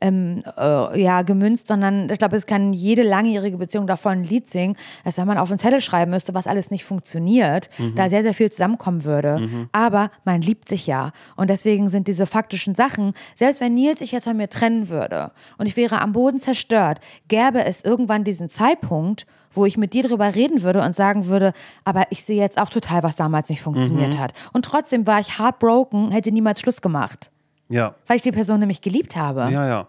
ähm, 0.00 0.42
äh, 0.58 1.00
ja, 1.00 1.22
gemünzt, 1.22 1.68
sondern 1.68 2.10
ich 2.10 2.18
glaube, 2.18 2.36
es 2.36 2.46
kann 2.46 2.72
jede 2.72 3.02
langjährige 3.02 3.58
Beziehung 3.58 3.86
davon 3.86 4.12
ein 4.12 4.24
Lied 4.24 4.50
singen, 4.50 4.76
dass 5.04 5.18
wenn 5.18 5.26
man 5.26 5.38
auf 5.38 5.50
einen 5.50 5.58
Zettel 5.58 5.80
schreiben 5.80 6.10
müsste, 6.10 6.34
was 6.34 6.46
alles 6.46 6.70
nicht 6.70 6.84
funktioniert, 6.84 7.70
mhm. 7.78 7.94
da 7.94 8.08
sehr, 8.08 8.22
sehr 8.22 8.34
viel 8.34 8.50
zusammenkommen 8.50 9.04
würde. 9.04 9.38
Mhm. 9.40 9.68
Aber 9.72 10.10
man 10.24 10.40
liebt 10.40 10.68
sich 10.68 10.86
ja. 10.86 11.12
Und 11.36 11.50
deswegen 11.50 11.88
sind 11.88 12.08
diese 12.08 12.26
faktischen 12.26 12.74
Sachen, 12.74 13.14
selbst 13.34 13.60
wenn 13.60 13.74
Nils 13.74 14.00
sich 14.00 14.12
jetzt 14.12 14.24
von 14.24 14.36
mir 14.36 14.48
trennen 14.48 14.88
würde 14.88 15.32
und 15.58 15.66
ich 15.66 15.76
wäre 15.76 16.00
am 16.00 16.12
Boden 16.12 16.40
zerstört, 16.40 17.00
gäbe 17.28 17.64
es 17.64 17.82
irgendwann 17.82 18.24
diesen 18.24 18.48
Zeitpunkt, 18.48 19.26
wo 19.54 19.64
ich 19.66 19.76
mit 19.76 19.92
dir 19.92 20.02
drüber 20.02 20.34
reden 20.34 20.62
würde 20.62 20.82
und 20.82 20.94
sagen 20.94 21.26
würde, 21.26 21.52
aber 21.84 22.04
ich 22.10 22.24
sehe 22.24 22.40
jetzt 22.40 22.60
auch 22.60 22.68
total, 22.68 23.02
was 23.02 23.16
damals 23.16 23.48
nicht 23.48 23.62
funktioniert 23.62 24.14
mhm. 24.14 24.20
hat. 24.20 24.32
Und 24.52 24.64
trotzdem 24.64 25.06
war 25.06 25.20
ich 25.20 25.38
heartbroken, 25.38 26.10
hätte 26.10 26.32
niemals 26.32 26.60
Schluss 26.60 26.80
gemacht. 26.80 27.30
Ja. 27.68 27.94
Weil 28.06 28.16
ich 28.16 28.22
die 28.22 28.32
Person 28.32 28.60
nämlich 28.60 28.80
geliebt 28.80 29.16
habe. 29.16 29.48
Ja, 29.50 29.66
ja. 29.66 29.88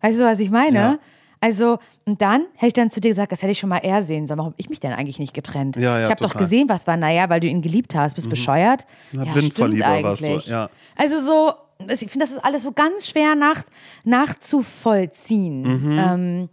Weißt 0.00 0.18
du, 0.18 0.24
was 0.24 0.38
ich 0.38 0.50
meine? 0.50 0.78
Ja. 0.78 0.98
Also, 1.40 1.78
und 2.04 2.20
dann 2.20 2.42
hätte 2.54 2.66
ich 2.66 2.72
dann 2.74 2.90
zu 2.90 3.00
dir 3.00 3.08
gesagt, 3.08 3.32
das 3.32 3.40
hätte 3.42 3.52
ich 3.52 3.58
schon 3.58 3.70
mal 3.70 3.78
eher 3.78 4.02
sehen 4.02 4.26
sollen. 4.26 4.38
Warum 4.38 4.52
habe 4.52 4.60
ich 4.60 4.68
mich 4.68 4.78
denn 4.78 4.92
eigentlich 4.92 5.18
nicht 5.18 5.32
getrennt? 5.32 5.76
Ja, 5.76 5.98
ja, 5.98 6.04
ich 6.04 6.10
habe 6.10 6.22
doch 6.22 6.34
gesehen, 6.34 6.68
was 6.68 6.86
war, 6.86 6.98
naja, 6.98 7.30
weil 7.30 7.40
du 7.40 7.46
ihn 7.46 7.62
geliebt 7.62 7.94
hast, 7.94 8.14
bist 8.14 8.26
mhm. 8.26 8.30
bescheuert. 8.30 8.86
Na, 9.12 9.24
ja, 9.24 9.40
stimmt 9.40 9.82
eigentlich. 9.82 10.44
Du, 10.44 10.50
ja. 10.50 10.68
Also 10.96 11.20
so, 11.22 11.52
ich 11.88 12.10
finde, 12.10 12.26
das 12.26 12.30
ist 12.32 12.44
alles 12.44 12.62
so 12.62 12.72
ganz 12.72 13.08
schwer 13.08 13.34
nach, 13.34 13.62
nachzuvollziehen. 14.04 15.62
Mhm. 15.62 15.98
Ähm, 15.98 16.48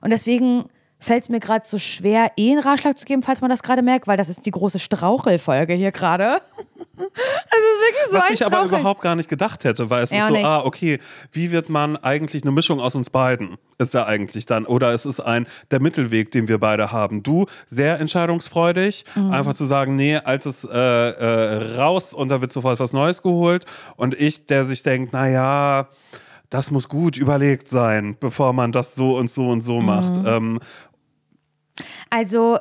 und 0.00 0.10
deswegen 0.10 0.64
fällt 1.00 1.24
es 1.24 1.28
mir 1.28 1.40
gerade 1.40 1.66
so 1.66 1.78
schwer, 1.78 2.30
eh 2.36 2.52
einen 2.52 2.60
Ratschlag 2.60 2.98
zu 2.98 3.06
geben, 3.06 3.22
falls 3.22 3.40
man 3.40 3.50
das 3.50 3.62
gerade 3.62 3.82
merkt, 3.82 4.06
weil 4.06 4.16
das 4.16 4.28
ist 4.28 4.46
die 4.46 4.50
große 4.50 4.78
Strauchelfolge 4.78 5.74
hier 5.74 5.92
gerade. 5.92 6.40
Das 6.96 7.08
ist 7.08 7.80
wirklich 7.80 8.10
so 8.10 8.18
Was 8.18 8.30
ich 8.30 8.46
aber 8.46 8.64
überhaupt 8.64 9.00
gar 9.00 9.16
nicht 9.16 9.28
gedacht 9.28 9.64
hätte, 9.64 9.88
weil 9.90 10.02
es 10.02 10.10
ja, 10.10 10.20
ist 10.20 10.26
so, 10.28 10.34
nicht. 10.34 10.44
ah, 10.44 10.62
okay, 10.64 10.98
wie 11.32 11.50
wird 11.50 11.68
man 11.68 11.96
eigentlich 11.96 12.42
eine 12.42 12.52
Mischung 12.52 12.78
aus 12.80 12.94
uns 12.94 13.10
beiden? 13.10 13.56
Ist 13.78 13.94
ja 13.94 14.06
eigentlich 14.06 14.44
dann. 14.46 14.66
Oder 14.66 14.92
es 14.92 15.06
ist 15.06 15.20
ein 15.20 15.46
der 15.70 15.80
Mittelweg, 15.80 16.30
den 16.30 16.48
wir 16.48 16.58
beide 16.58 16.92
haben. 16.92 17.22
Du, 17.22 17.46
sehr 17.66 17.98
entscheidungsfreudig, 17.98 19.04
mhm. 19.14 19.30
einfach 19.30 19.54
zu 19.54 19.64
sagen, 19.64 19.96
nee, 19.96 20.16
altes 20.16 20.64
äh, 20.64 20.78
äh, 20.78 21.76
raus 21.76 22.12
und 22.12 22.28
da 22.28 22.40
wird 22.40 22.52
sofort 22.52 22.80
was 22.80 22.92
Neues 22.92 23.22
geholt. 23.22 23.64
Und 23.96 24.18
ich, 24.18 24.46
der 24.46 24.64
sich 24.64 24.82
denkt, 24.82 25.12
naja, 25.12 25.88
das 26.50 26.70
muss 26.70 26.88
gut 26.88 27.16
überlegt 27.16 27.68
sein, 27.68 28.16
bevor 28.18 28.52
man 28.52 28.72
das 28.72 28.94
so 28.96 29.16
und 29.16 29.30
so 29.30 29.48
und 29.48 29.60
so 29.60 29.80
mhm. 29.80 29.86
macht. 29.86 30.12
Ähm, 30.26 30.58
also, 32.10 32.58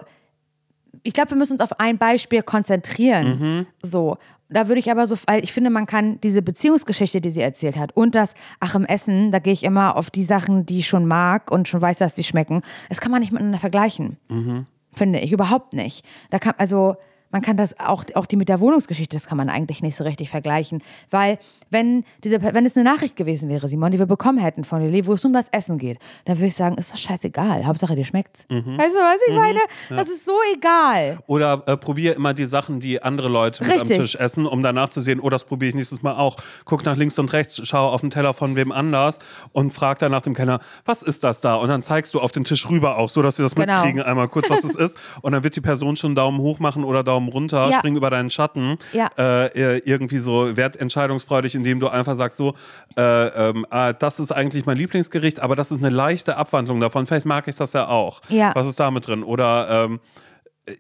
ich 1.04 1.14
glaube, 1.14 1.32
wir 1.32 1.38
müssen 1.38 1.54
uns 1.54 1.62
auf 1.62 1.80
ein 1.80 1.98
Beispiel 1.98 2.44
konzentrieren. 2.44 3.40
Mhm. 3.40 3.68
So. 3.82 4.18
Da 4.52 4.68
würde 4.68 4.80
ich 4.80 4.90
aber 4.90 5.06
so, 5.06 5.16
weil 5.28 5.44
ich 5.44 5.54
finde, 5.54 5.70
man 5.70 5.86
kann 5.86 6.20
diese 6.22 6.42
Beziehungsgeschichte, 6.42 7.22
die 7.22 7.30
sie 7.30 7.42
erzählt 7.42 7.78
hat, 7.78 7.96
und 7.96 8.16
das, 8.16 8.34
ach, 8.60 8.74
im 8.74 8.84
Essen, 8.84 9.32
da 9.32 9.38
gehe 9.38 9.54
ich 9.54 9.64
immer 9.64 9.96
auf 9.96 10.10
die 10.10 10.24
Sachen, 10.24 10.66
die 10.66 10.80
ich 10.80 10.88
schon 10.88 11.06
mag 11.06 11.52
und 11.52 11.68
schon 11.68 11.82
weiß, 11.82 12.00
dass 12.00 12.16
die 12.16 12.24
schmecken. 12.24 12.64
Das 12.90 13.00
kann 13.00 13.12
man 13.12 13.22
nicht 13.22 13.32
miteinander 13.32 13.60
vergleichen. 13.60 14.18
Mhm. 14.28 14.66
Finde 14.92 15.20
ich 15.20 15.32
überhaupt 15.32 15.74
nicht. 15.74 16.04
Da 16.32 16.40
kann, 16.40 16.56
also, 16.58 16.96
man 17.32 17.42
kann 17.42 17.58
das 17.58 17.80
auch, 17.80 18.04
auch 18.16 18.26
die 18.26 18.36
mit 18.36 18.50
der 18.50 18.60
Wohnungsgeschichte, 18.60 19.16
das 19.16 19.28
kann 19.28 19.38
man 19.38 19.50
eigentlich 19.50 19.82
nicht 19.82 19.96
so 19.96 20.04
richtig 20.04 20.30
vergleichen. 20.30 20.82
Weil, 21.12 21.38
wenn, 21.70 22.04
diese, 22.24 22.42
wenn 22.42 22.66
es 22.66 22.76
eine 22.76 22.84
Nachricht 22.84 23.16
gewesen 23.16 23.50
wäre, 23.50 23.68
Simon, 23.68 23.92
die 23.92 24.00
wir 24.00 24.06
bekommen 24.06 24.40
hätten 24.40 24.64
von 24.64 24.82
Lili, 24.82 25.06
wo 25.06 25.14
es 25.14 25.26
um 25.26 25.34
das 25.34 25.50
Essen 25.50 25.78
geht, 25.78 26.00
dann 26.26 26.38
würde 26.38 26.48
ich 26.48 26.56
sagen, 26.56 26.78
ist 26.78 26.92
das 26.92 27.00
scheißegal. 27.00 27.66
Hauptsache, 27.66 27.96
dir 27.96 28.06
schmeckt's. 28.06 28.46
Mhm. 28.50 28.78
Weißt 28.78 28.96
du, 28.96 29.00
was 29.00 29.22
ich 29.28 29.34
mhm. 29.34 29.40
meine? 29.40 29.60
Ja. 29.90 29.98
Das 29.98 30.10
ist 30.10 30.26
so 30.26 30.34
egal. 30.56 31.20
Oder 31.28 31.64
äh, 31.68 31.78
probier 31.78 32.16
immer 32.16 32.34
die 32.34 32.46
Sachen, 32.46 32.80
die 32.80 33.02
andere 33.04 33.30
Leute 33.30 33.64
mit 33.64 33.82
am 33.82 33.88
Tisch 33.88 34.16
essen, 34.16 34.46
um 34.46 34.64
danach 34.64 34.90
zu 34.90 35.02
sehen, 35.02 35.20
oh, 35.20 35.30
das 35.30 35.44
probiere 35.44 35.70
ich 35.70 35.76
nächstes 35.76 36.02
Mal 36.02 36.14
auch. 36.14 36.38
Guck 36.66 36.86
nach 36.86 36.98
links 36.98 37.20
und 37.20 37.32
rechts, 37.34 37.62
schau 37.64 37.90
auf 37.90 38.02
den 38.02 38.10
Teller 38.10 38.34
von 38.34 38.56
wem 38.56 38.72
anders 38.72 39.20
und 39.52 39.72
frag 39.72 40.00
dann 40.00 40.12
nach 40.12 40.22
dem 40.22 40.34
Kellner, 40.34 40.60
was 40.86 41.04
ist 41.04 41.24
das 41.24 41.42
da? 41.42 41.56
Und 41.56 41.70
dann 41.70 41.84
zeigst 41.84 42.14
du 42.14 42.20
auf 42.20 42.32
den 42.32 42.44
Tisch 42.44 42.70
rüber 42.70 42.98
auch, 42.98 43.10
so 43.10 43.22
dass 43.22 43.38
wir 43.38 43.44
das 43.44 43.56
genau. 43.56 43.74
mitkriegen, 43.74 44.02
einmal 44.02 44.28
kurz, 44.28 44.50
was 44.50 44.64
es 44.64 44.76
ist. 44.76 44.98
Und 45.22 45.34
dann 45.34 45.44
wird 45.44 45.56
die 45.56 45.62
Person 45.62 45.96
schon 45.96 46.16
Daumen 46.16 46.40
hoch 46.40 46.60
machen 46.60 46.84
oder 46.84 47.04
Daumen 47.04 47.19
runter, 47.28 47.70
ja. 47.70 47.78
spring 47.78 47.96
über 47.96 48.10
deinen 48.10 48.30
Schatten. 48.30 48.78
Ja. 48.94 49.10
Äh, 49.18 49.80
irgendwie 49.80 50.20
so 50.20 50.56
wertentscheidungsfreudig, 50.56 51.56
indem 51.56 51.80
du 51.80 51.90
einfach 51.90 52.16
sagst, 52.16 52.38
so, 52.38 52.56
äh, 52.96 53.02
ah, 53.02 53.94
das 53.94 54.20
ist 54.20 54.32
eigentlich 54.32 54.66
mein 54.66 54.78
Lieblingsgericht, 54.78 55.40
aber 55.40 55.56
das 55.56 55.72
ist 55.72 55.80
eine 55.80 55.90
leichte 55.90 56.38
Abwandlung 56.38 56.80
davon. 56.80 57.06
Vielleicht 57.08 57.26
mag 57.26 57.48
ich 57.48 57.56
das 57.56 57.74
ja 57.74 57.88
auch. 57.88 58.22
Ja. 58.30 58.54
Was 58.56 58.68
ist 58.68 58.80
da 58.80 58.92
mit 58.92 59.08
drin? 59.08 59.24
Oder 59.24 59.86
ähm, 59.86 60.00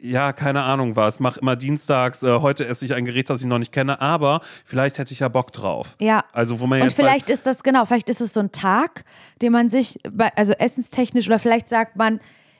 ja, 0.02 0.34
keine 0.34 0.63
Ahnung 0.63 0.95
was, 0.95 1.19
mach 1.19 1.38
immer 1.38 1.56
dienstags, 1.56 2.23
äh, 2.23 2.39
heute 2.39 2.65
esse 2.67 2.86
ich 2.86 2.93
ein 2.93 3.06
Gericht, 3.06 3.30
das 3.30 3.41
ich 3.41 3.47
noch 3.47 3.60
nicht 3.60 3.71
kenne, 3.71 4.02
aber 4.02 4.41
vielleicht 4.65 4.97
hätte 4.97 5.13
ich 5.13 5.19
ja 5.19 5.28
Bock 5.28 5.52
drauf. 5.52 5.95
Ja. 5.99 6.23
Also 6.32 6.60
wo 6.60 6.67
man 6.67 6.82
Und 6.82 6.93
vielleicht 6.93 7.30
ist 7.30 7.45
das, 7.45 7.63
genau, 7.63 7.86
vielleicht 7.86 8.10
ist 8.10 8.21
es 8.21 8.34
so 8.34 8.39
ein 8.39 8.52
Tag, 8.52 9.04
den 9.41 9.52
man 9.52 9.69
sich, 9.69 9.99
also 10.36 10.54
essenstechnisch, 10.54 11.28
oder 11.28 11.39
vielleicht 11.39 11.69
sagt 11.69 11.95
man, 11.95 12.19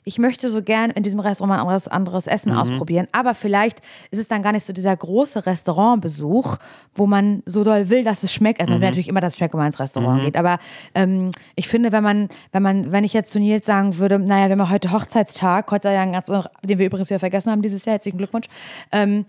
ich 0.10 0.18
möchte 0.18 0.50
so 0.50 0.64
gern 0.64 0.90
in 0.90 1.04
diesem 1.04 1.20
Restaurant 1.20 1.62
anderes, 1.62 1.88
anderes 1.88 2.26
Essen 2.26 2.52
mhm. 2.52 2.58
ausprobieren. 2.58 3.08
Aber 3.12 3.36
vielleicht 3.36 3.78
ist 4.10 4.18
es 4.18 4.28
dann 4.28 4.42
gar 4.42 4.54
nicht 4.54 4.66
so 4.66 4.74
dieser 4.74 4.98
große 4.98 5.46
Restaurantbesuch, 5.46 6.58
wo 6.96 7.06
man 7.06 7.44
so 7.46 7.64
doll 7.64 7.92
will, 7.92 8.04
dass 8.04 8.24
es 8.24 8.34
schmeckt. 8.34 8.60
Also 8.60 8.72
man 8.72 8.82
will 8.82 8.88
mhm. 8.88 8.90
natürlich 8.90 9.08
immer, 9.08 9.22
dass 9.22 9.34
es 9.34 9.38
schmeckt, 9.38 9.54
wenn 9.54 9.60
man 9.60 9.68
ins 9.68 9.80
Restaurant 9.80 10.22
mhm. 10.22 10.26
geht. 10.26 10.36
Aber 10.36 10.58
ähm, 10.96 11.30
ich 11.56 11.68
finde, 11.68 11.92
wenn 11.92 12.02
man, 12.02 12.30
wenn 12.52 12.64
man, 12.64 12.92
wenn 12.92 13.04
ich 13.04 13.14
jetzt 13.14 13.32
zu 13.32 13.40
Nils 13.40 13.68
sagen 13.68 14.00
würde, 14.00 14.18
naja, 14.18 14.50
wir 14.50 14.58
haben 14.58 14.72
heute 14.72 14.92
Hochzeitstag, 14.92 15.70
heute 15.70 15.90
ja 15.90 16.02
ein 16.02 16.14
ganz, 16.14 16.26
den 16.26 16.80
wir 16.80 16.88
übrigens 16.88 17.12
wieder 17.12 17.20
vergessen 17.20 17.52
haben 17.52 17.62
dieses 17.62 17.86
Jahr, 17.86 17.94
herzlichen 17.94 18.18
Glückwunsch. 18.18 18.48
Ähm, 18.92 19.26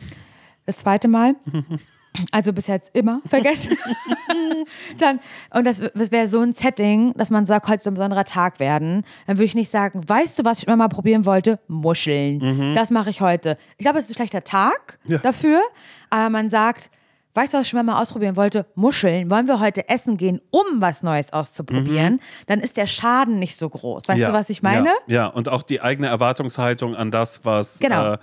das 0.64 0.78
zweite 0.78 1.08
Mal. 1.08 1.34
also 2.32 2.52
bis 2.52 2.66
jetzt 2.66 2.94
immer 2.94 3.20
vergessen. 3.28 3.76
dann, 4.98 5.20
und 5.54 5.64
das, 5.64 5.80
das 5.94 6.12
wäre 6.12 6.28
so 6.28 6.40
ein 6.40 6.52
Setting, 6.52 7.12
dass 7.14 7.30
man 7.30 7.46
sagt, 7.46 7.68
heute 7.68 7.82
soll 7.82 7.92
ein 7.92 7.94
besonderer 7.94 8.24
Tag 8.24 8.60
werden. 8.60 9.04
Dann 9.26 9.36
würde 9.36 9.44
ich 9.44 9.54
nicht 9.54 9.70
sagen, 9.70 10.02
weißt 10.06 10.38
du, 10.38 10.44
was 10.44 10.58
ich 10.58 10.66
immer 10.66 10.76
mal 10.76 10.88
probieren 10.88 11.24
wollte? 11.24 11.58
Muscheln. 11.68 12.38
Mhm. 12.38 12.74
Das 12.74 12.90
mache 12.90 13.10
ich 13.10 13.20
heute. 13.20 13.56
Ich 13.78 13.84
glaube, 13.84 13.98
es 13.98 14.06
ist 14.06 14.12
ein 14.12 14.14
schlechter 14.14 14.44
Tag 14.44 14.98
ja. 15.06 15.18
dafür, 15.18 15.60
aber 16.10 16.30
man 16.30 16.50
sagt, 16.50 16.90
weißt 17.34 17.52
du, 17.52 17.58
was 17.58 17.64
ich 17.64 17.70
schon 17.70 17.84
mal 17.84 18.00
ausprobieren 18.00 18.36
wollte? 18.36 18.66
Muscheln. 18.74 19.30
Wollen 19.30 19.46
wir 19.46 19.60
heute 19.60 19.88
essen 19.88 20.16
gehen, 20.16 20.40
um 20.50 20.64
was 20.80 21.02
Neues 21.02 21.32
auszuprobieren? 21.32 22.14
Mhm. 22.14 22.20
Dann 22.46 22.60
ist 22.60 22.76
der 22.76 22.86
Schaden 22.86 23.38
nicht 23.38 23.56
so 23.56 23.68
groß. 23.68 24.08
Weißt 24.08 24.20
ja. 24.20 24.28
du, 24.28 24.34
was 24.34 24.50
ich 24.50 24.62
meine? 24.62 24.88
Ja. 25.06 25.14
ja. 25.14 25.26
und 25.26 25.48
auch 25.48 25.62
die 25.62 25.80
eigene 25.80 26.08
Erwartungshaltung 26.08 26.94
an 26.94 27.10
das, 27.10 27.44
was, 27.44 27.78
genau. 27.78 28.14
äh, 28.14 28.18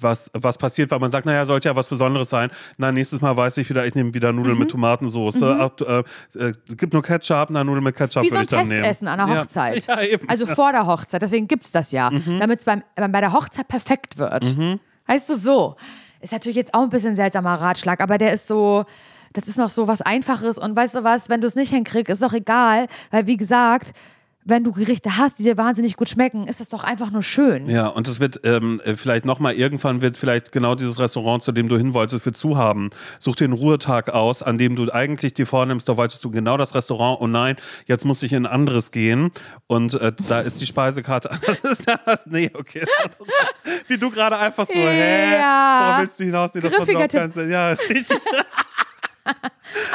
was, 0.00 0.30
was 0.34 0.58
passiert, 0.58 0.90
weil 0.90 0.98
man 0.98 1.10
sagt, 1.10 1.26
naja, 1.26 1.44
sollte 1.44 1.68
ja 1.68 1.76
was 1.76 1.88
Besonderes 1.88 2.30
sein. 2.30 2.50
Na, 2.76 2.92
nächstes 2.92 3.20
Mal 3.20 3.36
weiß 3.36 3.56
ich 3.58 3.68
wieder, 3.68 3.86
ich 3.86 3.94
nehme 3.94 4.14
wieder 4.14 4.32
Nudeln 4.32 4.54
mhm. 4.54 4.60
mit 4.60 4.70
Tomatensauce. 4.70 5.40
Mhm. 5.40 5.60
Ach, 5.60 5.70
äh, 5.80 6.02
äh, 6.38 6.52
gibt 6.76 6.92
nur 6.92 7.02
Ketchup, 7.02 7.48
na, 7.50 7.64
Nudeln 7.64 7.84
mit 7.84 7.96
Ketchup 7.96 8.22
Wie 8.22 8.28
so 8.28 8.36
ein 8.36 8.46
Testessen 8.46 9.08
an 9.08 9.20
einer 9.20 9.40
Hochzeit. 9.40 9.70
Ja. 9.90 10.00
Ja, 10.00 10.18
also 10.28 10.46
vor 10.46 10.72
der 10.72 10.86
Hochzeit, 10.86 11.22
deswegen 11.22 11.48
gibt 11.48 11.64
es 11.64 11.72
das 11.72 11.92
ja. 11.92 12.10
Mhm. 12.10 12.38
Damit 12.38 12.60
es 12.60 12.64
bei 12.64 13.20
der 13.20 13.32
Hochzeit 13.32 13.66
perfekt 13.66 14.18
wird. 14.18 14.56
Mhm. 14.56 14.78
Heißt 15.08 15.28
du 15.28 15.36
so? 15.36 15.76
Ist 16.20 16.32
natürlich 16.32 16.56
jetzt 16.56 16.74
auch 16.74 16.82
ein 16.82 16.90
bisschen 16.90 17.14
seltsamer 17.14 17.54
Ratschlag, 17.54 18.00
aber 18.00 18.18
der 18.18 18.32
ist 18.32 18.46
so, 18.46 18.84
das 19.32 19.48
ist 19.48 19.56
noch 19.56 19.70
so 19.70 19.88
was 19.88 20.02
Einfaches 20.02 20.58
und 20.58 20.76
weißt 20.76 20.96
du 20.96 21.04
was, 21.04 21.28
wenn 21.28 21.40
du 21.40 21.46
es 21.46 21.56
nicht 21.56 21.70
hinkriegst, 21.70 22.10
ist 22.10 22.22
doch 22.22 22.32
egal, 22.32 22.86
weil 23.10 23.26
wie 23.26 23.36
gesagt, 23.36 23.94
wenn 24.44 24.64
du 24.64 24.72
Gerichte 24.72 25.18
hast, 25.18 25.38
die 25.38 25.42
dir 25.42 25.58
wahnsinnig 25.58 25.96
gut 25.96 26.08
schmecken, 26.08 26.46
ist 26.46 26.60
das 26.60 26.70
doch 26.70 26.82
einfach 26.82 27.10
nur 27.10 27.22
schön. 27.22 27.68
Ja, 27.68 27.88
und 27.88 28.08
es 28.08 28.20
wird 28.20 28.40
ähm, 28.44 28.80
vielleicht 28.96 29.26
nochmal, 29.26 29.54
irgendwann 29.54 30.00
wird 30.00 30.16
vielleicht 30.16 30.50
genau 30.50 30.74
dieses 30.74 30.98
Restaurant, 30.98 31.42
zu 31.42 31.52
dem 31.52 31.68
du 31.68 31.76
hin 31.76 31.92
wolltest, 31.92 32.24
wird 32.24 32.38
zu 32.38 32.56
haben. 32.56 32.88
Such 33.18 33.36
einen 33.40 33.52
Ruhetag 33.52 34.08
aus, 34.08 34.42
an 34.42 34.56
dem 34.56 34.76
du 34.76 34.90
eigentlich 34.90 35.34
dir 35.34 35.46
vornimmst, 35.46 35.88
da 35.88 35.96
wolltest 35.98 36.24
du 36.24 36.30
genau 36.30 36.56
das 36.56 36.74
Restaurant, 36.74 37.20
oh 37.20 37.26
nein, 37.26 37.56
jetzt 37.86 38.06
muss 38.06 38.22
ich 38.22 38.32
in 38.32 38.46
ein 38.46 38.52
anderes 38.52 38.92
gehen. 38.92 39.30
Und 39.66 39.94
äh, 39.94 40.12
da 40.26 40.40
ist 40.40 40.60
die 40.60 40.66
Speisekarte. 40.66 41.30
was, 42.06 42.26
nee, 42.26 42.50
okay. 42.54 42.86
Wie 43.88 43.98
du 43.98 44.10
gerade 44.10 44.38
einfach 44.38 44.66
so, 44.66 44.72
hä? 44.72 45.34
Ja. 45.34 45.80
Warum 45.82 46.02
willst 46.04 46.18
du 46.18 46.24
hinaus? 46.24 46.54
Nee, 46.54 46.62
das 46.62 46.72
Griffiger 46.72 47.08
Tipp. 47.08 47.36
Ja, 47.50 47.68
richtig. 47.90 48.18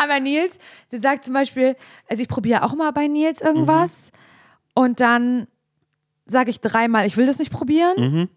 Aber 0.01 0.19
Nils, 0.19 0.59
sie 0.87 0.99
sagt 0.99 1.25
zum 1.25 1.33
Beispiel, 1.33 1.75
also 2.07 2.21
ich 2.21 2.29
probiere 2.29 2.63
auch 2.63 2.75
mal 2.75 2.91
bei 2.91 3.07
Nils 3.07 3.41
irgendwas. 3.41 4.11
Mhm 4.11 4.24
und 4.75 4.99
dann 4.99 5.47
sage 6.27 6.51
ich 6.51 6.59
dreimal, 6.59 7.07
ich 7.07 7.17
will 7.17 7.25
das 7.25 7.39
nicht 7.39 7.51
probieren. 7.51 7.95
Mhm. 7.97 8.29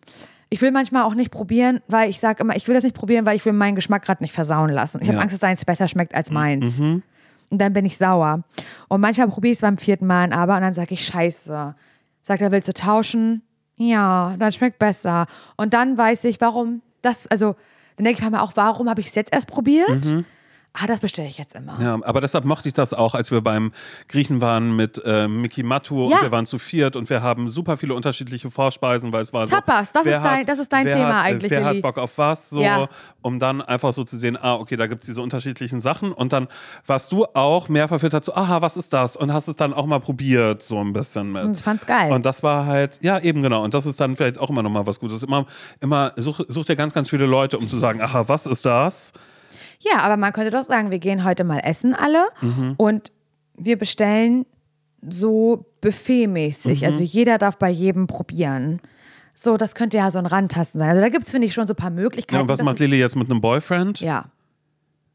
Ich 0.51 0.63
will 0.63 0.71
manchmal 0.71 1.03
auch 1.03 1.15
nicht 1.15 1.31
probieren, 1.31 1.81
weil 1.89 2.09
ich 2.09 2.21
sage 2.21 2.43
immer, 2.43 2.57
ich 2.57 2.67
will 2.69 2.75
das 2.75 2.85
nicht 2.85 2.97
probieren, 2.97 3.27
weil 3.27 3.37
ich 3.37 3.45
will 3.45 3.53
meinen 3.53 3.75
Geschmack 3.75 4.03
gerade 4.03 4.23
nicht 4.23 4.33
versauen 4.33 4.71
lassen. 4.71 4.99
Ich 5.03 5.07
ja. 5.07 5.13
habe 5.13 5.23
Angst, 5.23 5.35
dass 5.35 5.41
deins 5.41 5.65
besser 5.67 5.89
schmeckt 5.89 6.15
als 6.15 6.31
meins. 6.31 6.79
Mhm. 6.79 7.03
Und 7.51 7.59
dann 7.59 7.73
bin 7.73 7.85
ich 7.85 7.99
sauer. 7.99 8.45
Und 8.89 9.01
manchmal 9.01 9.29
probiere 9.29 9.53
ich 9.53 9.59
es 9.59 9.63
beim 9.63 9.77
vierten 9.77 10.07
Mal 10.07 10.33
aber 10.33 10.57
und 10.57 10.63
dann 10.63 10.73
sage 10.73 10.95
ich, 10.95 11.05
scheiße. 11.05 11.75
Sagt 12.23 12.43
er, 12.43 12.53
willst 12.53 12.69
du 12.69 12.73
tauschen? 12.73 13.43
Ja, 13.77 14.37
dann 14.39 14.53
schmeckt 14.53 14.79
besser. 14.79 15.27
Und 15.57 15.75
dann 15.75 15.97
weiß 15.97 16.25
ich, 16.25 16.41
warum 16.41 16.83
das, 17.03 17.27
also 17.29 17.55
dann 17.97 18.05
denke 18.05 18.23
ich 18.23 18.31
mir 18.31 18.43
auch, 18.43 18.53
warum 18.55 18.89
habe 18.89 19.01
ich 19.01 19.09
es 19.09 19.15
jetzt 19.15 19.33
erst 19.33 19.49
probiert? 19.49 20.05
Mhm. 20.07 20.25
Ah, 20.83 20.87
das 20.87 21.01
bestelle 21.01 21.29
ich 21.29 21.39
jetzt 21.39 21.55
immer. 21.55 21.79
Ja, 21.81 21.99
aber 22.03 22.21
deshalb 22.21 22.45
mochte 22.45 22.69
ich 22.69 22.75
das 22.75 22.95
auch, 22.95 23.15
als 23.15 23.31
wir 23.31 23.41
beim 23.41 23.73
Griechen 24.09 24.41
waren 24.41 24.75
mit 24.77 25.01
äh, 25.05 25.29
Miki 25.29 25.63
Matu 25.63 26.09
Ja. 26.11 26.17
und 26.19 26.23
wir 26.23 26.33
waren 26.33 26.47
zu 26.47 26.59
viert 26.59 26.97
und 26.97 27.09
wir 27.11 27.23
haben 27.23 27.49
super 27.49 27.77
viele 27.77 27.95
unterschiedliche 27.95 28.51
Vorspeisen, 28.51 29.13
weil 29.13 29.23
es 29.23 29.33
war 29.33 29.47
so. 29.47 29.55
Tapas, 29.57 29.93
das 29.93 30.05
wer 30.05 30.17
ist 30.19 30.23
dein- 30.25 30.47
das 30.47 30.59
ist 30.59 30.73
dein 30.73 30.87
Thema 30.89 31.17
hat, 31.23 31.27
äh, 31.27 31.29
eigentlich, 31.31 31.51
Wer 31.51 31.65
hat 31.65 31.83
Bock 31.83 31.99
auf 31.99 32.17
was, 32.19 32.51
so, 32.51 32.63
Ja. 32.63 32.89
um 33.23 33.39
dann 33.39 33.61
einfach 33.63 33.93
so 33.93 34.05
zu 34.05 34.17
sehen, 34.19 34.37
ah, 34.41 34.55
okay, 34.55 34.77
da 34.77 34.87
gibt 34.87 35.03
es 35.03 35.07
diese 35.07 35.23
unterschiedlichen 35.23 35.81
Sachen 35.81 36.13
und 36.13 36.33
dann 36.33 36.49
warst 36.87 37.11
du 37.13 37.25
auch 37.35 37.69
mehr 37.69 37.89
verfüttert 37.89 38.25
so, 38.25 38.35
aha, 38.35 38.63
was 38.63 38.77
ist 38.77 38.93
das? 38.93 39.17
Und 39.17 39.33
hast 39.33 39.49
es 39.49 39.57
dann 39.57 39.73
auch 39.75 39.87
mal 39.87 40.01
probiert, 40.01 40.63
so 40.63 40.79
ein 40.81 40.93
bisschen 40.93 41.33
mit. 41.33 41.43
Und 41.45 41.57
ich 41.57 41.63
fand's 41.63 41.87
geil. 41.87 42.13
Und 42.13 42.25
das 42.27 42.43
war 42.43 42.67
halt, 42.67 42.99
ja, 43.03 43.19
eben 43.19 43.43
genau. 43.43 43.63
Und 43.65 43.75
das 43.75 43.87
ist 43.87 44.01
dann 44.01 44.17
vielleicht 44.17 44.39
auch 44.39 44.51
immer 44.51 44.63
nochmal 44.63 44.87
was 44.87 45.01
Gutes. 45.01 45.23
Immer, 45.23 45.47
immer 45.81 46.13
such, 46.17 46.41
such 46.49 46.65
dir 46.67 46.77
ganz, 46.77 46.95
ganz 46.95 47.11
viele 47.11 47.27
Leute, 47.27 47.59
um 47.59 47.67
zu 47.69 47.79
sagen, 47.79 48.01
aha, 48.01 48.25
was 48.29 48.47
ist 48.47 48.65
das? 48.65 49.13
Ja, 49.81 49.99
aber 50.01 50.17
man 50.17 50.33
könnte 50.33 50.51
doch 50.51 50.65
sagen, 50.65 50.91
wir 50.91 50.99
gehen 50.99 51.25
heute 51.25 51.45
mal 51.45 51.61
essen 51.61 51.95
alle 51.95 52.27
Mhm. 52.41 52.75
und 52.77 53.13
wir 53.57 53.79
bestellen 53.79 54.45
so 55.09 55.67
buffetmäßig. 55.81 56.81
Mhm. 56.81 56.87
Also 56.87 57.03
jeder 57.05 57.39
darf 57.39 57.57
bei 57.59 57.71
jedem 57.71 58.07
probieren. 58.07 58.81
So, 59.35 59.57
das 59.57 59.75
könnte 59.77 59.97
ja 59.97 60.11
so 60.11 60.19
ein 60.19 60.27
Randtasten 60.27 60.81
sein. 60.81 60.89
Also 60.91 61.01
da 61.01 61.09
gibt 61.09 61.25
es, 61.25 61.31
finde 61.31 61.47
ich, 61.47 61.55
schon 61.55 61.67
so 61.69 61.73
ein 61.75 61.77
paar 61.77 61.91
Möglichkeiten. 61.91 62.35
Ja, 62.35 62.41
und 62.43 62.49
was 62.49 62.59
Das 62.59 62.65
macht 62.65 62.81
Lilly 62.81 62.99
jetzt 62.99 63.15
mit 63.15 63.31
einem 63.31 63.41
Boyfriend? 63.41 64.01
Ja. 64.01 64.25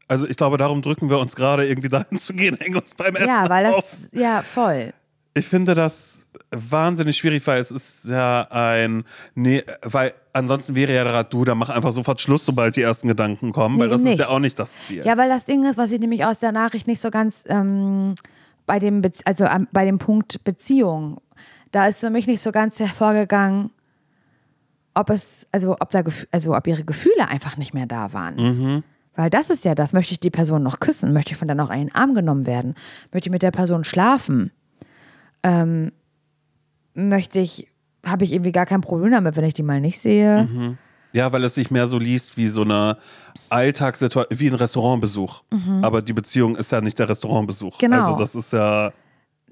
Also 0.08 0.26
ich 0.26 0.36
glaube, 0.36 0.56
darum 0.56 0.80
drücken 0.80 1.10
wir 1.10 1.18
uns 1.18 1.36
gerade 1.36 1.66
irgendwie 1.66 1.88
dahin 1.90 2.18
zu 2.18 2.32
gehen, 2.32 2.56
hängen 2.60 2.76
uns 2.76 2.94
beim 2.94 3.16
Essen 3.16 3.28
Ja, 3.28 3.48
weil 3.50 3.66
auf. 3.66 3.76
das, 3.90 4.08
ja, 4.12 4.42
voll. 4.42 4.92
Ich 5.34 5.46
finde 5.46 5.74
das 5.74 6.23
wahnsinnig 6.50 7.16
schwierig, 7.16 7.46
weil 7.46 7.60
es 7.60 7.70
ist 7.70 8.04
ja 8.06 8.46
ein, 8.50 9.04
nee, 9.34 9.62
weil 9.82 10.14
ansonsten 10.32 10.74
wäre 10.74 10.94
ja 10.94 11.04
gerade 11.04 11.28
du, 11.28 11.44
dann 11.44 11.58
mach 11.58 11.70
einfach 11.70 11.92
sofort 11.92 12.20
Schluss, 12.20 12.44
sobald 12.46 12.76
die 12.76 12.82
ersten 12.82 13.08
Gedanken 13.08 13.52
kommen, 13.52 13.78
weil 13.78 13.86
Nee, 13.88 13.92
das 13.92 14.00
nicht. 14.02 14.12
ist 14.14 14.18
ja 14.20 14.28
auch 14.28 14.38
nicht 14.38 14.58
das 14.58 14.72
Ziel. 14.86 15.04
Ja, 15.04 15.16
weil 15.16 15.28
das 15.28 15.44
Ding 15.44 15.64
ist, 15.64 15.76
was 15.78 15.90
ich 15.90 16.00
nämlich 16.00 16.24
aus 16.24 16.38
der 16.38 16.52
Nachricht 16.52 16.86
nicht 16.86 17.00
so 17.00 17.10
ganz 17.10 17.44
ähm, 17.48 18.14
bei 18.66 18.78
dem, 18.78 19.02
also 19.24 19.44
ähm, 19.44 19.68
bei 19.72 19.84
dem 19.84 19.98
Punkt 19.98 20.42
Beziehung, 20.44 21.20
da 21.70 21.86
ist 21.86 22.00
für 22.00 22.10
mich 22.10 22.26
nicht 22.26 22.40
so 22.40 22.52
ganz 22.52 22.78
hervorgegangen, 22.80 23.70
ob 24.94 25.10
es, 25.10 25.46
also 25.52 25.72
ob 25.80 25.90
da, 25.90 26.02
also 26.30 26.54
ob 26.56 26.66
ihre 26.66 26.84
Gefühle 26.84 27.28
einfach 27.28 27.56
nicht 27.56 27.74
mehr 27.74 27.86
da 27.86 28.12
waren. 28.12 28.36
Mhm. 28.36 28.82
Weil 29.16 29.30
das 29.30 29.50
ist 29.50 29.64
ja 29.64 29.74
das, 29.74 29.92
möchte 29.92 30.12
ich 30.12 30.20
die 30.20 30.30
Person 30.30 30.62
noch 30.62 30.80
küssen, 30.80 31.12
möchte 31.12 31.32
ich 31.32 31.36
von 31.36 31.46
der 31.48 31.54
noch 31.56 31.70
in 31.70 31.78
den 31.78 31.94
Arm 31.94 32.14
genommen 32.14 32.46
werden, 32.46 32.74
möchte 33.12 33.28
ich 33.28 33.32
mit 33.32 33.42
der 33.42 33.50
Person 33.52 33.84
schlafen, 33.84 34.50
ähm, 35.42 35.92
möchte 36.94 37.38
ich, 37.40 37.68
habe 38.06 38.24
ich 38.24 38.32
irgendwie 38.32 38.52
gar 38.52 38.66
kein 38.66 38.80
Problem 38.80 39.10
damit, 39.12 39.36
wenn 39.36 39.44
ich 39.44 39.54
die 39.54 39.62
mal 39.62 39.80
nicht 39.80 39.98
sehe. 40.00 40.48
Mhm. 40.50 40.78
Ja, 41.12 41.30
weil 41.32 41.44
es 41.44 41.54
sich 41.54 41.70
mehr 41.70 41.86
so 41.86 41.98
liest 41.98 42.36
wie 42.36 42.48
so 42.48 42.62
eine 42.62 42.96
Alltagssituation, 43.48 44.38
wie 44.38 44.48
ein 44.48 44.54
Restaurantbesuch. 44.54 45.42
Aber 45.82 46.02
die 46.02 46.12
Beziehung 46.12 46.56
ist 46.56 46.72
ja 46.72 46.80
nicht 46.80 46.98
der 46.98 47.08
Restaurantbesuch. 47.08 47.74
Mhm. 47.76 47.78
Genau. 47.80 47.98
Also 48.04 48.16
das 48.16 48.34
ist 48.34 48.52
ja, 48.52 48.92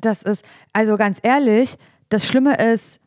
das 0.01 0.23
ist, 0.23 0.45
also 0.73 0.97
ganz 0.97 1.19
ehrlich, 1.23 1.77
das 2.09 2.27
Schlimme 2.27 2.57
ist, 2.57 2.99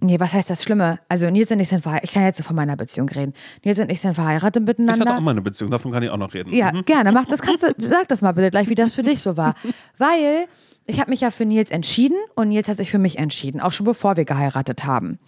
nee, 0.00 0.20
was 0.20 0.34
heißt 0.34 0.50
das 0.50 0.62
Schlimme? 0.62 0.98
Also 1.08 1.30
Nils 1.30 1.50
und 1.50 1.60
ich 1.60 1.68
sind 1.68 1.80
verheiratet, 1.80 2.10
ich 2.10 2.14
kann 2.14 2.24
jetzt 2.24 2.36
so 2.36 2.44
von 2.44 2.54
meiner 2.56 2.76
Beziehung 2.76 3.08
reden. 3.08 3.32
Nils 3.64 3.78
und 3.78 3.90
ich 3.90 4.00
sind 4.00 4.14
verheiratet 4.14 4.62
ich 4.62 4.68
hatte 4.68 4.82
miteinander. 4.82 5.16
auch 5.16 5.20
mal 5.20 5.30
eine 5.30 5.40
Beziehung, 5.42 5.70
davon 5.70 5.90
kann 5.92 6.02
ich 6.02 6.10
auch 6.10 6.16
noch 6.18 6.34
reden. 6.34 6.52
ja, 6.52 6.70
Mhm. 6.72 6.84
gerne, 6.84 7.12
mach 7.12 7.24
das, 7.24 7.40
kannst 7.40 7.62
du, 7.62 7.72
sag 7.78 8.08
das 8.08 8.20
mal 8.20 8.32
bitte 8.32 8.50
gleich, 8.50 8.68
wie 8.68 8.74
das 8.74 8.92
für 8.92 9.02
dich 9.02 9.20
so 9.22 9.36
war. 9.38 9.54
Weil 9.98 10.46
ich 10.86 11.00
habe 11.00 11.10
mich 11.10 11.20
ja 11.20 11.30
für 11.30 11.44
Nils 11.44 11.70
entschieden 11.70 12.16
und 12.34 12.48
Nils 12.48 12.68
hat 12.68 12.76
sich 12.76 12.90
für 12.90 12.98
mich 12.98 13.18
entschieden, 13.18 13.60
auch 13.60 13.72
schon 13.72 13.86
bevor 13.86 14.16
wir 14.16 14.24
geheiratet 14.24 14.84
haben. 14.84 15.18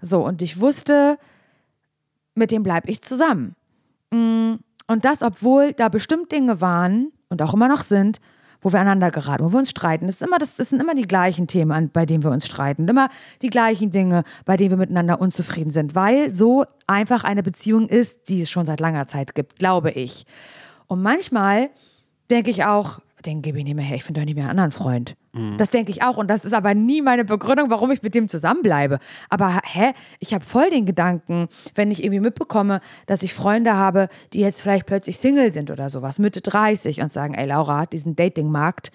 So, 0.00 0.24
und 0.24 0.42
ich 0.42 0.60
wusste, 0.60 1.18
mit 2.34 2.50
dem 2.50 2.62
bleibe 2.62 2.90
ich 2.90 3.02
zusammen. 3.02 3.54
Mm, 4.10 4.54
Und 4.88 5.04
das, 5.04 5.22
obwohl 5.22 5.72
da 5.72 5.88
bestimmt 5.88 6.30
Dinge 6.30 6.60
waren 6.60 7.12
und 7.28 7.42
auch 7.42 7.54
immer 7.54 7.68
noch 7.68 7.82
sind, 7.82 8.20
wo 8.60 8.72
wir 8.72 8.80
aneinander 8.80 9.10
geraten, 9.10 9.44
wo 9.44 9.52
wir 9.52 9.58
uns 9.58 9.70
streiten. 9.70 10.06
Das, 10.06 10.16
ist 10.16 10.22
immer, 10.26 10.38
das, 10.38 10.56
das 10.56 10.70
sind 10.70 10.80
immer 10.80 10.94
die 10.94 11.06
gleichen 11.06 11.46
Themen, 11.46 11.90
bei 11.90 12.06
denen 12.06 12.24
wir 12.24 12.30
uns 12.30 12.46
streiten. 12.46 12.88
Immer 12.88 13.08
die 13.42 13.50
gleichen 13.50 13.90
Dinge, 13.90 14.24
bei 14.44 14.56
denen 14.56 14.70
wir 14.70 14.76
miteinander 14.76 15.20
unzufrieden 15.20 15.72
sind. 15.72 15.94
Weil 15.94 16.34
so 16.34 16.64
einfach 16.86 17.24
eine 17.24 17.42
Beziehung 17.42 17.88
ist, 17.88 18.28
die 18.28 18.42
es 18.42 18.50
schon 18.50 18.66
seit 18.66 18.80
langer 18.80 19.06
Zeit 19.06 19.34
gibt, 19.34 19.58
glaube 19.58 19.90
ich. 19.90 20.24
Und 20.86 21.02
manchmal 21.02 21.70
denke 22.30 22.50
ich 22.50 22.64
auch, 22.64 23.00
den 23.26 23.42
gebe 23.42 23.58
ich 23.58 23.64
nicht 23.64 23.74
mehr 23.74 23.84
her, 23.84 23.96
ich 23.96 24.04
finde 24.04 24.20
doch 24.20 24.26
nie 24.26 24.34
mehr 24.34 24.44
einen 24.44 24.58
anderen 24.58 24.72
Freund. 24.72 25.16
Das 25.58 25.68
denke 25.68 25.90
ich 25.90 26.02
auch 26.02 26.16
und 26.16 26.28
das 26.28 26.46
ist 26.46 26.54
aber 26.54 26.74
nie 26.74 27.02
meine 27.02 27.26
Begründung, 27.26 27.68
warum 27.68 27.90
ich 27.90 28.02
mit 28.02 28.14
dem 28.14 28.26
zusammenbleibe. 28.30 28.98
Aber 29.28 29.60
hä, 29.64 29.92
ich 30.18 30.32
habe 30.32 30.42
voll 30.42 30.70
den 30.70 30.86
Gedanken, 30.86 31.48
wenn 31.74 31.90
ich 31.90 32.02
irgendwie 32.02 32.20
mitbekomme, 32.20 32.80
dass 33.04 33.22
ich 33.22 33.34
Freunde 33.34 33.74
habe, 33.74 34.08
die 34.32 34.40
jetzt 34.40 34.62
vielleicht 34.62 34.86
plötzlich 34.86 35.18
Single 35.18 35.52
sind 35.52 35.70
oder 35.70 35.90
sowas, 35.90 36.18
Mitte 36.18 36.40
30 36.40 37.02
und 37.02 37.12
sagen, 37.12 37.34
ey 37.34 37.46
Laura, 37.46 37.84
diesen 37.84 38.16
Datingmarkt, 38.16 38.90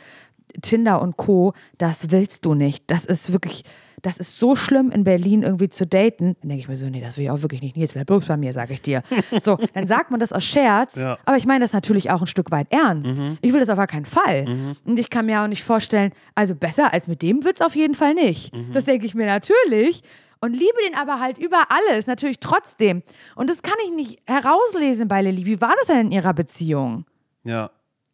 Tinder 0.62 1.02
und 1.02 1.18
Co., 1.18 1.54
das 1.78 2.12
willst 2.12 2.45
du 2.45 2.54
nicht. 2.54 2.84
Das 2.88 3.06
ist 3.06 3.32
wirklich, 3.34 3.64
das 4.02 4.18
ist 4.18 4.39
so 4.39 4.56
schlimm 4.56 4.89
in 4.91 5.04
Berlin 5.04 5.43
irgendwie 5.43 5.70
zu 5.70 5.86
daten. 5.86 6.36
Dann 6.41 6.49
denke 6.49 6.58
ich 6.64 6.68
mir 6.68 6.78
so, 6.78 6.88
nee, 6.89 7.02
das 7.02 7.18
will 7.18 7.26
ich 7.26 7.30
auch 7.32 7.41
wirklich 7.43 7.62
nicht. 7.62 7.78
Nils, 7.78 7.93
bleib 7.93 8.08
bloß 8.08 8.26
bei 8.26 8.38
mir, 8.38 8.52
sage 8.54 8.74
ich 8.74 8.82
dir. 8.82 9.04
So, 9.43 9.58
dann 9.74 9.88
sagt 9.88 10.12
man 10.12 10.20
das 10.20 10.34
aus 10.34 10.43
Scherz, 10.43 10.95
Ja. 10.95 11.18
aber 11.26 11.38
ich 11.38 11.45
meine 11.45 11.64
das 11.66 11.74
natürlich 11.74 12.10
auch 12.12 12.22
ein 12.22 12.28
Stück 12.28 12.52
weit 12.52 12.72
ernst. 12.72 13.22
Ich 13.41 13.54
will 13.54 13.60
das 13.60 13.70
auf 13.70 13.78
gar 13.78 13.88
keinen 13.88 14.06
Fall. 14.06 14.76
Und 14.86 14.97
ich 14.99 15.10
kann 15.10 15.26
mir 15.28 15.41
auch 15.43 15.47
nicht 15.47 15.64
vorstellen, 15.64 16.12
also 16.36 16.56
besser 16.56 16.93
als 16.93 17.08
mit 17.08 17.22
dem 17.22 17.43
wird 17.43 17.60
es 17.60 17.66
auf 17.66 17.76
jeden 17.76 17.93
Fall 17.95 18.14
nicht. 18.14 18.52
Das 18.74 18.86
denke 18.86 19.06
ich 19.06 19.14
mir 19.16 19.26
natürlich. 19.28 20.02
Und 20.43 20.54
liebe 20.54 20.74
den 20.88 20.97
aber 20.97 21.20
halt 21.20 21.38
über 21.38 21.66
alles, 21.70 22.08
natürlich 22.08 22.39
trotzdem. 22.39 23.04
Und 23.36 23.47
das 23.47 23.62
kann 23.62 23.76
ich 23.86 23.91
nicht 23.91 24.20
herauslesen 24.26 25.08
bei 25.08 25.22
Lilly. 25.22 25.45
Wie 25.45 25.62
war 25.62 25.76
das 25.78 25.86
denn 25.88 26.08
in 26.08 26.12
ihrer 26.12 26.34
Beziehung, 26.34 27.06
Ja, 27.43 27.70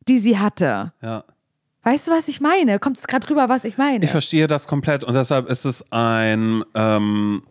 die 0.09 0.19
sie 0.19 0.37
hatte? 0.37 0.91
ja. 1.01 1.23
Weißt 1.87 2.09
du, 2.09 2.11
was 2.11 2.27
ich 2.27 2.41
meine? 2.41 2.79
Kommt 2.79 2.97
es 2.97 3.07
gerade 3.07 3.29
rüber, 3.29 3.47
was 3.47 3.63
ich 3.63 3.77
meine? 3.77 4.03
Ich 4.03 4.11
verstehe 4.11 4.47
das 4.47 4.67
komplett 4.67 5.05
und 5.05 5.13
deshalb 5.13 5.47
ist 5.47 5.63
es 5.63 5.89
ein, 5.89 6.65
ähm, 6.75 7.43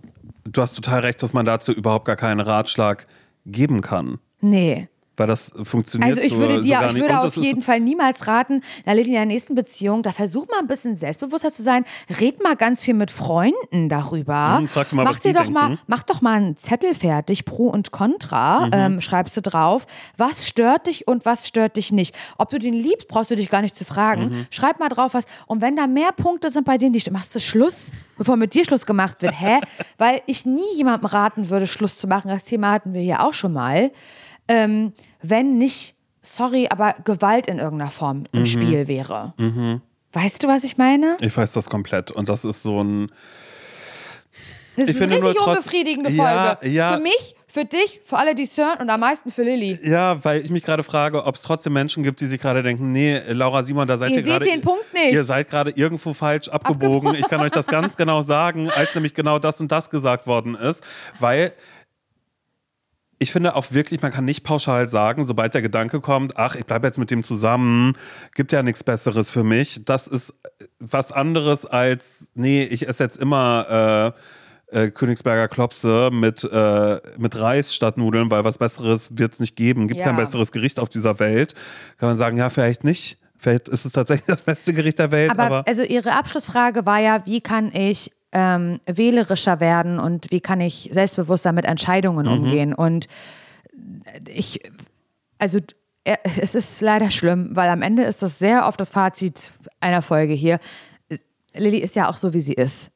du 0.45 0.61
hast 0.61 0.75
total 0.75 1.01
recht, 1.01 1.23
dass 1.23 1.33
man 1.33 1.47
dazu 1.47 1.73
überhaupt 1.73 2.05
gar 2.05 2.17
keinen 2.17 2.41
Ratschlag 2.41 3.07
geben 3.47 3.81
kann. 3.81 4.19
nee. 4.43 4.91
Weil 5.17 5.27
das 5.27 5.51
funktioniert 5.63 6.11
Also 6.11 6.21
ich 6.23 6.33
so, 6.33 6.39
würde 6.39 6.57
so 6.57 6.63
dir, 6.63 6.75
gar 6.81 6.91
ich 6.91 6.97
würde 6.97 7.19
auf 7.21 7.37
jeden 7.37 7.63
Fall 7.63 7.81
niemals 7.81 8.27
raten, 8.27 8.61
na 8.85 8.93
in 8.95 9.13
der 9.13 9.27
nächsten 9.27 9.55
Beziehung, 9.55 10.03
da 10.03 10.13
versuch 10.13 10.47
mal 10.49 10.59
ein 10.59 10.67
bisschen 10.67 10.97
selbstbewusster 10.97 11.53
zu 11.53 11.63
sein. 11.63 11.85
Red 12.21 12.43
mal 12.43 12.57
ganz 12.57 12.83
viel 12.83 12.95
mit 12.95 13.11
Freunden 13.11 13.89
darüber. 13.89 14.61
Mhm, 14.61 14.69
frag 14.69 14.89
doch 14.89 14.93
mal, 14.95 15.05
mach 15.05 15.13
was 15.13 15.21
dir 15.21 15.33
doch 15.33 15.49
mal, 15.49 15.69
denken. 15.69 15.83
mach 15.87 16.03
doch 16.03 16.21
mal 16.21 16.35
einen 16.35 16.57
Zettel 16.57 16.95
fertig, 16.95 17.45
Pro 17.45 17.69
und 17.69 17.93
Contra, 17.93 18.67
Mhm. 18.67 18.71
ähm, 18.73 19.01
schreibst 19.01 19.37
du 19.37 19.41
drauf. 19.41 19.87
Was 20.17 20.47
stört 20.47 20.87
dich 20.87 21.07
und 21.09 21.25
was 21.25 21.47
stört 21.47 21.77
dich 21.77 21.93
nicht? 21.93 22.15
Ob 22.39 22.51
du 22.51 22.59
den 22.59 22.75
liebst, 22.75 23.09
brauchst 23.09 23.31
du 23.31 23.37
dich 23.37 23.49
gar 23.51 23.63
nicht 23.63 23.77
zu 23.77 23.85
fragen. 23.85 24.29
Mhm. 24.29 24.47
Schreib 24.51 24.79
mal 24.81 24.89
drauf 24.89 25.15
was. 25.15 25.25
Und 25.47 25.61
wenn 25.61 25.77
da 25.77 25.87
mehr 25.87 26.13
Punkte 26.13 26.51
sind 26.51 26.65
bei 26.65 26.79
denen, 26.79 26.93
die 26.93 27.11
machst 27.11 27.35
du 27.35 27.41
Schluss, 27.41 27.91
bevor 28.19 28.37
mit 28.37 28.55
dir 28.55 28.65
Schluss 28.65 28.85
gemacht 28.87 29.23
wird. 29.23 29.41
Hä? 29.41 29.61
Weil 29.99 30.21
ich 30.27 30.45
nie 30.47 30.75
jemandem 30.77 31.07
raten 31.07 31.49
würde, 31.49 31.67
Schluss 31.67 31.97
zu 31.99 32.07
machen. 32.07 32.29
Das 32.29 32.45
Thema 32.45 32.73
hatten 32.73 32.95
wir 32.95 33.01
hier 33.03 33.25
auch 33.25 33.35
schon 33.35 33.53
mal 33.53 33.91
ähm, 34.49 34.93
wenn 35.23 35.59
nicht, 35.59 35.95
sorry, 36.23 36.69
aber 36.71 36.95
Gewalt 37.05 37.47
in 37.49 37.59
irgendeiner 37.59 37.91
Form 37.91 38.25
im 38.33 38.41
Mhm. 38.41 38.47
Spiel 38.47 38.89
wäre. 38.89 39.35
Weißt 40.13 40.43
du, 40.43 40.49
was 40.49 40.65
ich 40.65 40.77
meine? 40.79 41.17
Ich 41.21 41.37
weiß 41.37 41.53
das 41.53 41.69
komplett 41.69 42.11
und 42.11 42.29
das 42.29 42.45
ist 42.45 42.63
so 42.63 42.83
ein, 42.83 43.11
Das 44.79 44.85
Ich 44.85 44.91
ist 44.91 44.99
finde 44.99 45.17
eine 45.17 45.25
richtig 45.29 45.47
unbefriedigende 45.47 46.11
Ja, 46.11 46.57
Folge. 46.61 46.69
ja. 46.75 46.97
Für 46.97 47.03
mich, 47.03 47.35
für 47.49 47.65
dich, 47.65 48.01
für 48.05 48.19
alle, 48.19 48.35
die 48.35 48.43
es 48.43 48.59
hören 48.59 48.77
und 48.81 48.91
am 48.91 49.01
meisten 49.01 49.31
für 49.31 49.43
Lilly. 49.43 49.79
ja, 49.83 50.23
weil 50.23 50.43
ich 50.45 50.51
mich 50.51 50.63
gerade 50.63 50.83
frage, 50.85 51.25
ob 51.25 51.35
es 51.35 51.41
trotzdem 51.43 51.73
Menschen 51.73 52.03
gibt, 52.03 52.21
die 52.21 52.27
sich 52.27 52.39
gerade 52.39 52.63
denken, 52.63 52.93
nee, 52.93 53.19
Laura 53.31 53.63
Simon, 53.63 53.89
da 53.89 53.97
seid 53.97 54.11
Ihr 54.11 54.17
ihr, 54.19 54.25
seht 54.25 54.33
gerade, 54.33 54.45
den 54.45 54.61
Punkt 54.61 54.93
nicht. 54.93 55.13
ihr 55.15 55.25
seid 55.25 55.49
gerade 55.49 55.71
irgendwo 55.71 56.13
falsch 56.13 56.49
abgebogen. 56.49 57.15
Ich 57.15 57.27
kann 57.27 57.41
euch 57.41 57.53
das 57.53 57.67
ganz 57.69 57.97
genau 57.97 58.21
sagen, 58.21 58.69
als 58.71 58.95
nämlich 58.95 59.15
genau 59.15 59.39
das 59.39 59.61
und 59.63 59.73
das 59.73 59.89
gesagt 59.89 60.27
worden 60.27 60.55
ist, 60.55 60.83
weil 61.21 61.53
ich 63.19 63.33
finde 63.33 63.57
auch 63.57 63.73
wirklich, 63.73 64.03
man 64.03 64.13
kann 64.13 64.25
nicht 64.25 64.45
pauschal 64.45 64.89
sagen, 64.89 65.25
sobald 65.25 65.55
der 65.55 65.63
Gedanke 65.63 66.01
kommt, 66.01 66.37
ach, 66.37 66.55
ich 66.55 66.67
bleibe 66.67 66.87
jetzt 66.87 66.99
mit 66.99 67.11
dem 67.11 67.25
zusammen, 67.25 67.95
gibt 68.35 68.53
ja 68.53 68.63
nichts 68.63 68.85
Besseres 68.85 69.31
für 69.31 69.43
mich. 69.43 69.85
Das 69.85 70.07
ist 70.07 70.35
was 70.79 71.13
anderes 71.13 71.65
als, 71.65 72.29
nee, 72.35 72.65
ich 72.65 72.89
esse 72.89 73.05
jetzt 73.05 73.17
immer 73.17 74.15
äh, 74.71 74.87
äh, 74.87 74.91
Königsberger 74.91 75.49
Klopse 75.49 76.11
mit, 76.13 76.45
äh, 76.45 77.01
mit 77.19 77.37
Reis 77.39 77.75
statt 77.75 77.97
Nudeln, 77.97 78.31
weil 78.31 78.45
was 78.45 78.59
Besseres 78.59 79.17
wird 79.17 79.35
es 79.35 79.41
nicht 79.41 79.57
geben. 79.57 79.89
Gibt 79.89 80.01
Ja. 80.01 80.07
kein 80.07 80.17
besseres 80.17 80.53
Gericht 80.53 80.79
auf 80.79 80.89
dieser 80.89 81.19
Welt. 81.19 81.55
Kann 81.99 82.09
man 82.11 82.17
sagen, 82.17 82.37
ja, 82.37 82.51
vielleicht 82.51 82.85
nicht. 82.85 83.19
Vielleicht 83.39 83.69
ist 83.69 83.85
es 83.85 83.93
tatsächlich 83.93 84.27
das 84.37 84.43
beste 84.43 84.75
Gericht 84.75 84.99
der 84.99 85.11
Welt, 85.11 85.31
Aber, 85.31 85.45
aber, 85.45 85.69
also 85.69 85.83
ihre 85.83 86.13
Abschlussfrage 86.13 86.85
war 86.85 86.99
ja, 86.99 87.25
wie 87.27 87.41
kann 87.41 87.71
ich 87.73 88.11
ähm, 88.39 88.81
wählerischer 88.87 89.61
werden 89.61 89.99
und 89.99 90.31
wie 90.31 90.41
kann 90.41 90.61
ich 90.61 90.91
selbstbewusster 90.93 91.53
mit 91.53 91.65
Entscheidungen 91.65 92.27
Mhm. 92.27 92.33
umgehen? 92.33 92.75
Und 92.75 93.07
ich, 94.29 94.61
also 95.39 95.59
äh, 96.05 96.17
es 96.41 96.55
ist 96.55 96.81
leider 96.83 97.11
schlimm, 97.11 97.51
weil 97.57 97.69
am 97.71 97.81
Ende 97.81 98.03
ist 98.05 98.23
das 98.23 98.39
sehr 98.39 98.67
oft 98.69 98.79
das 98.79 98.91
Fazit 98.91 99.53
einer 99.81 100.03
Folge 100.03 100.35
hier. 100.35 100.59
Lilly 101.55 101.79
ist 101.79 101.97
ja 101.97 102.11
auch 102.11 102.19
so, 102.19 102.35
wie 102.35 102.43
sie 102.43 102.53
ist. 102.53 102.91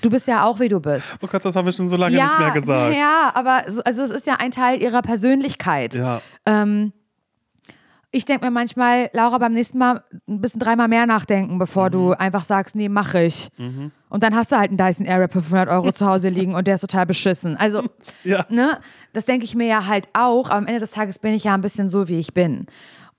Du 0.00 0.08
bist 0.08 0.26
ja 0.26 0.46
auch, 0.46 0.58
wie 0.58 0.68
du 0.68 0.80
bist. 0.80 1.12
oh 1.22 1.26
Gott, 1.26 1.44
das 1.44 1.54
haben 1.54 1.66
wir 1.66 1.72
schon 1.72 1.88
so 1.88 1.96
lange 1.98 2.16
ja, 2.16 2.24
nicht 2.24 2.38
mehr 2.38 2.50
gesagt. 2.52 2.94
ja, 2.96 3.30
aber 3.34 3.64
so, 3.70 3.82
also 3.82 4.02
es 4.02 4.10
ist 4.10 4.26
ja 4.26 4.36
ein 4.40 4.50
Teil 4.50 4.82
ihrer 4.82 5.02
Persönlichkeit. 5.02 5.94
Ja. 5.94 6.22
Ich 8.14 8.24
denke 8.26 8.44
mir 8.44 8.50
manchmal, 8.50 9.08
Laura, 9.14 9.38
beim 9.38 9.54
nächsten 9.54 9.78
Mal 9.78 10.02
ein 10.28 10.40
bisschen 10.40 10.60
dreimal 10.60 10.86
mehr 10.86 11.06
nachdenken, 11.06 11.58
bevor 11.58 11.86
Mhm. 11.86 11.92
du 11.92 12.12
einfach 12.12 12.44
sagst, 12.44 12.76
nee, 12.76 12.88
mach 12.88 13.14
ich. 13.14 13.48
Und 14.10 14.22
dann 14.22 14.36
hast 14.36 14.52
du 14.52 14.56
halt 14.58 14.68
einen 14.68 14.76
Dyson 14.76 15.06
Airwrap 15.06 15.32
für 15.32 15.40
500 15.42 15.68
Euro 15.70 15.90
zu 15.92 16.06
Hause 16.06 16.28
liegen 16.28 16.54
und 16.54 16.66
der 16.66 16.74
ist 16.74 16.82
total 16.82 17.06
beschissen. 17.06 17.56
Also, 17.56 17.82
Ja. 18.24 18.44
ne, 18.50 18.78
das 19.14 19.24
denke 19.24 19.44
ich 19.46 19.54
mir 19.54 19.66
ja 19.66 19.86
halt 19.86 20.08
auch, 20.12 20.50
aber 20.50 20.58
am 20.58 20.66
Ende 20.66 20.80
des 20.80 20.90
Tages 20.92 21.18
bin 21.18 21.32
ich 21.32 21.44
ja 21.44 21.54
ein 21.54 21.62
bisschen 21.62 21.88
so, 21.88 22.06
wie 22.08 22.20
ich 22.20 22.34
bin. 22.34 22.66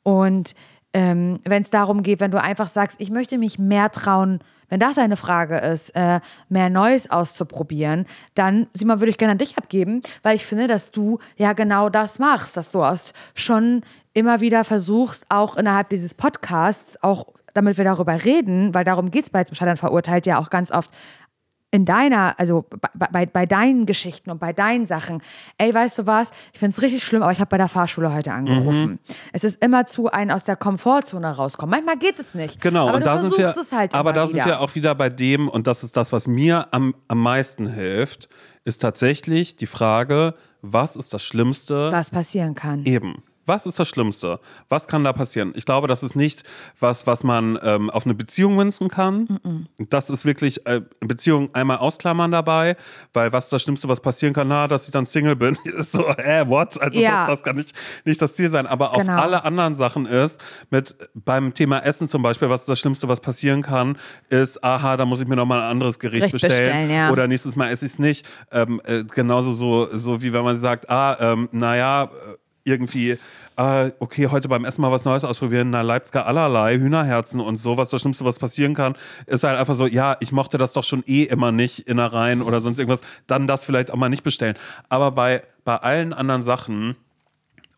Und 0.04 0.54
ähm, 0.94 1.40
wenn 1.44 1.64
es 1.64 1.72
darum 1.72 2.04
geht, 2.04 2.20
wenn 2.20 2.30
du 2.32 2.40
einfach 2.40 2.70
sagst, 2.70 3.02
ich 3.02 3.10
möchte 3.10 3.38
mich 3.40 3.58
mehr 3.58 3.92
trauen, 3.92 4.40
wenn 4.70 4.80
das 4.80 4.98
eine 4.98 5.18
Frage 5.18 5.58
ist, 5.58 5.90
äh, 5.96 6.20
mehr 6.50 6.70
Neues 6.70 7.10
auszuprobieren, 7.10 8.06
dann, 8.36 8.68
Simon, 8.74 9.00
würde 9.00 9.10
ich 9.10 9.18
gerne 9.18 9.32
an 9.34 9.38
dich 9.38 9.58
abgeben, 9.58 10.02
weil 10.24 10.36
ich 10.36 10.46
finde, 10.46 10.68
dass 10.68 10.92
du 10.92 11.20
ja 11.36 11.54
genau 11.54 11.90
das 11.90 12.20
machst, 12.20 12.58
dass 12.58 12.72
du 12.72 12.84
hast 12.84 13.14
schon 13.36 13.82
immer 14.14 14.42
wieder 14.42 14.64
versuchst, 14.64 15.26
auch 15.30 15.56
innerhalb 15.56 15.90
dieses 15.90 16.14
Podcasts, 16.14 17.02
auch 17.02 17.28
damit 17.54 17.78
wir 17.78 17.86
darüber 17.86 18.24
reden, 18.26 18.74
weil 18.74 18.84
darum 18.84 19.12
geht 19.12 19.26
es 19.26 19.30
bei 19.30 19.44
zum 19.44 19.56
Scheitern 19.56 19.78
verurteilt 19.78 20.26
ja 20.26 20.40
auch 20.40 20.50
ganz 20.50 20.72
oft, 20.72 20.92
in 21.74 21.86
deiner, 21.86 22.40
also 22.40 22.66
bei, 22.94 23.08
bei, 23.12 23.26
bei 23.26 23.46
deinen 23.48 23.88
Geschichten 23.88 24.30
und 24.30 24.38
bei 24.38 24.54
deinen 24.54 24.86
Sachen, 24.86 25.24
ey, 25.58 25.74
weißt 25.74 25.98
du 25.98 26.06
was, 26.06 26.30
ich 26.54 26.60
finde 26.60 26.76
es 26.76 26.84
richtig 26.84 27.04
schlimm, 27.04 27.24
aber 27.24 27.32
ich 27.32 27.40
habe 27.40 27.50
bei 27.50 27.58
der 27.58 27.68
Fahrschule 27.68 28.14
heute 28.14 28.32
angerufen. 28.32 28.86
Mhm. 28.86 29.00
Es 29.34 29.44
ist 29.44 29.64
immer 29.64 29.88
zu 29.88 30.12
ein 30.12 30.30
aus 30.30 30.44
der 30.44 30.56
Komfortzone 30.56 31.36
rauskommen. 31.36 31.72
Manchmal 31.72 31.98
geht 31.98 32.20
es 32.20 32.36
nicht. 32.36 32.62
Genau, 32.62 32.90
aber 32.90 32.98
und 32.98 33.06
da 33.08 33.18
sind 33.18 33.36
wir, 33.36 33.50
es 33.50 33.72
halt 33.72 33.96
aber 33.96 34.14
da 34.14 34.28
sind 34.28 34.36
wieder. 34.36 34.46
wir 34.46 34.60
auch 34.60 34.76
wieder 34.76 34.94
bei 34.94 35.10
dem, 35.10 35.50
und 35.50 35.66
das 35.66 35.84
ist 35.84 35.98
das, 35.98 36.12
was 36.12 36.28
mir 36.28 36.68
am, 36.70 36.94
am 37.08 37.20
meisten 37.20 37.66
hilft, 37.66 38.30
ist 38.66 38.84
tatsächlich 38.84 39.56
die 39.56 39.66
Frage, 39.66 40.36
was 40.62 40.96
ist 40.96 41.12
das 41.12 41.24
Schlimmste? 41.24 41.92
was 41.92 42.12
passieren 42.12 42.54
kann. 42.54 42.86
Eben. 42.86 43.24
Was 43.46 43.66
ist 43.66 43.78
das 43.80 43.88
Schlimmste? 43.90 44.40
Was 44.70 44.88
kann 44.88 45.04
da 45.04 45.12
passieren? 45.14 45.52
Ich 45.56 45.66
glaube, 45.66 45.88
das 45.88 46.02
ist 46.04 46.16
nicht 46.16 46.44
was, 46.80 47.06
was 47.08 47.24
man 47.24 47.60
ähm, 47.62 47.90
auf 47.90 48.06
eine 48.06 48.14
Beziehung 48.14 48.56
münzen 48.56 48.88
kann. 48.88 49.68
Das 49.90 50.10
ist 50.10 50.24
wirklich 50.26 50.66
äh, 50.66 50.82
Beziehung 51.02 51.54
einmal 51.54 51.78
ausklammern 51.78 52.32
dabei, 52.32 52.78
weil 53.14 53.34
was 53.34 53.46
ist 53.46 53.54
das 53.54 53.62
Schlimmste, 53.64 53.90
was 53.90 54.00
passieren 54.00 54.34
kann? 54.34 54.48
Na, 54.48 54.68
dass 54.68 54.86
ich 54.86 54.92
dann 54.92 55.06
Single 55.06 55.36
bin, 55.36 55.58
ist 55.66 55.92
so, 55.92 56.08
äh, 56.08 56.48
what? 56.48 56.80
Also 56.82 57.00
Ja. 57.00 57.28
das, 57.28 57.40
das 57.40 57.44
kann 57.44 57.58
nicht, 57.58 57.74
nicht 58.06 58.22
das 58.22 58.34
Ziel 58.36 58.50
sein. 58.50 58.66
Aber 58.66 58.92
auf 58.92 58.98
Genau. 59.04 59.20
alle 59.22 59.44
anderen 59.44 59.76
Sachen 59.76 60.06
ist, 60.06 60.40
mit 60.70 60.96
beim 61.14 61.54
Thema 61.54 61.80
Essen 61.80 62.08
zum 62.08 62.22
Beispiel, 62.24 62.50
was 62.50 62.62
ist 62.62 62.70
das 62.70 62.80
Schlimmste, 62.80 63.08
was 63.10 63.20
passieren 63.20 63.62
kann, 63.62 63.98
ist, 64.30 64.64
aha, 64.64 64.96
da 64.96 65.06
muss 65.06 65.20
ich 65.22 65.28
mir 65.28 65.36
nochmal 65.36 65.60
ein 65.62 65.70
anderes 65.72 66.00
Gericht 66.00 66.14
Gericht 66.14 66.32
bestellen. 66.34 66.60
bestellen, 66.66 66.90
ja. 66.92 67.12
Oder 67.12 67.28
nächstes 67.28 67.56
Mal 67.56 67.70
esse 67.72 67.86
ich 67.86 67.94
es 67.94 68.00
nicht. 68.00 68.26
Ähm, 68.52 68.80
äh, 68.86 69.04
genauso 69.04 69.52
so, 69.54 69.88
so 69.98 70.22
wie 70.22 70.32
wenn 70.32 70.44
man 70.44 70.60
sagt, 70.62 70.90
ah, 70.90 71.18
ähm, 71.20 71.50
naja, 71.52 72.04
äh, 72.04 72.08
irgendwie, 72.64 73.18
äh, 73.58 73.92
okay, 74.00 74.28
heute 74.28 74.48
beim 74.48 74.66
Essen 74.66 74.82
mal 74.82 74.92
was 74.92 75.06
Neues 75.06 75.24
ausprobieren, 75.24 75.70
na, 75.70 75.82
Leipziger 75.82 76.26
allerlei, 76.26 76.78
Hühnerherzen 76.78 77.40
und 77.40 77.58
so, 77.58 77.78
was 77.78 77.90
das 77.90 78.02
Schlimmste, 78.02 78.26
was 78.26 78.40
passieren 78.40 78.74
kann, 78.74 78.96
ist 79.28 79.44
halt 79.44 79.60
einfach 79.60 79.76
so, 79.76 79.86
ja, 79.86 80.18
ich 80.20 80.32
mochte 80.32 80.58
das 80.58 80.74
doch 80.74 80.84
schon 80.84 81.04
eh 81.06 81.24
immer 81.24 81.52
nicht, 81.52 81.80
Innereien 81.80 82.42
oder 82.42 82.62
sonst 82.62 82.80
irgendwas, 82.80 83.02
dann 83.28 83.48
das 83.48 83.66
vielleicht 83.66 83.92
auch 83.92 83.98
mal 83.98 84.10
nicht 84.10 84.24
bestellen. 84.24 84.56
Aber 84.90 85.12
bei, 85.12 85.44
bei 85.66 85.78
allen 85.78 86.14
anderen 86.14 86.42
Sachen, 86.42 86.96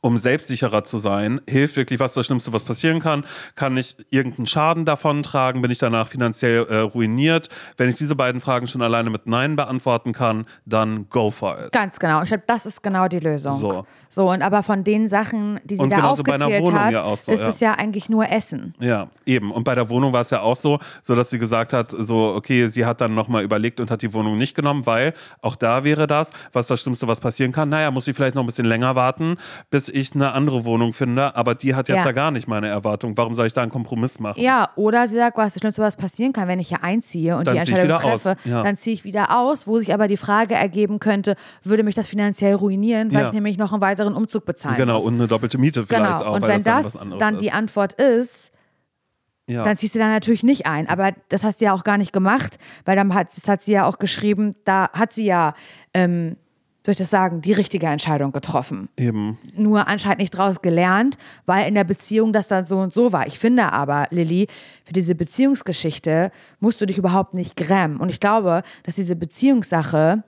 um 0.05 0.17
selbstsicherer 0.17 0.83
zu 0.83 0.99
sein, 0.99 1.41
hilft 1.49 1.77
wirklich, 1.77 1.99
was 1.99 2.13
das 2.13 2.27
Schlimmste, 2.27 2.53
was 2.53 2.61
passieren 2.61 2.99
kann. 2.99 3.25
Kann 3.55 3.75
ich 3.75 3.95
irgendeinen 4.11 4.45
Schaden 4.45 4.85
davon 4.85 5.23
tragen? 5.23 5.63
Bin 5.63 5.71
ich 5.71 5.79
danach 5.79 6.07
finanziell 6.07 6.67
äh, 6.67 6.75
ruiniert? 6.77 7.49
Wenn 7.77 7.89
ich 7.89 7.95
diese 7.95 8.15
beiden 8.15 8.39
Fragen 8.39 8.67
schon 8.67 8.83
alleine 8.83 9.09
mit 9.09 9.25
Nein 9.25 9.55
beantworten 9.55 10.13
kann, 10.13 10.45
dann 10.63 11.09
go 11.09 11.31
for 11.31 11.59
it. 11.59 11.71
Ganz 11.71 11.97
genau. 11.97 12.21
Ich 12.21 12.27
glaube, 12.27 12.43
das 12.45 12.67
ist 12.67 12.83
genau 12.83 13.07
die 13.07 13.17
Lösung. 13.17 13.57
So. 13.57 13.87
So, 14.07 14.29
und 14.29 14.43
aber 14.43 14.61
von 14.61 14.83
den 14.83 15.07
Sachen, 15.07 15.59
die 15.63 15.75
sie 15.75 15.81
Und 15.81 15.89
da 15.89 15.97
einer 15.97 16.09
aufgezählt 16.11 16.71
hat, 16.71 16.93
ja 16.93 17.15
so, 17.15 17.31
ist 17.31 17.41
ja. 17.41 17.47
es 17.47 17.59
ja 17.59 17.71
eigentlich 17.73 18.07
nur 18.07 18.29
Essen. 18.29 18.75
Ja, 18.79 19.07
eben. 19.25 19.51
Und 19.51 19.63
bei 19.63 19.73
der 19.73 19.89
Wohnung 19.89 20.13
war 20.13 20.21
es 20.21 20.29
ja 20.29 20.41
auch 20.41 20.55
so, 20.55 20.77
so 21.01 21.15
dass 21.15 21.31
sie 21.31 21.39
gesagt 21.39 21.73
hat, 21.73 21.89
so, 21.89 22.27
okay, 22.27 22.67
sie 22.67 22.85
hat 22.85 23.01
dann 23.01 23.15
nochmal 23.15 23.43
überlegt 23.43 23.79
und 23.79 23.89
hat 23.89 24.03
die 24.03 24.13
Wohnung 24.13 24.37
nicht 24.37 24.53
genommen, 24.53 24.85
weil 24.85 25.15
auch 25.41 25.55
da 25.55 25.83
wäre 25.83 26.05
das, 26.05 26.29
was 26.53 26.67
das 26.67 26.79
Schlimmste, 26.79 27.07
was 27.07 27.19
passieren 27.19 27.51
kann. 27.51 27.69
Naja, 27.69 27.89
muss 27.89 28.05
sie 28.05 28.13
vielleicht 28.13 28.35
noch 28.35 28.43
ein 28.43 28.45
bisschen 28.45 28.67
länger 28.67 28.95
warten, 28.95 29.37
bis 29.71 29.89
ich 29.95 30.13
eine 30.13 30.33
andere 30.33 30.65
Wohnung 30.65 30.93
finde, 30.93 31.35
aber 31.35 31.55
die 31.55 31.73
hat 31.73 31.87
jetzt 31.87 31.99
ja, 31.99 32.05
Ja. 32.05 32.11
gar 32.11 32.29
nicht 32.31 32.47
meine 32.47 32.67
Erwartung. 32.67 33.15
Warum 33.17 33.33
soll 33.33 33.47
ich 33.47 33.53
da 33.53 33.61
einen 33.61 33.71
Kompromiss 33.71 34.19
machen? 34.19 34.41
Ja, 34.41 34.69
oder 34.75 35.07
sie 35.07 35.15
sagt, 35.15 35.37
was 35.37 35.53
das 35.53 35.61
Schlimmste, 35.61 35.81
was 35.81 35.95
passieren 35.95 36.33
kann, 36.33 36.47
wenn 36.47 36.59
ich 36.59 36.67
hier 36.67 36.83
einziehe 36.83 37.37
und 37.37 37.47
Dann 37.47 37.53
die 37.53 37.59
Entscheidung 37.61 37.97
treffe, 37.97 38.35
Ja. 38.43 38.61
dann 38.61 38.75
ziehe 38.75 38.93
ich 38.93 39.03
wieder 39.05 39.37
aus, 39.39 39.67
wo 39.67 39.77
sich 39.79 39.93
aber 39.93 40.07
die 40.07 40.17
Frage 40.17 40.53
ergeben 40.55 40.99
könnte, 40.99 41.35
würde 41.63 41.83
mich 41.83 41.95
das 41.95 42.07
finanziell 42.09 42.55
ruinieren, 42.55 43.13
weil 43.13 43.21
Ja. 43.21 43.27
ich 43.27 43.33
nämlich 43.33 43.57
noch 43.57 43.71
einen 43.71 43.81
weiteren 43.81 44.13
Umzug 44.13 44.45
bezahlen 44.45 44.75
Genau, 44.77 44.95
muss. 44.95 45.05
und 45.05 45.13
eine 45.15 45.27
doppelte 45.27 45.57
Miete 45.57 45.85
vielleicht 45.85 46.03
Genau, 46.03 46.25
auch. 46.25 46.35
und 46.35 46.41
wenn 46.41 46.63
dann 46.63 46.83
das 46.83 46.97
anderes 46.97 47.19
dann 47.19 47.35
ist. 47.35 47.41
die 47.41 47.51
Antwort 47.53 47.93
ist, 47.93 48.51
ja. 49.47 49.63
dann 49.63 49.77
ziehst 49.77 49.95
du 49.95 49.99
da 49.99 50.07
natürlich 50.09 50.43
nicht 50.43 50.65
ein. 50.67 50.89
Aber 50.89 51.13
das 51.29 51.43
hast 51.43 51.61
du 51.61 51.65
ja 51.65 51.73
auch 51.73 51.83
gar 51.83 51.97
nicht 51.97 52.11
gemacht, 52.11 52.57
weil 52.83 52.95
dann 52.95 53.13
hat, 53.13 53.27
das 53.35 53.47
hat 53.47 53.63
sie 53.63 53.71
ja 53.73 53.87
auch 53.87 53.97
geschrieben, 53.99 54.55
da 54.65 54.89
hat 54.91 55.13
sie 55.13 55.25
ja, 55.25 55.53
ähm, 55.93 56.35
soll 56.85 56.91
ich 56.91 56.99
das 56.99 57.09
sagen, 57.09 57.41
die 57.41 57.53
richtige 57.53 57.87
Entscheidung 57.87 58.31
getroffen. 58.31 58.89
Eben. 58.95 59.39
Nur 59.57 59.87
anscheinend 59.87 60.19
nicht 60.19 60.29
draus 60.29 60.61
gelernt, 60.61 61.17
weil 61.47 61.67
in 61.67 61.73
der 61.73 61.83
Beziehung 61.83 62.31
das 62.31 62.47
dann 62.47 62.67
so 62.67 62.77
und 62.77 62.93
so 62.93 63.11
war. 63.11 63.25
Ich 63.25 63.39
finde 63.39 63.73
aber, 63.73 64.05
Lilly, 64.11 64.45
für 64.83 64.93
diese 64.93 65.15
Beziehungsgeschichte 65.15 66.31
musst 66.59 66.79
du 66.79 66.85
dich 66.85 66.99
überhaupt 66.99 67.33
nicht 67.33 67.55
grämen. 67.55 67.97
Und 67.97 68.09
ich 68.09 68.19
glaube, 68.19 68.61
dass 68.83 68.97
diese 68.97 69.15
Beziehungssache 69.15 70.23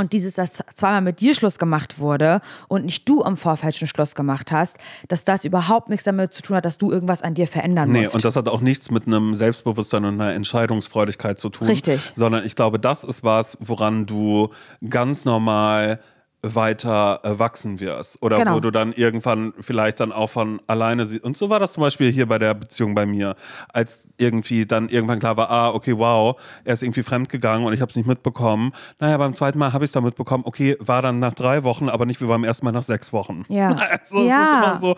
und 0.00 0.12
dieses, 0.12 0.34
dass 0.34 0.50
zweimal 0.74 1.02
mit 1.02 1.20
dir 1.20 1.34
Schluss 1.34 1.58
gemacht 1.58 1.98
wurde 1.98 2.40
und 2.68 2.84
nicht 2.86 3.08
du 3.08 3.22
im 3.22 3.36
Vorfeld 3.36 3.76
schon 3.76 3.86
Schluss 3.86 4.14
gemacht 4.14 4.50
hast, 4.50 4.78
dass 5.08 5.24
das 5.24 5.44
überhaupt 5.44 5.88
nichts 5.88 6.04
damit 6.04 6.32
zu 6.34 6.42
tun 6.42 6.56
hat, 6.56 6.64
dass 6.64 6.78
du 6.78 6.90
irgendwas 6.90 7.22
an 7.22 7.34
dir 7.34 7.46
verändern 7.46 7.92
Nee, 7.92 8.00
musst. 8.00 8.14
und 8.14 8.24
das 8.24 8.34
hat 8.36 8.48
auch 8.48 8.60
nichts 8.60 8.90
mit 8.90 9.06
einem 9.06 9.34
Selbstbewusstsein 9.34 10.04
und 10.04 10.20
einer 10.20 10.32
Entscheidungsfreudigkeit 10.34 11.38
zu 11.38 11.50
tun. 11.50 11.68
Richtig. 11.68 12.12
Sondern 12.14 12.44
ich 12.44 12.56
glaube, 12.56 12.78
das 12.80 13.04
ist 13.04 13.22
was, 13.22 13.56
woran 13.60 14.06
du 14.06 14.50
ganz 14.88 15.24
normal 15.24 16.00
weiter 16.42 17.20
äh, 17.22 17.38
wachsen 17.38 17.80
wirst. 17.80 18.22
Oder 18.22 18.38
Genau. 18.38 18.54
wo 18.56 18.60
du 18.60 18.70
dann 18.70 18.92
irgendwann 18.92 19.52
vielleicht 19.60 20.00
dann 20.00 20.10
auch 20.12 20.30
von 20.30 20.60
alleine 20.66 21.04
siehst. 21.04 21.22
Und 21.22 21.36
so 21.36 21.50
war 21.50 21.58
das 21.60 21.74
zum 21.74 21.82
Beispiel 21.82 22.10
hier 22.10 22.26
bei 22.26 22.38
der 22.38 22.54
Beziehung 22.54 22.94
bei 22.94 23.04
mir. 23.06 23.36
Als 23.72 24.08
irgendwie 24.16 24.64
dann 24.66 24.88
irgendwann 24.88 25.18
klar 25.18 25.36
war, 25.36 25.50
ah, 25.50 25.68
okay, 25.70 25.96
wow, 25.98 26.40
er 26.64 26.74
ist 26.74 26.82
irgendwie 26.82 27.02
fremdgegangen 27.02 27.66
und 27.66 27.72
ich 27.74 27.80
habe 27.80 27.90
es 27.90 27.96
nicht 27.96 28.06
mitbekommen. 28.06 28.72
Naja, 28.98 29.16
beim 29.18 29.34
zweiten 29.34 29.58
Mal 29.58 29.72
habe 29.72 29.84
ich 29.84 29.88
es 29.88 29.92
dann 29.92 30.04
mitbekommen. 30.04 30.44
Okay, 30.46 30.76
war 30.80 31.02
dann 31.02 31.18
nach 31.18 31.34
drei 31.34 31.62
Wochen, 31.64 31.88
aber 31.88 32.06
nicht 32.06 32.20
wie 32.22 32.26
beim 32.26 32.44
ersten 32.44 32.64
Mal 32.64 32.72
nach 32.72 32.82
sechs 32.82 33.12
Wochen. 33.12 33.44
Ja. 33.48 33.76
Also, 33.90 34.22
Ja. 34.26 34.42
es 34.42 34.48
ist 34.48 34.54
immer 34.54 34.80
so, 34.80 34.96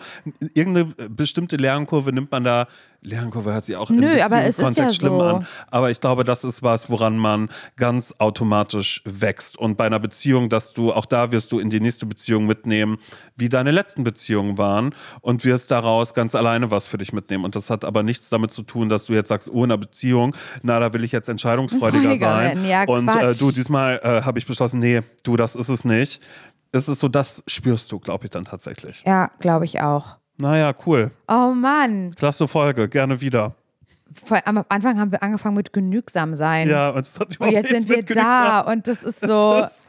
irgendeine 0.53 0.85
bestimmte 1.09 1.57
Lernkurve 1.57 2.13
nimmt 2.13 2.31
man 2.31 2.43
da. 2.43 2.67
Lernkurve 3.03 3.53
hört 3.53 3.65
sich 3.65 3.75
auch 3.75 3.89
im 3.89 3.97
Nö, 3.97 4.21
aber 4.21 4.39
es 4.39 4.57
ist 4.57 4.57
Beziehungskontext 4.57 4.77
ja 4.77 4.93
schlimm 4.93 5.19
so. 5.19 5.25
an. 5.25 5.47
Aber 5.69 5.91
ich 5.91 5.99
glaube, 5.99 6.23
das 6.23 6.43
ist 6.43 6.63
was, 6.63 6.89
woran 6.89 7.17
man 7.17 7.49
ganz 7.75 8.13
automatisch 8.17 9.01
wächst. 9.05 9.57
Und 9.57 9.77
bei 9.77 9.85
einer 9.85 9.99
Beziehung, 9.99 10.49
dass 10.49 10.73
du, 10.73 10.93
auch 10.93 11.05
da 11.05 11.31
wirst 11.31 11.51
du 11.51 11.59
in 11.59 11.69
die 11.69 11.79
nächste 11.79 12.05
Beziehung 12.05 12.45
mitnehmen, 12.45 12.97
wie 13.35 13.49
deine 13.49 13.71
letzten 13.71 14.03
Beziehungen 14.03 14.57
waren 14.57 14.95
und 15.21 15.43
wirst 15.43 15.71
daraus 15.71 16.13
ganz 16.13 16.35
alleine 16.35 16.71
was 16.71 16.87
für 16.87 16.97
dich 16.97 17.13
mitnehmen. 17.13 17.45
Und 17.45 17.55
das 17.55 17.69
hat 17.69 17.83
aber 17.83 18.03
nichts 18.03 18.29
damit 18.29 18.51
zu 18.51 18.63
tun, 18.63 18.89
dass 18.89 19.05
du 19.05 19.13
jetzt 19.13 19.29
sagst, 19.29 19.49
oh, 19.51 19.63
in 19.63 19.71
einer 19.71 19.77
Beziehung, 19.77 20.35
na, 20.61 20.79
da 20.79 20.93
will 20.93 21.03
ich 21.03 21.11
jetzt 21.11 21.29
entscheidungsfreudiger 21.29 22.03
Freudiger 22.03 22.17
sein. 22.17 22.65
Ja, 22.65 22.83
und 22.85 23.07
äh, 23.07 23.35
du, 23.35 23.51
diesmal 23.51 23.99
äh, 24.03 24.21
habe 24.21 24.39
ich 24.39 24.45
beschlossen, 24.45 24.79
nee, 24.79 25.01
du, 25.23 25.35
das 25.35 25.55
ist 25.55 25.69
es 25.69 25.83
nicht. 25.83 26.21
Es 26.71 26.87
ist 26.87 26.99
so, 26.99 27.07
das 27.07 27.43
spürst 27.47 27.91
du, 27.91 27.99
glaube 27.99 28.25
ich, 28.25 28.31
dann 28.31 28.45
tatsächlich. 28.45 29.03
ja, 29.05 29.29
glaube 29.39 29.65
ich 29.65 29.81
auch. 29.81 30.17
Naja, 30.43 30.73
cool. 30.85 31.11
Oh 31.27 31.53
Mann. 31.55 32.13
Klasse 32.15 32.47
Folge, 32.47 32.87
gerne 32.89 33.19
wieder. 33.21 33.55
Vor- 34.25 34.41
Am 34.45 34.63
Anfang 34.69 34.99
haben 34.99 35.11
wir 35.11 35.23
angefangen 35.23 35.55
mit 35.55 35.73
genügsam 35.73 36.35
sein. 36.35 36.69
Ja, 36.69 36.89
und, 36.89 37.01
es 37.01 37.19
hat 37.19 37.39
Und 37.39 37.49
jetzt 37.51 37.69
sind 37.69 37.89
wir 37.89 38.03
da 38.03 38.59
und 38.61 38.87
das 38.87 39.03
ist 39.03 39.21
so, 39.25 39.53
ist- 39.63 39.83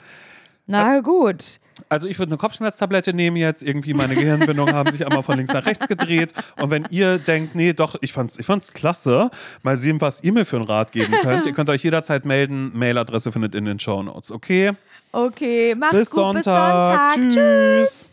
na 0.67 1.01
gut. 1.01 1.61
Also 1.89 2.07
ich 2.09 2.19
würde 2.21 2.31
eine 2.31 2.39
Kopfschmerztablette 2.39 3.13
nehmen 3.13 3.37
jetzt, 3.37 3.63
irgendwie 3.63 3.95
meine 3.95 4.15
Gehirnbindungen 4.15 4.73
haben 4.75 4.91
sich 4.93 5.05
einmal 5.05 5.25
von 5.25 5.37
links 5.37 5.53
nach 5.53 5.67
rechts 5.67 5.89
gedreht 5.89 6.33
und 6.61 6.71
wenn 6.71 6.87
ihr 6.91 7.19
denkt, 7.19 7.55
nee, 7.57 7.73
doch, 7.73 7.97
ich 8.01 8.13
fand's, 8.13 8.39
ich 8.39 8.47
fand's 8.47 8.73
klasse, 8.73 9.31
mal 9.65 9.77
sehen, 9.77 10.01
was 10.01 10.23
ihr 10.23 10.33
mir 10.33 10.45
für 10.47 10.57
einen 10.57 10.67
Rat 10.67 10.93
geben 10.93 11.13
könnt. 11.23 11.45
ihr 11.47 11.53
könnt 11.53 11.69
euch 11.71 11.83
jederzeit 11.83 12.25
melden, 12.25 12.71
Mailadresse 12.79 13.33
findet 13.33 13.55
in 13.57 13.65
den 13.65 13.81
Show 13.81 14.03
Notes, 14.05 14.31
okay? 14.31 14.73
Okay, 15.11 15.75
macht's 15.75 15.97
Bis 15.99 16.11
gut, 16.11 16.35
bis 16.35 16.45
Sonntag. 16.45 17.13
Sonntag. 17.15 17.33
Tschüss. 17.33 17.35
Tschüss. 17.35 18.11